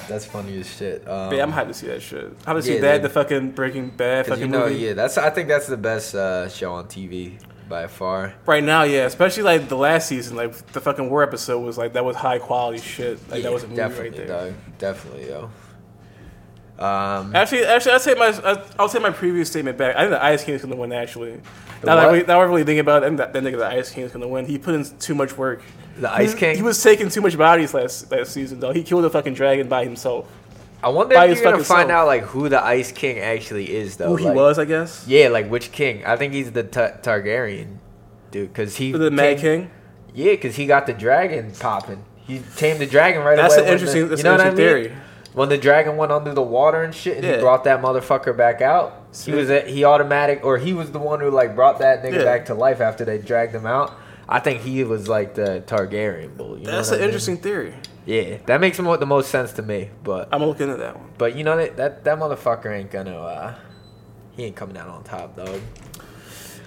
[0.08, 1.06] That's funny as shit.
[1.08, 2.24] Um, But yeah, I'm hyped to see that shit.
[2.46, 3.02] I'm hyped to see Yeah, that, dude.
[3.02, 4.76] the fucking Breaking Bad fucking you know, movie.
[4.76, 5.18] yeah, that's.
[5.18, 7.32] I think that's the best uh, show on TV
[7.68, 8.34] by far.
[8.46, 11.92] Right now, yeah, especially like the last season, like the fucking war episode was like
[11.94, 13.18] that was high quality shit.
[13.30, 14.26] Like Yeah, that was a movie definitely, right there.
[14.50, 14.54] dog.
[14.78, 15.50] Definitely, yo.
[16.78, 19.96] Um, Actually, actually, I'll take my I'll take my previous statement back.
[19.96, 20.92] I think the Ice King's gonna win.
[20.92, 21.40] Actually,
[21.82, 23.66] now that, really, now I really think about it, I think that, that nigga the
[23.66, 24.44] Ice King's gonna win.
[24.44, 25.62] He put in too much work.
[25.98, 26.56] the Ice he, King.
[26.56, 28.72] He was taking too much bodies last last season, though.
[28.72, 30.30] He killed a fucking dragon by himself.
[30.82, 31.90] I wonder by if you're gonna find self.
[32.02, 34.08] out like who the Ice King actually is, though.
[34.10, 35.04] Who he like- was, I guess.
[35.08, 36.04] Yeah, like which king?
[36.04, 37.76] I think he's the Ta- Targaryen
[38.30, 39.70] dude, because he The Mad King.
[40.14, 42.04] Yeah, because he got the dragon popping.
[42.26, 43.66] He tamed the dragon right That's away.
[43.66, 44.02] an interesting.
[44.02, 44.56] The, that's an interesting mean?
[44.84, 44.92] theory.
[45.34, 48.62] When the dragon went under the water and shit, and he brought that motherfucker back
[48.62, 52.02] out, he was a, he automatic, or he was the one who like brought that
[52.02, 52.24] nigga Yeah.
[52.24, 53.92] back to life after they dragged him out.
[54.28, 56.58] I think he was like the Targaryen bull.
[56.58, 57.04] You That's an I mean?
[57.06, 57.74] interesting theory.
[58.06, 59.90] Yeah, that makes him the most sense to me.
[60.04, 61.10] But I'm gonna look into that one.
[61.18, 63.18] but you know that that, that motherfucker ain't gonna.
[63.18, 63.54] uh
[64.36, 65.60] He ain't coming out on top, dog.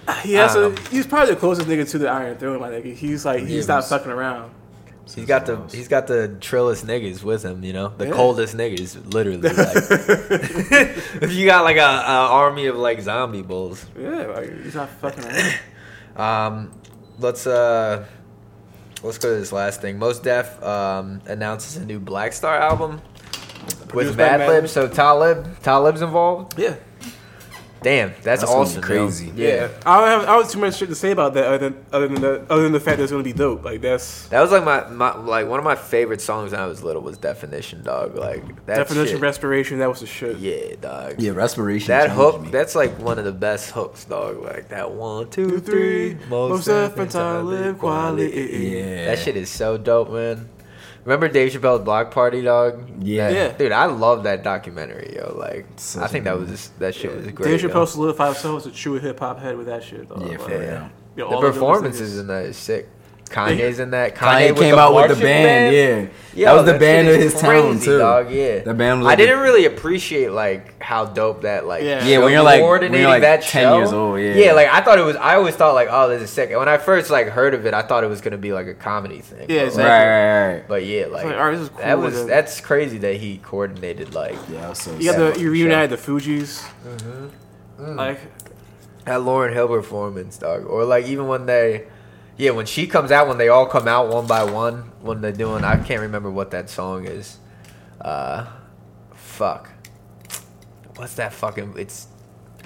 [0.22, 2.94] He has Um, he's probably the closest nigga to the Iron Throne, my nigga.
[2.94, 4.52] He's like he's Yeah, not fucking around.
[5.14, 8.12] He's got the he's got the trillest niggas with him, you know, the Yeah.
[8.12, 9.40] coldest niggas, literally.
[9.40, 9.76] Like,
[11.22, 14.88] if you got like a, a army of like zombie bulls, Yeah, like he's not
[14.90, 15.54] fucking around.
[16.16, 16.72] um,
[17.18, 18.04] let's uh,
[19.02, 19.98] let's go to this last thing.
[19.98, 23.00] Mos Def um, announces a new Black Star album
[23.94, 24.46] with Madlib.
[24.46, 24.68] Madlib.
[24.68, 26.58] So Talib, Talib's involved.
[26.58, 26.76] yeah.
[27.82, 28.82] Damn, that's, That's awesome.
[28.82, 29.32] crazy.
[29.34, 31.70] Yeah, I don't have I don't have too much shit to say about that other
[31.70, 33.64] than other than the other than the fact that it's gonna be dope.
[33.64, 36.66] Like that's That was like my, my like one of my favorite songs when I
[36.66, 38.16] was little was Definition Dog.
[38.16, 39.78] Like that definition shit- respiration.
[39.78, 40.36] That was the shit.
[40.38, 41.14] Yeah, dog.
[41.18, 41.88] Yeah, respiration.
[41.88, 42.50] That hook, me.
[42.50, 44.42] that's like one of the best hooks, dog.
[44.42, 48.76] Like that one, two, Two, three, three, most definitely live quality.
[48.76, 49.06] yeah.
[49.06, 50.48] That shit is so dope, man.
[51.10, 52.88] Remember Dave Chappelle's Block Party, dog?
[53.02, 53.30] Yeah.
[53.30, 53.48] Yeah.
[53.52, 55.34] Dude, I love that documentary, yo.
[55.36, 57.48] Like, Such I a think that good was that shit was great.
[57.50, 57.68] Dave yo.
[57.68, 60.08] Chappelle solidified himself as a true hip hop head with that shit.
[60.08, 60.22] Dog.
[60.30, 60.70] Yeah, for Like, real.
[60.70, 62.88] yo, The all of those performances niggas- in that is sick.
[63.30, 64.16] Kanye's in that.
[64.16, 66.06] Kanye, Kanye came out with the marching band, yeah.
[66.32, 67.98] Yo, that was the shit band of is his town crazy, too.
[67.98, 68.58] Dog, yeah.
[68.60, 72.04] That band was I didn't really appreciate like how dope that like Yeah.
[72.04, 73.76] Yeah, when you're, like- when coordinating you're, like, that 10 show.
[73.78, 74.34] years old, yeah.
[74.34, 75.16] yeah, like I thought it was.
[75.16, 76.50] I always thought like, oh, this is sick.
[76.50, 78.66] And when I first like heard of it, I thought it was gonna be like
[78.66, 79.46] a comedy thing.
[79.48, 79.84] Yeah, exactly.
[79.84, 80.06] Right,
[80.48, 80.68] right, right.
[80.68, 82.26] But yeah, like, like, alright, this is that was then.
[82.26, 85.90] that's crazy that he coordinated like Yeah, I was so You got the you reunited
[85.90, 86.66] the Fugees.
[86.84, 87.96] Mm-hmm.
[87.96, 88.20] Like
[89.04, 90.66] that Lauryn Hill performance, dog.
[90.66, 91.86] Or like even when they,
[92.40, 95.30] yeah, when she comes out, when they all come out one by one, when they're
[95.30, 97.36] doing, I can't remember what that song is.
[98.00, 98.46] Uh,
[99.12, 99.68] fuck.
[100.96, 101.74] What's that fucking?
[101.76, 102.06] It's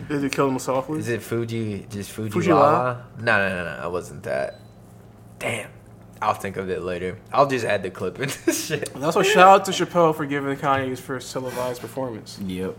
[0.09, 1.01] did it kill them softly?
[1.01, 1.87] is it Fuji?
[1.91, 3.05] Just Fuji Fuji Lala?
[3.19, 3.89] No, no, no, no.
[3.89, 4.61] It wasn't that.
[5.41, 5.71] Damn.
[6.23, 7.19] I'll think of it later.
[7.33, 8.95] I'll just add the clip in this shit.
[8.95, 12.39] And also, shout out to Chappelle for giving Kanye his first televised performance.
[12.39, 12.79] Yep.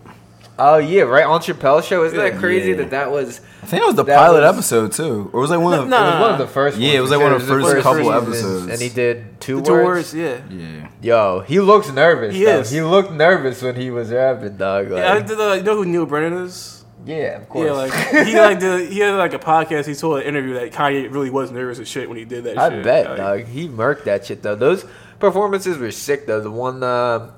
[0.58, 2.03] Oh yeah, right on Chappelle's show.
[2.06, 2.78] Isn't that crazy Yeah.
[2.78, 3.41] that that was?
[3.62, 5.88] I think it was the That pilot was- episode too, or was it one of?
[5.89, 6.78] No, It was one of the first.
[6.78, 8.68] Yeah, ones it was for like one of the It was first couple seasons, episodes.
[8.72, 9.86] and he did two, The two words.
[9.86, 10.38] words, yeah.
[10.49, 10.88] Yeah.
[11.01, 12.34] Yo, he looks nervous.
[12.36, 12.60] He though.
[12.60, 12.70] is.
[12.72, 14.91] He looked nervous when he was rapping, dog.
[14.91, 16.86] Like, Yeah, I did, uh, you know who Neal Brennan is?
[17.06, 17.66] yeah, of course.
[17.66, 17.93] Yeah, like
[18.28, 19.88] he like did, he had like a podcast.
[19.88, 22.51] He told an interview that Kanye really was nervous as shit when he did that.
[22.51, 22.58] Shit.
[22.60, 22.84] I shit.
[22.84, 23.43] bet, Like, dog.
[23.47, 24.56] He murked that shit though.
[24.56, 24.86] Those
[25.20, 26.39] performances were sick though.
[26.39, 27.32] The one, uh,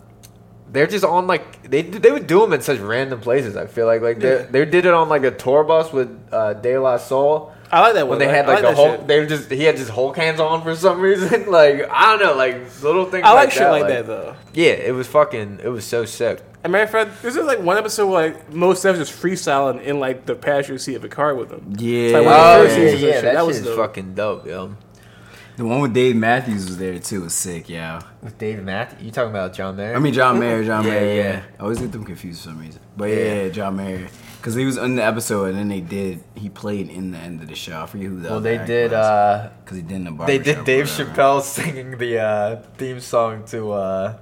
[0.71, 3.55] they're just on like they they would do them in such random places.
[3.55, 4.37] I feel like like Yeah.
[4.49, 7.53] they they did it on like a tour bus with uh, De La Soul.
[7.69, 9.07] I like that When they I- had I like the whole, shit.
[9.07, 11.49] they were just he had just Hulk hands on for some reason.
[11.51, 13.23] like I don't know, like little things.
[13.25, 14.35] I like like shit that, like that though.
[14.53, 15.59] Yeah, it was fucking.
[15.63, 16.41] It was so sick.
[16.67, 20.01] Matter of fact, this is like one episode where like most of just freestyling in
[20.01, 21.73] like the passenger seat of a car with them.
[21.77, 22.17] Yeah.
[22.17, 23.21] like one of the Oh yeah, yeah, shit.
[23.23, 23.77] that, That was dope.
[23.77, 24.75] fucking dope, yo.
[25.57, 27.21] The one with Dave Matthews was there too.
[27.23, 27.99] Was sick, yeah.
[28.21, 29.95] With Dave Matthews, you talking about John Mayer?
[29.95, 31.15] I mean John Mayer, John Yeah, Mayer.
[31.15, 31.31] yeah.
[31.31, 32.79] Yeah, I always get them confused for some reason.
[32.95, 33.41] But yeah, Yeah.
[33.43, 36.23] yeah John Mayer, because he was in the episode and then they did.
[36.35, 37.81] He played in the end of the show.
[37.81, 38.29] I forget who the.
[38.29, 38.91] well, they did.
[38.91, 41.11] because uh he did in the They did Dave whatever.
[41.11, 44.17] Chappelle singing the uh, theme song to uh,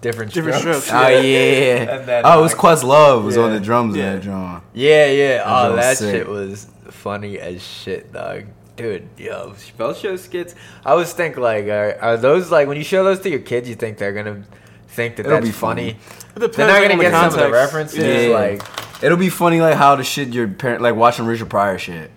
[0.00, 0.84] Different Different Strokes.
[0.84, 1.96] Strokes, Oh yeah.
[1.98, 4.10] And then, oh, it was like- Questlove was on the drums Yeah.
[4.10, 4.62] in that drum.
[4.74, 5.42] Yeah, yeah.
[5.44, 6.14] Oh, that sick.
[6.14, 8.44] shit was funny as shit, dog.
[8.78, 10.54] Dude, yo, Chappelle show skits.
[10.86, 13.68] I always think like, are, are those like when you show those to your kids,
[13.68, 14.44] you think they're gonna
[14.88, 15.92] think that It'll that's be funny.
[15.92, 16.24] funny.
[16.36, 17.52] It depends They're not gonna the get some of the context.
[17.52, 18.28] references.
[18.28, 18.34] Yeah.
[18.34, 18.62] Like,
[19.02, 22.10] It'll be funny like how the shit your parent like watching Richard Pryor shit.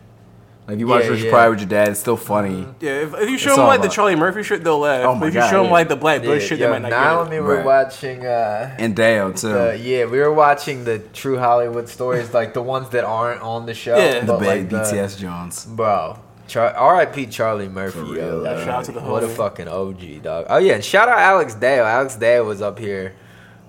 [0.68, 1.32] Like you watch Yeah, Richard yeah.
[1.32, 2.66] Pryor with your dad, it's still funny.
[2.80, 5.06] Yeah, if, if you show It's them all like the Charlie Murphy shit, they'll laugh.
[5.06, 5.72] Oh but my if you God, show them yeah.
[5.72, 7.44] like the Black Bush yeah, shit, yo, they might not not get only it.
[7.44, 7.66] we're Right.
[7.66, 8.26] watching.
[8.26, 9.50] Uh, And Dale too.
[9.60, 13.66] Uh, yeah, we were watching the True Hollywood stories, like the ones that aren't on
[13.66, 13.98] the show.
[13.98, 14.20] Yeah.
[14.22, 15.66] the but, big like, the- BTS Jones.
[15.66, 16.20] Bro.
[16.52, 17.28] Char- R.I.P.
[17.28, 18.44] Charlie Murphy, yo.
[18.44, 20.48] Yeah, shout out to the what a fucking OG, dog.
[20.50, 21.86] Oh yeah, and shout out Alex Dale.
[21.86, 23.16] Alex Dale was up here,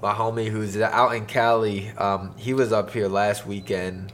[0.03, 1.91] my homie who's out in Cali.
[1.91, 4.13] Um, he was up here last weekend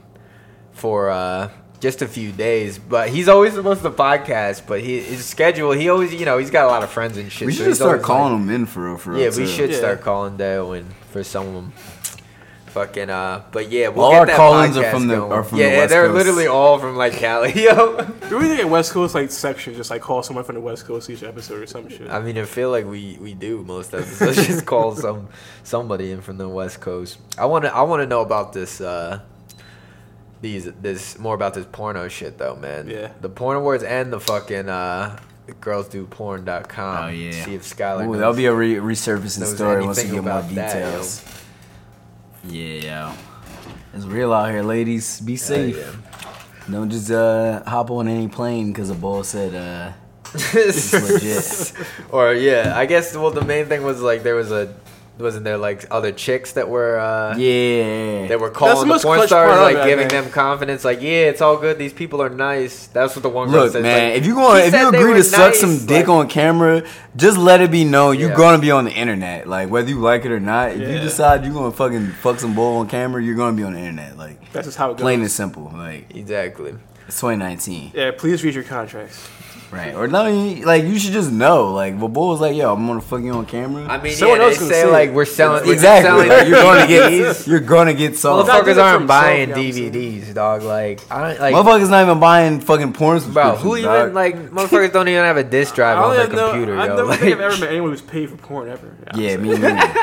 [0.72, 1.50] for uh,
[1.80, 4.66] just a few days, but he's always supposed to podcast.
[4.66, 7.32] But he, his schedule, he always, you know, he's got a lot of friends and
[7.32, 7.46] shit.
[7.46, 9.20] We should he's just start calling like- them in for real, for real.
[9.22, 9.78] Yeah, we should Yeah.
[9.78, 11.72] start calling Dale in for some of them.
[12.78, 15.32] Fucking uh, but yeah, we'll All get our that call-ins are podcast from the- going.
[15.32, 16.14] are from yeah, the yeah, West they're Coast.
[16.16, 17.96] literally all from like Cali, yo.
[18.28, 20.84] Do we think at West Coast like section just like call someone from the West
[20.86, 22.08] Coast each episode or some shit?
[22.08, 24.24] I mean, I feel like we, we do most of it.
[24.24, 25.28] Let's just call some
[25.64, 27.18] somebody in from the West Coast.
[27.36, 29.22] I want to I want to know about this uh
[30.40, 32.88] these this more about this porno shit though, man.
[32.88, 33.10] Yeah.
[33.20, 35.18] The porn awards and the fucking uh
[35.60, 37.04] girlsdoporn.com.
[37.04, 37.44] Oh, yeah.
[37.44, 38.18] See if Skylar Ooh, knows.
[38.18, 41.24] that'll be a re- resurfacing story once we get more about that, details.
[42.44, 43.14] Yeah,
[43.94, 45.20] it's real out here, ladies.
[45.20, 45.76] Be safe.
[45.76, 45.92] yeah.
[46.70, 49.92] Don't just uh, hop on any plane because a boy said uh,
[50.52, 51.72] it's legit.
[52.10, 54.74] or yeah, I guess well the main thing was like there was a
[55.18, 58.26] wasn't there like other chicks that were uh Yeah.
[58.28, 60.24] That were the calling the most porn stars, like it, I giving think.
[60.24, 61.78] them confidence, like, yeah, it's all good.
[61.78, 62.86] These people are nice.
[62.88, 63.82] That's what the one girl Look, said.
[63.82, 66.28] man, like, if you going, if you agree were to suck some dick like- on
[66.28, 66.82] camera,
[67.16, 68.36] just let it be known you're Yeah.
[68.36, 69.48] gonna be on the internet.
[69.48, 72.54] Like whether you like it or not, if you decide you're gonna fucking fuck some
[72.54, 74.16] bull on camera, you're gonna be on the internet.
[74.16, 75.02] Like That's just how it goes.
[75.02, 75.72] plain and simple.
[75.76, 76.74] Like Exactly.
[77.08, 79.28] It's 2019, Yeah, please read your contracts.
[79.70, 79.94] right?
[79.94, 81.72] Or no, you- like you should just know.
[81.72, 83.84] Like the bull was like, yo, I'm gonna fuck you on camera.
[83.86, 85.14] I mean, Someone yeah, else they can say see like it.
[85.14, 85.66] we're selling.
[85.66, 86.08] we're exactly.
[86.10, 87.38] selling Like, you're gonna DVDs.
[87.38, 88.48] get you're gonna get soft.
[88.48, 90.62] Not Motherfuckers doing it for aren't buying you know what DVDs, dog.
[90.62, 91.54] Like, I don't like.
[91.54, 94.14] Motherfuckers not even buying fucking porn Bro, who even dog.
[94.14, 96.50] like motherfuckers don't even have a disk drive on their even know.
[96.50, 96.96] computer, I yo.
[96.96, 98.96] never Like, think I've ever met anyone who's paid for porn ever.
[99.16, 99.36] Yeah, honestly.
[99.38, 100.02] me neither.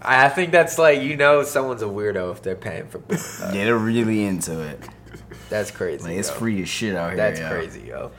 [0.00, 3.00] I think that's like you know someone's a weirdo if they're paying for.
[3.00, 3.54] porn, dog.
[3.54, 4.80] yeah, they're really into it.
[5.48, 6.04] That's crazy.
[6.04, 6.34] Like it's yo.
[6.34, 7.16] free as shit out here.
[7.16, 7.48] That's yo.
[7.48, 8.10] crazy, yo.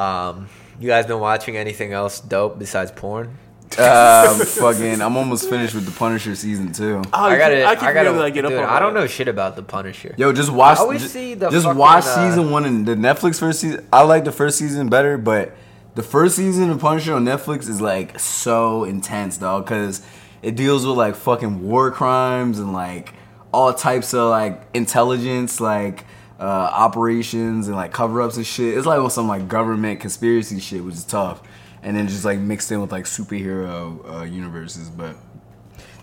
[0.00, 0.48] Um,
[0.80, 3.38] you guys been watching anything else dope besides porn?
[3.78, 7.02] Uh, fucking, I'm almost finished with the Punisher season two.
[7.12, 9.00] Oh, I gotta, I I, gotta, forgetting like, get up dude, on I don't that.
[9.00, 10.14] know shit about the Punisher.
[10.16, 10.78] Yo, just watch.
[10.78, 13.60] I always just, see the just fucking, watch uh, season one and the Netflix first
[13.60, 13.86] season.
[13.92, 15.56] I like the first season better, but
[15.94, 20.06] the first season of Punisher on Netflix is like so intense, dog, because
[20.42, 23.14] it deals with like fucking war crimes and like
[23.52, 26.04] all types of like intelligence, like
[26.38, 28.76] uh, operations and like cover ups and shit.
[28.76, 31.42] It's like on some like government conspiracy shit, which is tough,
[31.82, 34.88] and then just like mixed in with like superhero uh, universes.
[34.90, 35.16] But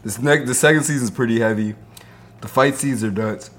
[0.03, 1.75] this next, the second season is pretty heavy.
[2.41, 3.51] The fight scenes are nuts.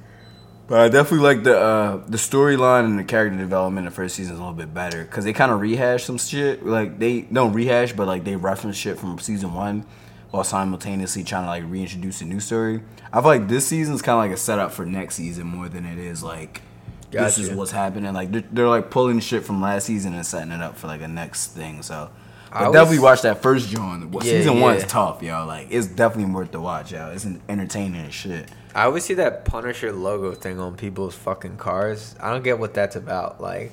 [0.69, 4.35] But I definitely like the uh, the storyline and the character development the first season
[4.35, 6.65] is a little bit better because they kind of rehash some shit.
[6.65, 9.85] Like they don't rehash, but like they reference shit from season one
[10.33, 12.83] while simultaneously trying to like reintroduce a new story.
[13.13, 15.87] I feel like this season's kind of like a setup for next season more than
[15.87, 16.63] it is like
[17.11, 18.13] this is what's happening.
[18.15, 21.03] Like they're, they're like pulling shit from last season and setting it up for like
[21.03, 21.83] a next thing.
[21.83, 22.11] So
[22.51, 24.11] I But always- definitely watch that first John.
[24.11, 25.45] Well, Yeah, season one is tough, yo.
[25.47, 27.11] Like it's definitely worth the watch, yo.
[27.11, 28.49] It's entertaining as shit.
[28.75, 32.15] I always see that Punisher logo thing on people's fucking cars.
[32.19, 33.39] I don't get what that's about.
[33.39, 33.71] Like,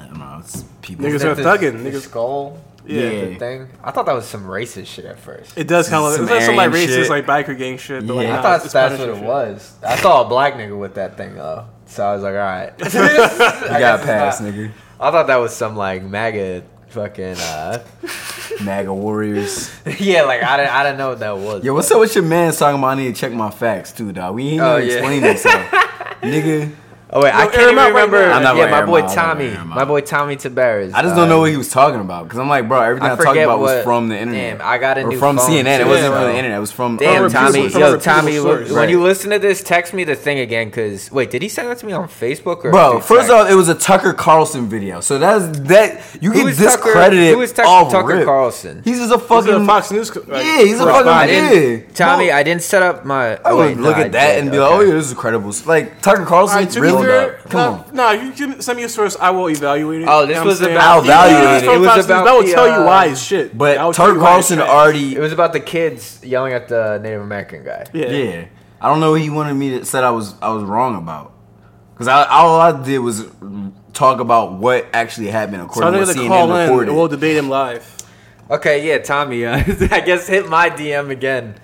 [0.00, 0.38] I don't know.
[0.40, 1.04] It's people.
[1.04, 1.80] Niggas are thugging.
[1.84, 2.58] Niggas- skull.
[2.84, 3.10] Yeah.
[3.26, 3.68] the thing.
[3.82, 5.56] I thought that was some racist shit at first.
[5.56, 7.10] It does kind of look like some like racist shit.
[7.10, 8.06] like biker gang shit.
[8.06, 9.24] But like, I nah, thought that's what it shit.
[9.24, 9.76] was.
[9.86, 12.72] I saw a black nigga with that thing though, so I was like, all right.
[13.72, 14.72] You got past, nigga.
[15.00, 17.36] I thought that was some like MAGA fucking.
[17.38, 17.84] uh
[18.62, 19.72] MAGA warriors.
[19.98, 21.64] Yeah, like I didn't, I didn't know what that was.
[21.64, 22.88] Yo, what's up with your man talking about?
[22.88, 24.34] I need to check my facts too, dog.
[24.34, 24.94] We ain't Oh, even yeah.
[24.96, 25.44] explain this,
[26.22, 26.72] nigga.
[27.14, 28.24] Oh wait, I Yo, can't even him out right remember.
[28.32, 30.94] I'm not yeah, my boy out, I'm not gonna Tommy, my boy Tommy Tabares.
[30.94, 33.16] I just don't know what he was talking about because I'm like, bro, everything I,
[33.16, 34.58] talked forget about was from the internet.
[34.60, 35.80] Damn, I got a or new from phone, CNN.
[35.80, 36.56] It wasn't so- from the internet.
[36.56, 38.68] It was from Damn, Tommy, from yo, Tommy, source.
[38.70, 38.88] when Right.
[38.88, 41.76] you listen to this, text me the thing again, cause wait, did he send that
[41.80, 42.70] to me on Facebook or?
[42.70, 43.30] Bro, first text?
[43.30, 46.84] off, it was a Tucker Carlson video, so that's that you Who get is Tucker-
[46.84, 47.34] discredited.
[47.34, 48.24] who is Tucker- off Tucker rip.
[48.24, 48.80] Carlson?
[48.86, 50.10] He's just a fucking a Fox News.
[50.10, 51.76] co- Like, Yeah, he's a fucking- Yeah.
[51.94, 53.34] Tommy, I didn't set up my.
[53.34, 55.52] I oh, would look at that and be like, oh yeah, this is credible.
[55.66, 57.01] Like Tucker Carlson, Alright, to be really?
[57.06, 57.94] Fair, Come no, on.
[57.94, 59.16] no, you give, send me a source.
[59.20, 60.08] I will evaluate it.
[60.08, 60.76] Oh, You this know was what I'm saying?
[60.76, 61.66] about- I'll evaluate it.
[61.74, 63.56] It was about but I will tell you uh, why it's shit.
[63.56, 67.22] But tell Tucker you Carlson already, It was about the kids yelling at the Native
[67.22, 67.84] American guy.
[67.92, 68.06] Yeah.
[68.10, 68.44] yeah.
[68.80, 71.32] I don't know what he wanted me to said I was I was wrong about,
[71.94, 73.26] because I, all I did was
[73.92, 76.88] talk about what actually happened according I'm to what gonna CNN call reported.
[76.88, 77.96] and we'll debate him live.
[78.50, 79.46] Okay, yeah, Tommy.
[79.46, 79.56] Uh,
[79.90, 81.54] I guess hit my DM again.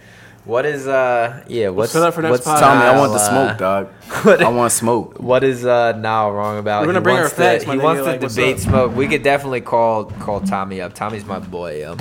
[0.49, 1.69] What is uh yeah?
[1.69, 2.59] What's set up for next what's pod.
[2.61, 3.87] Tommy, I want the smoke, uh, dog.
[4.25, 5.20] what- I want smoke.
[5.20, 6.81] What is uh now wrong about?
[6.81, 8.35] We're gonna He bring our wants facts, To, my he nigga, wants like, to what's
[8.35, 8.61] debate up?
[8.62, 8.97] smoke.
[8.97, 10.95] We could definitely call call Tommy up.
[10.95, 11.87] Tommy's my boy.
[11.91, 11.99] Um,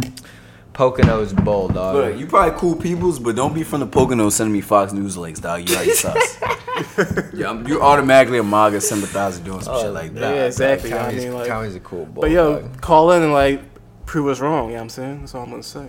[0.74, 1.96] Poconos bull dog.
[1.96, 5.18] Look, you probably cool peoples, but don't be from the Poconos sending me Fox News
[5.18, 5.68] links, dog.
[5.68, 6.38] You already sus.
[7.34, 10.22] yeah, I'm- you're automatically a MAGA sympathizer doing some shit like that.
[10.22, 10.46] Yeah, that.
[10.48, 10.94] exactly.
[10.94, 12.22] I Tommy's, mean, like, Tommy's a cool bull.
[12.22, 12.80] but yo, dog.
[12.82, 13.60] call in and like
[14.06, 14.68] prove us wrong.
[14.68, 15.20] You know what I'm saying?
[15.20, 15.88] That's all I'm gonna say.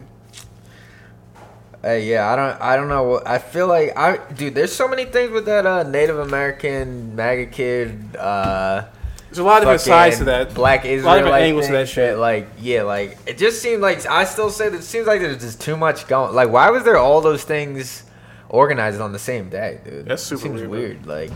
[1.83, 3.23] Hey, yeah, I don't, I don't know.
[3.25, 4.55] I feel like I, dude.
[4.55, 8.17] There's so many things with that uh, Native American MAGA kid.
[8.17, 8.85] Uh,
[9.29, 10.55] There's a lot of different sides to that.
[10.55, 12.19] Black Israelite a lot of angles to that shit.
[12.19, 15.41] Like, yeah, like it just seemed like I still say that it seems like there's
[15.41, 16.35] just too much going.
[16.35, 18.03] Like, why was there all those things
[18.49, 20.07] organized on the same day, dude?
[20.07, 21.07] That's It seems weird, weird.
[21.07, 21.31] Like,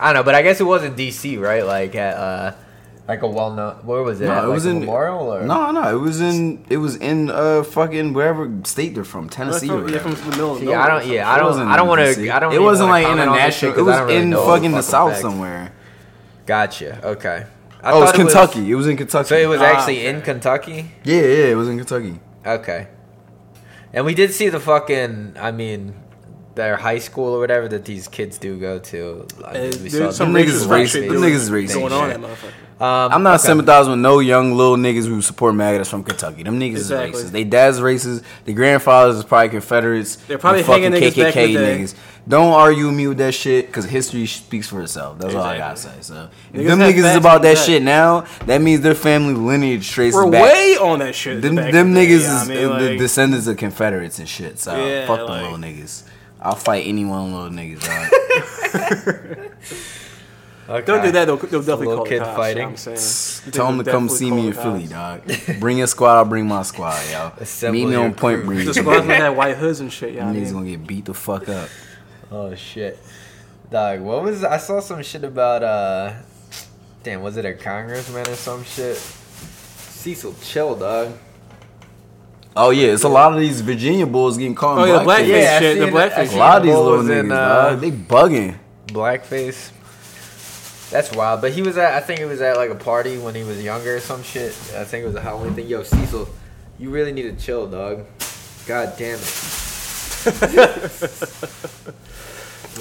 [0.00, 1.64] I don't know, but I guess it was in D.C., right?
[1.64, 2.54] Like at uh,
[3.10, 3.74] like a well-known.
[3.84, 4.26] Where was it?
[4.26, 4.44] No, at?
[4.44, 7.62] it like was in Memorial or No, no, it was in it was in uh
[7.64, 10.72] fucking wherever state they're from, That's Tennessee from, or yeah, from the middle of See,
[10.72, 11.06] I don't.
[11.06, 11.46] Yeah, I don't.
[11.46, 12.30] wasn't I don't want to.
[12.30, 12.54] I don't.
[12.54, 13.72] It wasn't like comment on this shit international.
[13.72, 15.22] 'cause It was really in fucking the south facts.
[15.22, 15.72] somewhere.
[16.46, 17.00] Gotcha.
[17.14, 17.46] Okay.
[17.82, 18.70] I Oh, it was Kentucky.
[18.70, 19.28] It was in Kentucky.
[19.28, 20.08] So it was Ah, actually okay.
[20.08, 20.90] in Kentucky.
[21.04, 22.20] yeah, yeah, it was in Kentucky.
[22.46, 22.88] Okay.
[23.92, 25.36] And we did see the fucking.
[25.40, 25.94] I mean,
[26.54, 29.26] their high school or whatever that these kids do go to.
[29.46, 30.88] I mean, we there's saw some niggas is racist racist.
[30.92, 31.74] shit Them doing- niggas is racist.
[31.74, 32.52] going on that motherfucker.
[32.80, 33.48] Um, I'm not okay.
[33.48, 36.42] sympathizing with no young little niggas who support MAGA that's from Kentucky.
[36.44, 37.20] Them niggas Exactly.
[37.20, 37.30] is racist.
[37.32, 38.22] They dad's racist.
[38.46, 40.16] The grandfathers is probably Confederates.
[40.16, 41.94] They're probably fucking niggas back in KKK niggas.
[42.26, 45.18] Don't argue with me with that shit because history speaks for itself.
[45.18, 45.92] That's all I gotta say.
[46.00, 47.64] So if Niggas them niggas is about that that.
[47.66, 50.42] shit now, that means their family lineage traces We're back.
[50.50, 51.42] way on that shit.
[51.42, 52.64] them them the niggas is I mean?
[52.66, 54.58] uh, the descendants of Confederates and shit.
[54.58, 56.04] So Yeah, fuck them like- little niggas.
[56.40, 59.50] I'll fight any one of them little niggas, dog.
[60.70, 60.86] Okay.
[60.86, 61.24] Don't do that.
[61.24, 62.56] They'll, they'll definitely little call kid the cops, fighting.
[62.58, 63.52] You know what I'm saying?
[63.52, 65.22] Tell them to come see me the in Philly, dog.
[65.58, 67.32] Bring your squad, I'll bring my squad, yo.
[67.38, 68.46] Assemble Meet me your on Point crew.
[68.54, 68.66] Breeze.
[68.66, 70.14] The squad's gonna have white hoods and shit.
[70.14, 70.54] Yeah, you know niggas I mean?
[70.54, 71.68] gonna get beat the fuck up.
[72.30, 72.98] Oh shit.
[73.70, 76.12] Dog, what was I saw some shit about uh
[77.02, 78.96] damn, was it a congressman or some shit?
[78.96, 81.12] Cecil chill, dog.
[82.56, 85.04] Oh yeah, it's a lot of these Virginia bulls getting caught in Oh, yeah, the
[85.04, 85.24] blackface.
[85.24, 85.78] blackface Yeah, I shit.
[85.78, 87.90] The seen that- blackface A seen lot of these little niggas, in, uh, dog, they
[87.90, 88.58] bugging.
[88.86, 89.70] Blackface.
[90.90, 91.40] That's wild.
[91.40, 93.62] But he was at I think it was at like a party when he was
[93.62, 94.50] younger or some shit.
[94.76, 95.68] I think it was a Halloween thing.
[95.68, 96.28] Yo, Cecil,
[96.78, 98.04] you really need to chill, dog.
[98.66, 99.26] God damn it.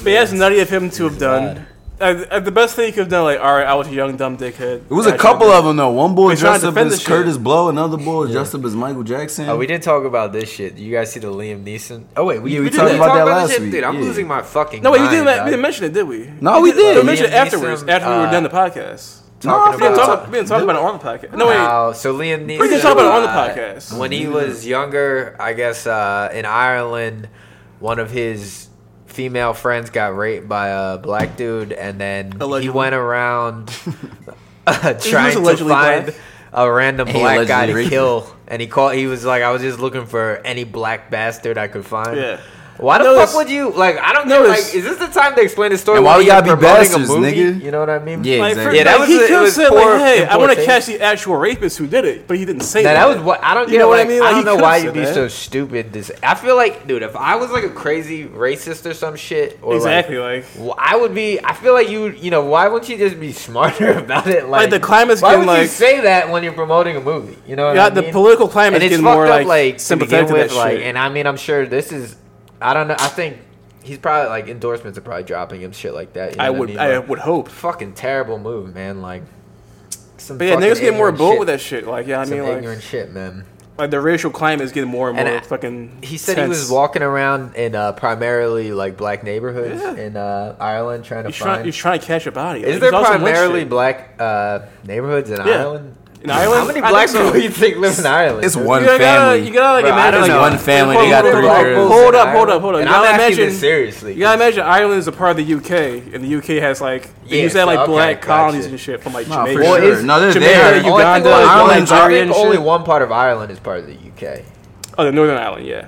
[0.03, 1.55] But yeah, it's nutty of him to have done.
[1.55, 1.67] bad.
[1.99, 3.93] Uh, uh, the best thing he could have done, like, all right, I was a
[3.93, 4.83] young dumb dickhead.
[4.89, 5.89] It was a I couple of them though.
[5.91, 7.25] One boy They trying dressed to up defend as the shit.
[7.25, 9.49] Kurtis Blow, another boy dressed up as Michael Jackson.
[9.49, 10.77] Oh, we didn't talk about this shit.
[10.77, 12.05] You guys see the Liam Neeson?
[12.15, 14.01] Oh wait, we, Yeah, we we talked did about that last week, Dude, I'm yeah.
[14.01, 14.81] losing my fucking.
[14.81, 16.31] No, wait, we mind, didn't, we didn't mention it, did we?
[16.39, 16.97] No, we did.
[16.97, 19.19] We mentioned it Liam afterwards, Neeson, after we were uh, done the podcast.
[19.41, 21.37] Talking No, We didn't about talk, we didn't talk about it on the podcast.
[21.37, 21.55] No, wait.
[21.55, 22.59] Wow, so Liam Neeson.
[22.59, 23.97] We didn't talk about it on the uh, podcast.
[23.97, 27.27] When he was younger, I guess uh, in Ireland,
[27.79, 28.68] one of his
[29.19, 32.31] female friends got raped by a black dude, and then
[32.61, 33.69] he went around
[34.65, 36.15] uh, trying to find black.
[36.53, 38.33] a random He black guy to raped kill.
[38.47, 38.93] And he called.
[38.93, 42.15] He was like, I was just looking for any black bastard I could find.
[42.15, 42.39] Yeah.
[42.79, 43.97] Why the No, fuck would you like?
[43.99, 44.43] I don't know.
[44.43, 45.97] Like, is this the time to explain the story?
[45.97, 47.31] And why when we you're gotta be promoting a bastards, movie?
[47.33, 47.61] nigga?
[47.61, 48.23] You know what I mean?
[48.23, 48.77] Yeah, Like, exactly.
[48.77, 50.51] Yeah, that like, was he a- it could have said poor- like, "Hey, I want
[50.57, 53.07] to catch the actual rapist who did it," but he didn't say Now, that.
[53.07, 53.79] that was what I don't You get.
[53.79, 54.21] know what I like, mean?
[54.21, 55.13] I Like, don't know why said you'd be that.
[55.13, 55.91] so stupid.
[55.91, 59.59] This, I feel like, dude, if I was like a crazy racist or some shit,
[59.61, 60.77] or exactly like, like.
[60.79, 61.37] I would be.
[61.43, 64.47] I feel like you, you know, why wouldn't you just be smarter about it?
[64.47, 67.37] Like, the climate's Why getting, would you say that when you're promoting a movie?
[67.45, 70.33] You know, Yeah, the political climate is it's getting more up, like, like sympathetic to
[70.33, 70.87] with, that like, shit.
[70.87, 72.15] and I mean, I'm sure this is.
[72.61, 72.95] I don't know.
[72.99, 73.37] I think
[73.83, 76.31] he's probably like endorsements are probably dropping him shit like that.
[76.31, 76.79] You know I would, mean?
[76.79, 77.47] I Like, would hope.
[77.49, 79.01] fucking terrible move, man.
[79.01, 79.23] Like,
[80.17, 81.39] some But yeah, niggas get more bold shit.
[81.39, 81.87] with that shit.
[81.87, 83.45] Like, yeah, I Some mean, like, ignorant shit, man.
[83.77, 85.99] like the racial climate is getting more and And more I- fucking.
[86.01, 89.95] He said he was walking around in uh, primarily like black neighborhoods Yeah.
[89.95, 91.65] in uh, Ireland trying to He's trying, find.
[91.65, 92.63] he's trying to catch a body.
[92.65, 95.59] Is Like, there also went primarily black uh, neighborhoods in Yeah.
[95.59, 95.95] Ireland?
[96.21, 96.59] In Ireland?
[96.61, 97.25] How many I black think so.
[97.31, 98.43] people you think live in Ireland?
[98.45, 99.47] It's one You gotta, family.
[99.47, 100.41] you gotta like Bro, I imagine don't like know.
[100.41, 101.91] one family, they Hold got up, three hold up, girls.
[101.91, 102.81] Hold up, hold up, hold up.
[102.81, 103.45] And You gotta asking imagine.
[103.49, 104.13] this seriously.
[104.15, 105.71] You gotta imagine Ireland is a part of the UK,
[106.13, 108.27] and the UK has like they Yeah, used to have like okay, black gotcha.
[108.27, 109.63] colonies and shit from like Nah, for Jamaica.
[109.63, 109.79] sure.
[109.79, 110.75] Well, is- no, they're Jamaica, there.
[110.75, 112.65] you- Only Uganda, thing- only- Ireland's I think and only shit.
[112.65, 114.43] one part of Ireland is part of the UK.
[114.97, 115.85] Oh, the Northern Ireland, yeah.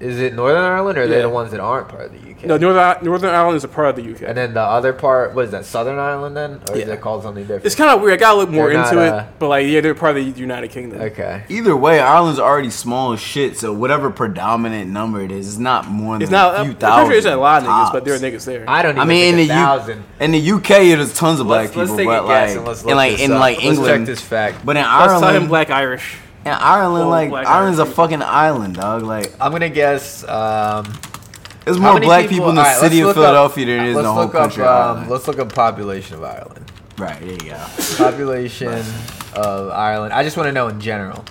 [0.00, 2.27] Is it Northern Ireland or are they the ones that aren't part of the UK?
[2.44, 4.22] No, Northern Northern Ireland is a part of the UK.
[4.28, 5.64] and then the other part, what is that?
[5.64, 6.94] Southern Ireland then, or is Yeah.
[6.94, 7.64] it called something different?
[7.66, 8.14] it's kind of weird.
[8.14, 10.24] I gotta look more They're into not, it, uh, but like yeah, they're part of
[10.34, 11.00] the United Kingdom.
[11.00, 11.42] okay.
[11.48, 13.56] Either way, Ireland's already small as shit.
[13.58, 16.54] So whatever predominant number it is, it's not more than It's not.
[16.54, 17.04] a I'm few pretty thousand.
[17.06, 18.64] sure there's a lot of niggas, but there are niggas there.
[18.68, 19.02] I don't even.
[19.02, 20.04] I mean, in think the a U- thousand.
[20.20, 22.56] in the UK, there's tons of black Let's, people, let's take but a guess like,
[22.58, 23.40] and let's in look like this in up.
[23.40, 24.64] like Let's check this fact.
[24.64, 26.16] but in Let's tell him Ireland, black Irish.
[26.46, 29.02] in Ireland, Full like black Ireland's a fucking island, dog.
[29.02, 30.22] Like I'm gonna guess.
[30.28, 30.84] Um,
[31.68, 33.96] there's more black people, in the alright, city of look up- Philadelphia than there is
[33.96, 34.62] in the whole country.
[34.64, 35.10] Up, of um, Ireland.
[35.10, 36.72] let's look up population of Ireland.
[36.98, 37.66] right there you go.
[37.96, 38.68] Population
[39.34, 40.12] of Ireland.
[40.14, 41.24] I just want to know in general.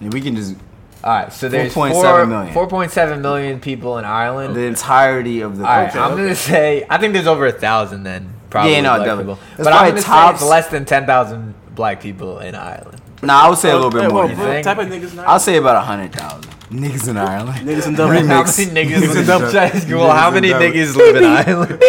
[0.00, 0.56] And we can just
[1.04, 2.54] All right, so there's 4.7 4.7 million.
[2.54, 4.54] 4.7 million people in Ireland.
[4.54, 6.00] the entirety of the All right, country.
[6.00, 8.34] I'm gonna say I think there's over a thousand then.
[8.50, 9.34] Probably Yeah, no, definitely.
[9.34, 9.38] people.
[9.56, 13.00] But I'm probably gonna tops- say it's less than ten thousand black people in Ireland.
[13.22, 14.22] Nah, I would say a little bit Hey, more.
[14.26, 14.64] well, you think?
[14.64, 15.16] type of niggas?
[15.24, 17.68] I'll say about a hundred thousand niggas in Ireland.
[17.68, 18.26] niggas in Dublin.
[18.26, 19.98] How many niggas Niggas in in Dub Dub- Chinese school?
[20.00, 21.82] niggas How in many Dub- niggas live in Ireland?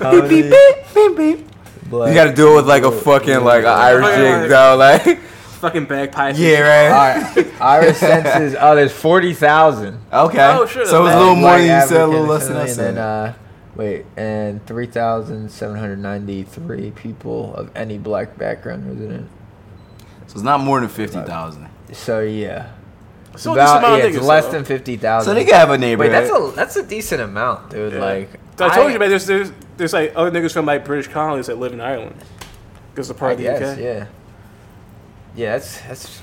[0.00, 0.42] How many
[1.88, 4.50] black- You gotta do it with like a fucking like an Irish Right, right, jig,
[4.50, 4.76] though.
[4.76, 5.18] Like,
[5.56, 6.38] Fucking bagpipes.
[6.38, 6.58] yeah,
[6.92, 7.36] All right.
[7.36, 8.56] right, Irish census.
[8.60, 9.98] Oh, there's forty thousand.
[10.12, 10.38] Okay.
[10.38, 11.40] Oh, sure, So it's a little bad.
[11.40, 12.88] more than you said, a little less than I said.
[12.88, 13.34] And then, uh,
[13.74, 19.28] wait, and three thousand seven hundred ninety-three people of any black background resident.
[20.26, 21.68] So it's not more than fifty thousand.
[21.92, 22.72] So yeah,
[23.36, 24.50] So this amount yeah, of it's niggas, less though.
[24.52, 25.24] than fifty thousand.
[25.26, 25.46] So thousand.
[25.46, 26.12] they can have a Wait, neighborhood.
[26.12, 27.92] that's a that's a decent amount, dude.
[27.92, 27.98] Yeah.
[28.00, 28.30] Like
[28.60, 29.10] I told you, man.
[29.10, 32.16] There's, there's there's like other niggas from like British colonies that live in Ireland.
[32.92, 33.78] Because they're part I of the guess, UK.
[33.78, 34.06] yeah.
[35.34, 36.22] Yeah, that's that's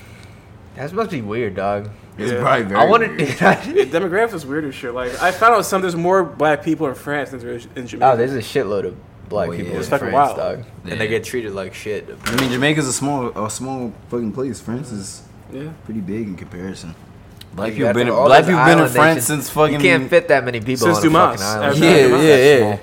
[0.76, 1.90] that must be weird, dog.
[2.18, 2.41] It's Yeah.
[2.41, 2.81] probably very.
[2.81, 3.10] I wanted.
[3.11, 3.30] weird.
[3.30, 4.94] Yeah, demographics is weird as shit.
[4.94, 7.85] Like I found out some there's more black people in France than there is in
[7.88, 8.11] Jamaica.
[8.14, 8.95] oh, there's a shitload of
[9.30, 9.57] black Oh, yeah.
[9.64, 10.57] people It's in fucking France, wild.
[10.57, 10.91] dog, Yeah.
[10.94, 12.10] and they get treated like shit.
[12.26, 14.60] I mean, Jamaica's a small, a small fucking place.
[14.60, 15.22] France is
[15.53, 15.71] yeah.
[15.85, 16.95] pretty big in comparison.
[17.55, 19.25] Black You people been, to- in, black people been in France nations.
[19.25, 19.73] since fucking.
[19.75, 21.65] You can't fit that many people Since on a fucking island.
[21.65, 22.80] After Yeah, yeah, yeah.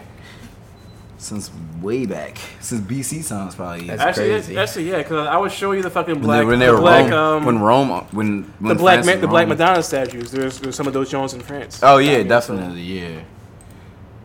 [1.19, 1.51] Since
[1.83, 3.87] way back, since BC sounds probably.
[3.89, 4.55] That's Actually, crazy.
[4.55, 4.99] yeah, actually, yeah.
[4.99, 7.39] Because I would show you the fucking when black, they, when they the black, Rome,
[7.39, 10.31] um, when Rome, when, when the black, Ma- was the black Madonna statues.
[10.31, 11.81] There's, there's some of those Jones in France.
[11.83, 13.23] Oh I yeah, mean, definitely, yeah.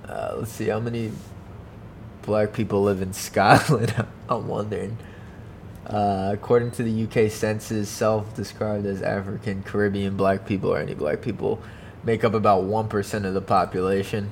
[0.07, 1.11] Uh, let's see how many
[2.21, 3.93] black people live in Scotland.
[4.29, 4.97] I'm wondering.
[5.85, 11.21] Uh, according to the UK census, self-described as African, Caribbean black people or any black
[11.21, 11.61] people
[12.03, 14.31] make up about one percent of the population.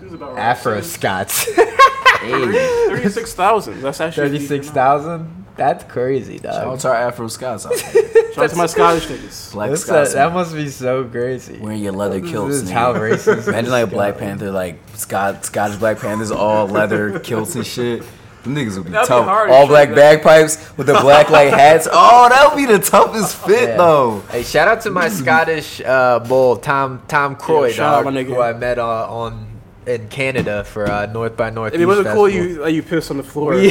[0.00, 0.38] So right.
[0.38, 1.44] Afro Scots,
[2.20, 3.80] Thirty-six thousand.
[3.80, 4.74] That's actually a decent thirty-six amount.
[4.74, 5.44] thousand.
[5.56, 6.54] That's crazy, dog.
[6.54, 7.62] shout out to our Afro Scots.
[8.34, 9.52] Shout out to my Scottish niggas.
[9.52, 10.12] Black That's Scots.
[10.14, 11.56] that, that must be so crazy.
[11.58, 12.54] wearing your leather kilts.
[12.54, 14.18] This is how racist Imagine like a Black.
[14.18, 18.02] Panther, like Scott, Scottish Black Panthers, all leather kilts and shit.
[18.44, 19.24] Them niggas would be That'd be tough.
[19.24, 19.94] hard all black though.
[19.96, 21.88] bagpipes with the black like hats.
[21.90, 23.76] Oh, that would be the toughest fit Yeah.
[23.78, 24.20] though.
[24.30, 28.14] Hey, shout out to my Scottish uh, bull, Tom Tom Croy, Yeah, shout out dog,
[28.14, 28.26] my nigga.
[28.26, 29.46] who I met uh, on
[29.86, 31.76] in Canada for uh, North by Northeast.
[31.76, 33.54] If it wasn't cool, you like you pissed on the floor.
[33.58, 33.70] yeah.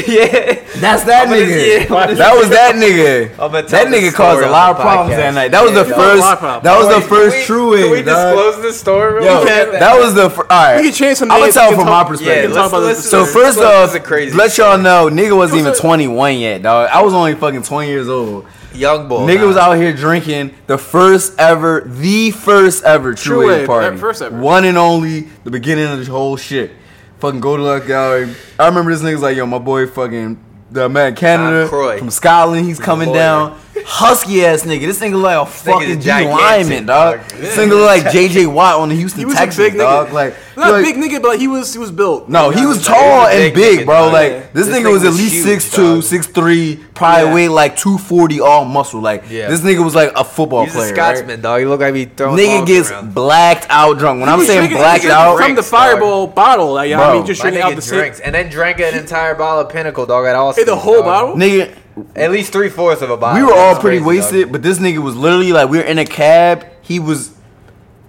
[0.78, 1.80] That's that I'm gonna- nigga.
[1.82, 3.32] yeah, gonna- that was that nigga.
[3.32, 5.18] I'm gonna tell that nigga caused a lot of problems podcast.
[5.18, 5.52] that night.
[5.52, 6.22] That was Yeah, the that was a first.
[6.22, 6.64] lot of problems.
[6.64, 8.36] That was the first can we- true Can we dog.
[8.36, 9.14] disclose this story?
[9.16, 9.72] real Yo, quick?
[9.80, 10.78] that was the fir- all right.
[10.78, 12.52] We can change some I'm gonna tell We from talk- my perspective.
[12.52, 13.10] we can talk let's- this.
[13.12, 13.94] So This first off,
[14.36, 16.90] let y'all know, nigga wasn't even 21 yet, dog.
[16.92, 18.46] I was only fucking 20 years old.
[18.74, 19.22] Young boy.
[19.22, 19.48] Nigga nah.
[19.48, 23.98] was out here drinking the first ever, the first ever True, True Wave Wave, party.
[23.98, 24.38] first ever.
[24.38, 26.72] One and only, the beginning of this whole shit.
[27.20, 28.34] Fucking go to that gallery.
[28.60, 31.68] I remember this nigga's like, yo, my boy fucking, the man Canada,
[31.98, 33.60] from Scotland, he's coming down.
[33.86, 34.82] Husky ass nigga.
[34.82, 37.20] This nigga like a fucking D gigantic, lineman, dog.
[37.20, 37.30] dog.
[37.40, 38.46] This nigga look like J.J.
[38.48, 39.78] Watt on the Houston He was a Texans, big nigga.
[39.80, 40.14] dog.
[40.14, 42.30] Like, Not like- a big nigga, but he was he was built.
[42.30, 43.96] No, he was tall He and big big, bro.
[44.06, 44.14] dog.
[44.14, 46.04] Like this, This nigga nigga was at least huge, six two, dog.
[46.04, 47.34] six three, probably Yeah.
[47.34, 49.02] weighed like two forty, all muscle.
[49.02, 49.50] Like Yeah.
[49.50, 50.92] this nigga was like a football He's player.
[50.92, 51.60] a Scotsman, dog.
[51.60, 52.36] He look like he throwing.
[52.38, 52.48] Right?
[52.48, 53.14] Nigga gets around.
[53.14, 54.20] blacked out drunk.
[54.22, 55.80] When I'm was saying blacked he out, from the Drinks, dog.
[55.80, 56.74] fireball bottle.
[56.74, 58.94] Like, you know what I mean, just drinking out the drinks and then drank an
[58.96, 60.26] entire bottle of Pinnacle, dog.
[60.26, 60.54] At all.
[60.54, 61.36] The whole bottle.
[61.36, 61.72] nigga,
[62.16, 63.42] At least three fourths of a bottle.
[63.42, 64.32] we were all That's pretty crazy, dog.
[64.32, 66.66] wasted, but this nigga was literally like we were in a cab.
[66.82, 67.32] He was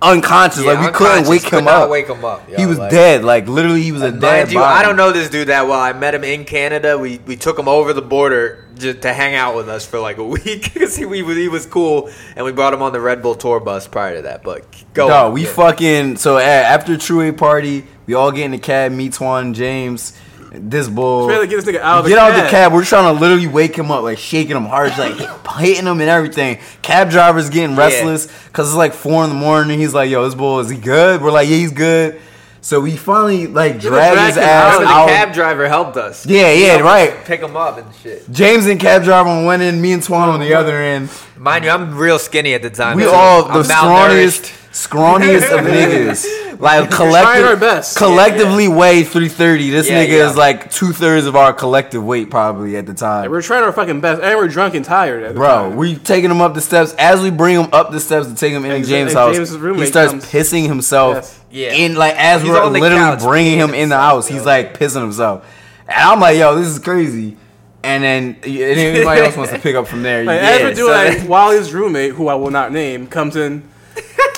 [0.03, 0.65] unconscious.
[0.65, 1.91] Yeah, like we couldn't unconscious, wake could him not up.
[1.91, 2.49] wake him up.
[2.49, 3.25] yo, he was like- dead.
[3.25, 4.21] Like literally, he was a dead.
[4.23, 4.79] Mind you, body.
[4.79, 5.79] I don't know this dude that well.
[5.81, 6.99] I met him in Canada.
[6.99, 10.17] We we took him over the border just to hang out with us for like
[10.19, 13.01] a week because he, we was- he was cool, and we brought him on the
[13.01, 14.43] Red Bull tour bus prior to that.
[14.43, 15.33] But go, Dog, on.
[15.33, 15.53] we Yeah.
[15.53, 18.93] fucking so a- after True A party, we all get in the cab.
[18.93, 20.13] Me, Twan, James,
[20.55, 21.29] this bull.
[21.29, 22.45] Get this nigga out of the get out cab.
[22.45, 22.73] the cab.
[22.73, 25.15] We're trying to literally wake him up, like shaking him hard, like
[25.59, 26.59] hitting him and everything.
[26.83, 29.79] Cab driver's getting restless because it's like four in the morning.
[29.79, 32.21] He's like, "Yo, this bull is he good?" We're like, "Yeah, he's good."
[32.65, 34.79] So we finally like drag his ass out.
[34.81, 36.25] the cab driver helped us.
[36.25, 37.23] Yeah, yeah, right.
[37.27, 38.31] Pick him up and shit.
[38.31, 41.11] James and cab driver on one end, me and Twan on the other end.
[41.37, 42.97] Mind you, I'm real skinny at the time.
[42.97, 46.25] We all I'm the scrawniest, scrawniest of niggas.
[46.61, 47.97] Like trying collective, our best.
[47.97, 49.71] collectively weigh 330.
[49.71, 50.31] This Yeah, nigga yeah.
[50.31, 53.31] is like two thirds of our collective weight probably at the Like, time.
[53.31, 55.23] we're trying our fucking best, and we're drunk and tired.
[55.23, 55.77] At the Bro, time.
[55.77, 56.95] we taking him up the steps.
[56.99, 59.57] As we bring him up the steps to take him in And James' house, James's
[59.81, 60.25] he starts comes.
[60.27, 61.41] pissing himself Yes.
[61.51, 61.73] Yeah.
[61.73, 64.29] in like as He's we're literally couch bringing him in the himself, house.
[64.29, 65.45] He's like pissing himself,
[65.89, 67.37] and I'm like, yo, this is crazy.
[67.83, 70.25] And then anybody else wants to pick up from there.
[70.25, 73.07] Like, yeah, as we're doing, so- like, while his roommate, who I will not name,
[73.07, 73.63] comes in,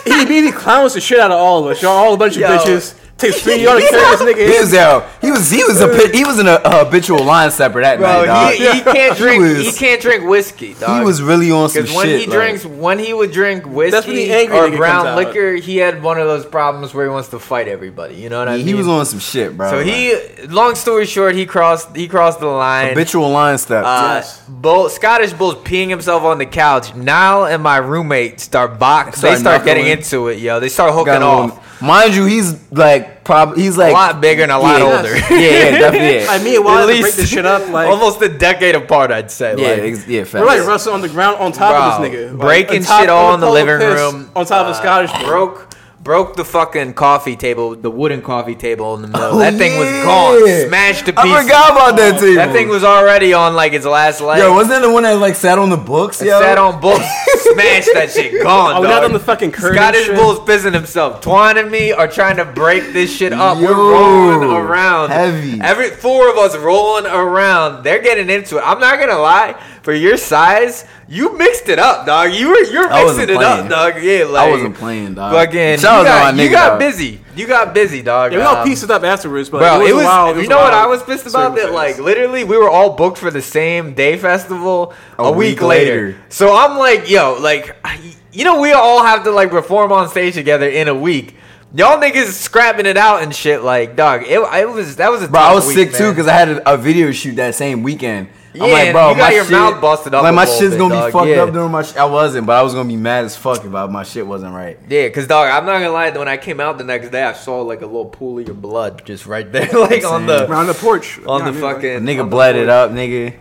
[0.06, 1.82] he immediately clowns the shit out of all of us.
[1.82, 2.48] Y'all all a bunch of Yo.
[2.48, 2.94] bitches.
[3.18, 5.88] Takes three y'all to carry this nigga He was yo, he was he was a
[5.88, 8.52] pit- he was in a, a habitual line stepper that night, dog.
[8.52, 9.42] he, he can't He drink.
[9.42, 10.74] was- he can't drink whiskey.
[10.74, 10.98] Dog.
[10.98, 12.20] He was really on some Because when shit.
[12.20, 16.18] he like- drinks, when he would drink whiskey angry or brown liquor, he had one
[16.18, 18.16] of those problems where he wants to fight everybody.
[18.16, 18.66] You know what I mean?
[18.66, 19.70] he was on some shit, bro.
[19.70, 21.96] So like, he, long story short, he crossed.
[21.96, 22.90] He crossed the line.
[22.90, 23.82] habitual line step.
[23.86, 24.42] Uh, Yes.
[24.46, 26.94] Bull, Scottish Bulls peeing himself on the couch.
[26.94, 29.22] Niall and my roommate start box.
[29.22, 30.60] They start getting into it, yo.
[30.60, 31.82] They start hooking Got off.
[31.82, 35.16] Mind you, he's like probably he's like a lot bigger and a lot yeah, older.
[35.30, 36.16] Yeah, yeah, definitely.
[36.20, 37.68] Yeah, Like, me and Wally had to break this shit up.
[37.70, 39.54] Like, almost a decade apart, I'd say.
[39.56, 40.24] yeah, like, ex- yeah.
[40.24, 40.34] Facts.
[40.34, 42.30] we're like wrestling on the ground on top Bro, of this nigga.
[42.32, 44.30] Like, breaking on top- shit all in the living room.
[44.36, 45.26] On top of the Uh, Scottish Bull.
[45.26, 45.68] broke
[46.06, 49.26] broke the fucking coffee table, the wooden coffee table in the middle.
[49.34, 51.30] Oh, that thing was gone, smashed to pieces.
[51.32, 52.36] I forgot about that table.
[52.36, 54.38] That thing was already on like its last leg.
[54.38, 56.22] Yo, wasn't that the one that like sat on the books?
[56.22, 57.04] It Yo, sat on books,
[57.52, 58.76] smashed that shit, gone.
[58.76, 58.94] Oh, we dog.
[58.94, 60.14] not on the fucking curtain Scottish shit?
[60.14, 61.22] Bulls pissing himself.
[61.22, 63.58] Twan and me are trying to break this shit up.
[63.58, 65.10] We're rolling around.
[65.10, 65.60] heavy.
[65.60, 67.82] Every four of us rolling around.
[67.82, 68.62] They're getting into it.
[68.64, 69.60] I'm not gonna lie.
[69.86, 72.32] For your size, you mixed it up, dog.
[72.32, 73.40] You were you're mixing it playing.
[73.40, 74.02] up, dog.
[74.02, 75.32] Yeah, like I wasn't playing, dog.
[75.32, 76.78] Fucking, you Shout out got, my you got dog.
[76.80, 77.20] busy.
[77.36, 78.32] You got busy, dog.
[78.32, 80.04] Yeah, we all Um, pieced it up afterwards, but Bro, it was, it was.
[80.04, 81.54] wild, it you know what I was pissed about?
[81.54, 85.60] That like literally, we were all booked for the same day festival a, A week,
[85.60, 86.06] week later.
[86.08, 86.18] later.
[86.30, 87.76] So I'm like, yo, like,
[88.32, 91.36] you know, we all have to like perform on stage together in a week.
[91.76, 93.62] Y'all niggas scrapping it out and shit.
[93.62, 96.26] Like, dog, it, it was that was a Bro, I was week, sick too because
[96.26, 98.30] I had a, a video shoot that same weekend.
[98.60, 100.70] I'm Yeah, like, bro, you got my your shit, mouth busted up Like my shit's
[100.70, 101.42] bit, gonna dog, be fucked yeah.
[101.42, 101.82] up during my.
[101.82, 104.54] Sh- I wasn't, but I was gonna be mad as fuck about my shit wasn't
[104.54, 104.78] right.
[104.88, 106.10] Yeah, cause dog, I'm not gonna lie.
[106.10, 108.54] When I came out the next day, I saw like a little pool of your
[108.56, 111.60] blood just right there, like on the around the porch on Yeah, the I mean,
[111.60, 113.34] fucking A nigga bled it up, nigga.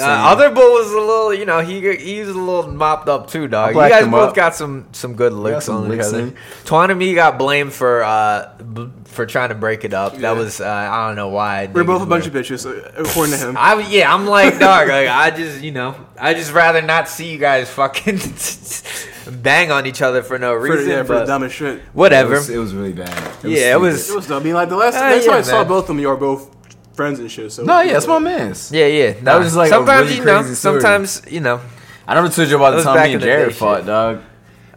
[0.00, 3.28] Uh, other bull was a little, you know, he he was a little mopped up
[3.30, 3.70] too, dog.
[3.74, 4.34] You guys both up.
[4.34, 6.32] got some some good licks some on each other.
[6.64, 10.14] Twan and me got blamed for uh b- for trying to break it up.
[10.14, 10.20] Yeah.
[10.20, 11.66] That was uh, I don't know why.
[11.72, 13.56] We're both a bunch of bitches, uh, according to him.
[13.56, 14.88] I yeah, I'm like dog.
[14.88, 18.18] Like I just you know I just rather not see you guys fucking
[19.42, 20.90] bang on each other for no For, reason.
[20.90, 21.80] yeah, for the but dumbest shit.
[21.92, 22.34] whatever.
[22.34, 23.44] It was, it was really bad.
[23.44, 24.42] It Yeah, it was- It was dumb.
[24.42, 26.08] I mean, like the last, Uh, next time yeah, I saw both of them, you
[26.08, 26.54] are both
[26.96, 27.52] friends and shit.
[27.52, 28.72] So No, yeah, it's my man's.
[28.72, 29.12] yeah, yeah.
[29.22, 30.80] That was just, like, a sometimes really you know, crazy story.
[30.80, 31.60] sometimes you know.
[32.08, 33.48] I never told you about That the was time back me and in the Jared
[33.50, 33.86] day fought, shit.
[33.86, 34.20] dog.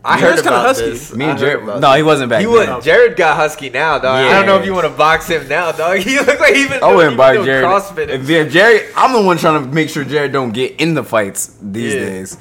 [0.04, 0.90] I Jared's heard kinda about husky.
[0.92, 1.14] this.
[1.16, 1.64] Me I and heard Jared.
[1.64, 2.74] about No, he wasn't back He then.
[2.76, 2.84] would.
[2.84, 4.16] Jared got husky now, dog.
[4.16, 5.98] I don't know if you want to box him now, dog.
[6.08, 6.82] He look like even.
[6.82, 7.66] I wouldn't buy Jared.
[7.66, 8.08] CrossFit.
[8.10, 11.04] If yeah, Jared, I'm the one trying to make sure Jared don't get in the
[11.04, 12.00] fights these Yeah.
[12.02, 12.38] days.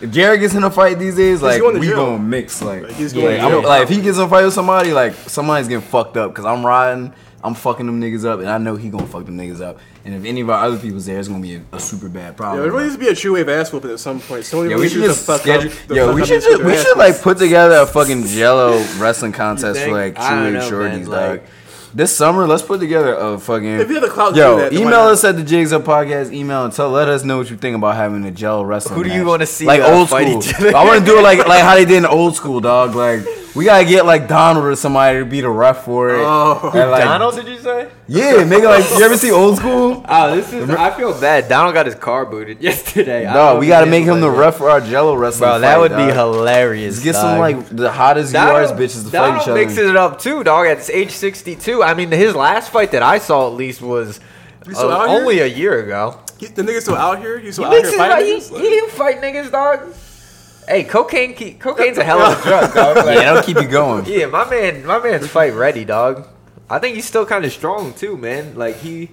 [0.00, 1.96] If Jared gets in a fight these days, like going to we jail.
[1.96, 2.60] gonna mix.
[2.62, 3.62] Like, Like, he's like, going to I'm- jail.
[3.68, 6.44] like, if he gets in a fight with somebody, like somebody's getting fucked up because
[6.44, 7.12] I'm riding,
[7.42, 9.78] I'm fucking them niggas up, and I know he gonna fuck them niggas up.
[10.04, 12.30] And if any of our other people's there, it's gonna be a, a super bad
[12.30, 12.62] Yeah, problem.
[12.62, 14.44] there really needs to be a true wave ass whooping at some point.
[14.44, 15.70] So Yeah, really we should needs just to fuck schedule.
[15.70, 18.24] up the Yo, fuck we up should just we should like put together a fucking
[18.26, 21.12] Jello wrestling contest for like true don't shorties, man, dog.
[21.40, 21.44] like-
[21.94, 23.66] this summer, let's put together a fucking.
[23.80, 25.82] If you have the clout to do yo, that, then email us at the JXL
[25.84, 26.32] Podcast.
[26.34, 28.98] Email and tell let us know what you think about having a gel wrestling.
[28.98, 30.20] Who do you wanna see, Like uh, old school.
[30.20, 30.76] each other?
[30.76, 32.94] I want to do it like like how they did in old school, dog.
[32.94, 33.20] Like
[33.54, 36.20] we gotta get like Donald or somebody to be the ref for it.
[36.20, 36.70] Oh.
[36.74, 37.88] And, like, Donald, did you say?
[38.06, 40.04] Yeah, make it like you ever see old school?
[40.08, 40.70] Oh, this is.
[40.70, 41.48] I feel bad.
[41.48, 43.24] Donald got his car booted yesterday.
[43.24, 45.48] No, we gotta make he him the ref for our Jello wrestling.
[45.50, 46.94] Bro, that fight, would be hilarious.
[46.96, 49.54] Let's get some like the hottest Donald, URs bitches to fight Donald each other.
[49.60, 50.66] mixes it up too, dog.
[50.66, 51.82] At age 62.
[51.82, 54.20] I mean, his last fight that I saw at least was
[54.66, 55.18] You uh, out here?
[55.20, 56.18] only a year ago.
[56.38, 57.38] He- the nigga's still out here.
[57.38, 58.36] He's still He out here fighting.
[58.36, 58.42] up.
[58.42, 58.82] He, niggas?
[58.84, 59.92] he fight niggas, dog.
[60.68, 62.96] Hey, cocaine, keep, cocaine's a hell of a drug, dog.
[62.98, 64.04] Like, yeah, that'll keep you going.
[64.06, 66.28] yeah, my man, my man's fight ready, dog.
[66.68, 68.54] I think he's still kind of strong too, man.
[68.54, 69.10] Like he,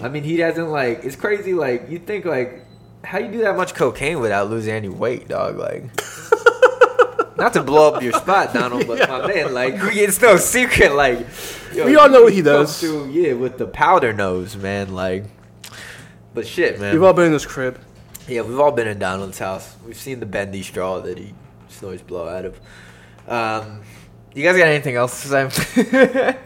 [0.00, 1.04] I mean, he doesn't like.
[1.04, 1.52] It's crazy.
[1.52, 2.64] Like you think like.
[3.04, 5.58] how you do that much cocaine without losing any weight, dog?
[5.58, 5.84] Like,
[7.36, 10.94] not to blow up your spot, Donald, but my man, like, it's no secret.
[10.94, 11.26] Like,
[11.74, 12.80] yo, We all know what he does.
[12.80, 14.94] through, yeah, with the powder nose, man.
[14.94, 15.24] Like,
[16.32, 16.94] but shit, man.
[16.94, 17.78] We've all been in this crib.
[18.28, 19.76] Yeah, we've all been in Donald's house.
[19.84, 21.34] We've seen the bendy straw that he
[21.68, 22.60] snores blow out of.
[23.28, 23.80] Um,
[24.34, 26.38] you guys got anything else to say?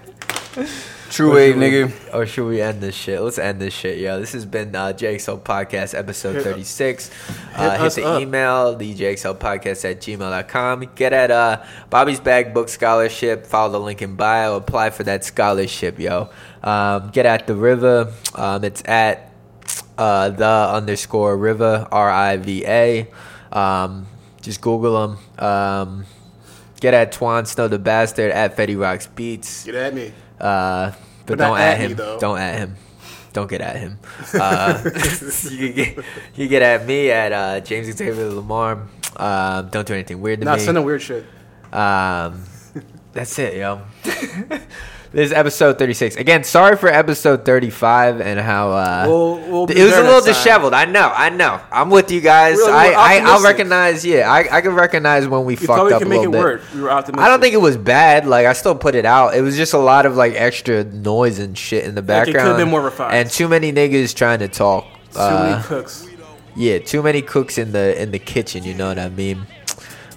[1.10, 2.14] True Or wave, nigga.
[2.14, 3.20] Or should we end this shit?
[3.20, 4.18] Let's end this shit, yo.
[4.18, 7.08] This has been uh, JXL Podcast episode 36.
[7.08, 7.16] hit
[7.54, 8.20] Uh, hit us the up.
[8.20, 10.90] email, the JXL Podcast at gmail.com.
[10.96, 13.46] Get at uh, Bobby's Bag Book Scholarship.
[13.46, 14.56] Follow the link in bio.
[14.56, 16.28] Apply for that scholarship, yo.
[16.62, 18.12] Um, get at Tha Riva.
[18.34, 19.25] Um, it's at
[19.98, 23.09] uh, the underscore river, R I V A.
[23.52, 24.06] Um,
[24.43, 25.44] just Google them.
[25.44, 26.05] Um,
[26.81, 29.64] get at Twan Snow the Bastard at Fetty Rocks Beats.
[29.64, 30.12] Get at me.
[30.40, 30.90] Uh,
[31.27, 31.97] but, But don't at at me, him.
[31.97, 32.18] though.
[32.20, 32.77] Don't at him.
[33.32, 33.98] Don't get at him.
[34.35, 34.82] Uh,
[35.51, 36.05] you, can get,
[36.35, 38.82] you get at me at uh, James Xavier Lamar.
[39.16, 40.64] Um, don't do anything weird to Not me.
[40.64, 41.24] sending weird shit.
[41.73, 42.43] Um,
[43.12, 43.81] that's it, yo.
[45.12, 46.16] this is episode 36.
[46.16, 50.28] Again, sorry for episode 35 and how uh, We'll- we'll it was a little time.
[50.28, 50.74] disheveled.
[50.74, 51.60] I know, I know.
[51.72, 52.56] I'm with you guys.
[52.56, 54.04] We're- I, I, I'll recognize.
[54.04, 56.38] Yeah, I, I can recognize when we, We fucked up could a little it bit.
[56.38, 56.62] work.
[56.74, 57.24] We were optimistic.
[57.24, 58.26] I don't think it was bad.
[58.26, 59.34] Like I still put it out.
[59.34, 62.32] It was just a lot of like extra noise and shit in the Like, it
[62.32, 62.58] could've background.
[62.58, 63.14] been more refined.
[63.14, 64.84] And too many niggas trying to talk.
[65.12, 66.06] too Uh, many cooks.
[66.56, 68.64] yeah, too many cooks in the in the kitchen.
[68.64, 69.46] You know what I mean?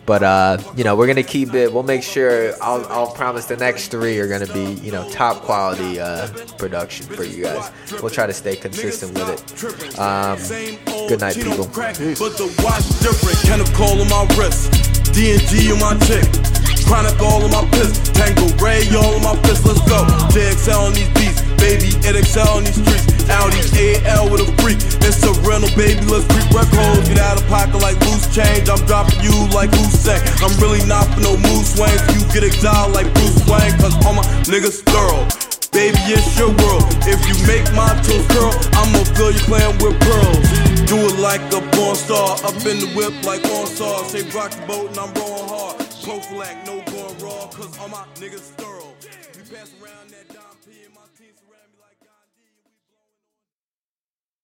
[0.09, 1.71] But uh, you know, we're gonna keep it.
[1.71, 2.55] We'll make sure.
[2.63, 6.27] I'll, I'll promise the next three are gonna be you know top quality uh,
[6.57, 7.71] production for you guys.
[8.01, 9.99] We'll try to stay consistent with it.
[9.99, 10.39] Um,
[11.07, 11.67] good night, people.
[11.67, 13.37] But the watch different.
[13.45, 14.73] Chemical on my wrist.
[15.13, 16.25] D&G on my chick.
[16.87, 18.09] Chronic all on my piss.
[18.09, 19.63] Tango Ray all on my fist.
[19.63, 20.07] Let's go.
[20.33, 21.28] JXL on these beats.
[21.59, 23.29] Baby, it excel on these streets.
[23.29, 23.61] Audi
[24.07, 24.79] AL with a freak.
[25.05, 26.01] It's a rental, baby.
[26.09, 27.07] Let's creep records.
[27.07, 28.69] Get out of pocket like loose change.
[28.69, 30.23] I'm dropping you like Hussein.
[30.41, 32.01] I'm really not for no mood swings.
[32.15, 33.75] You get exiled like Bruce Wayne.
[33.77, 35.27] Cause all my niggas thorough.
[35.71, 36.89] Baby, it's your world.
[37.05, 40.41] If you make my toes curl, I'ma fill you playing with pearls.
[40.89, 44.01] Do it like a porn star, up in the whip like on saw.
[44.03, 45.77] Say rock the boat and I'm rolling hard.
[46.01, 46.78] Profilac, no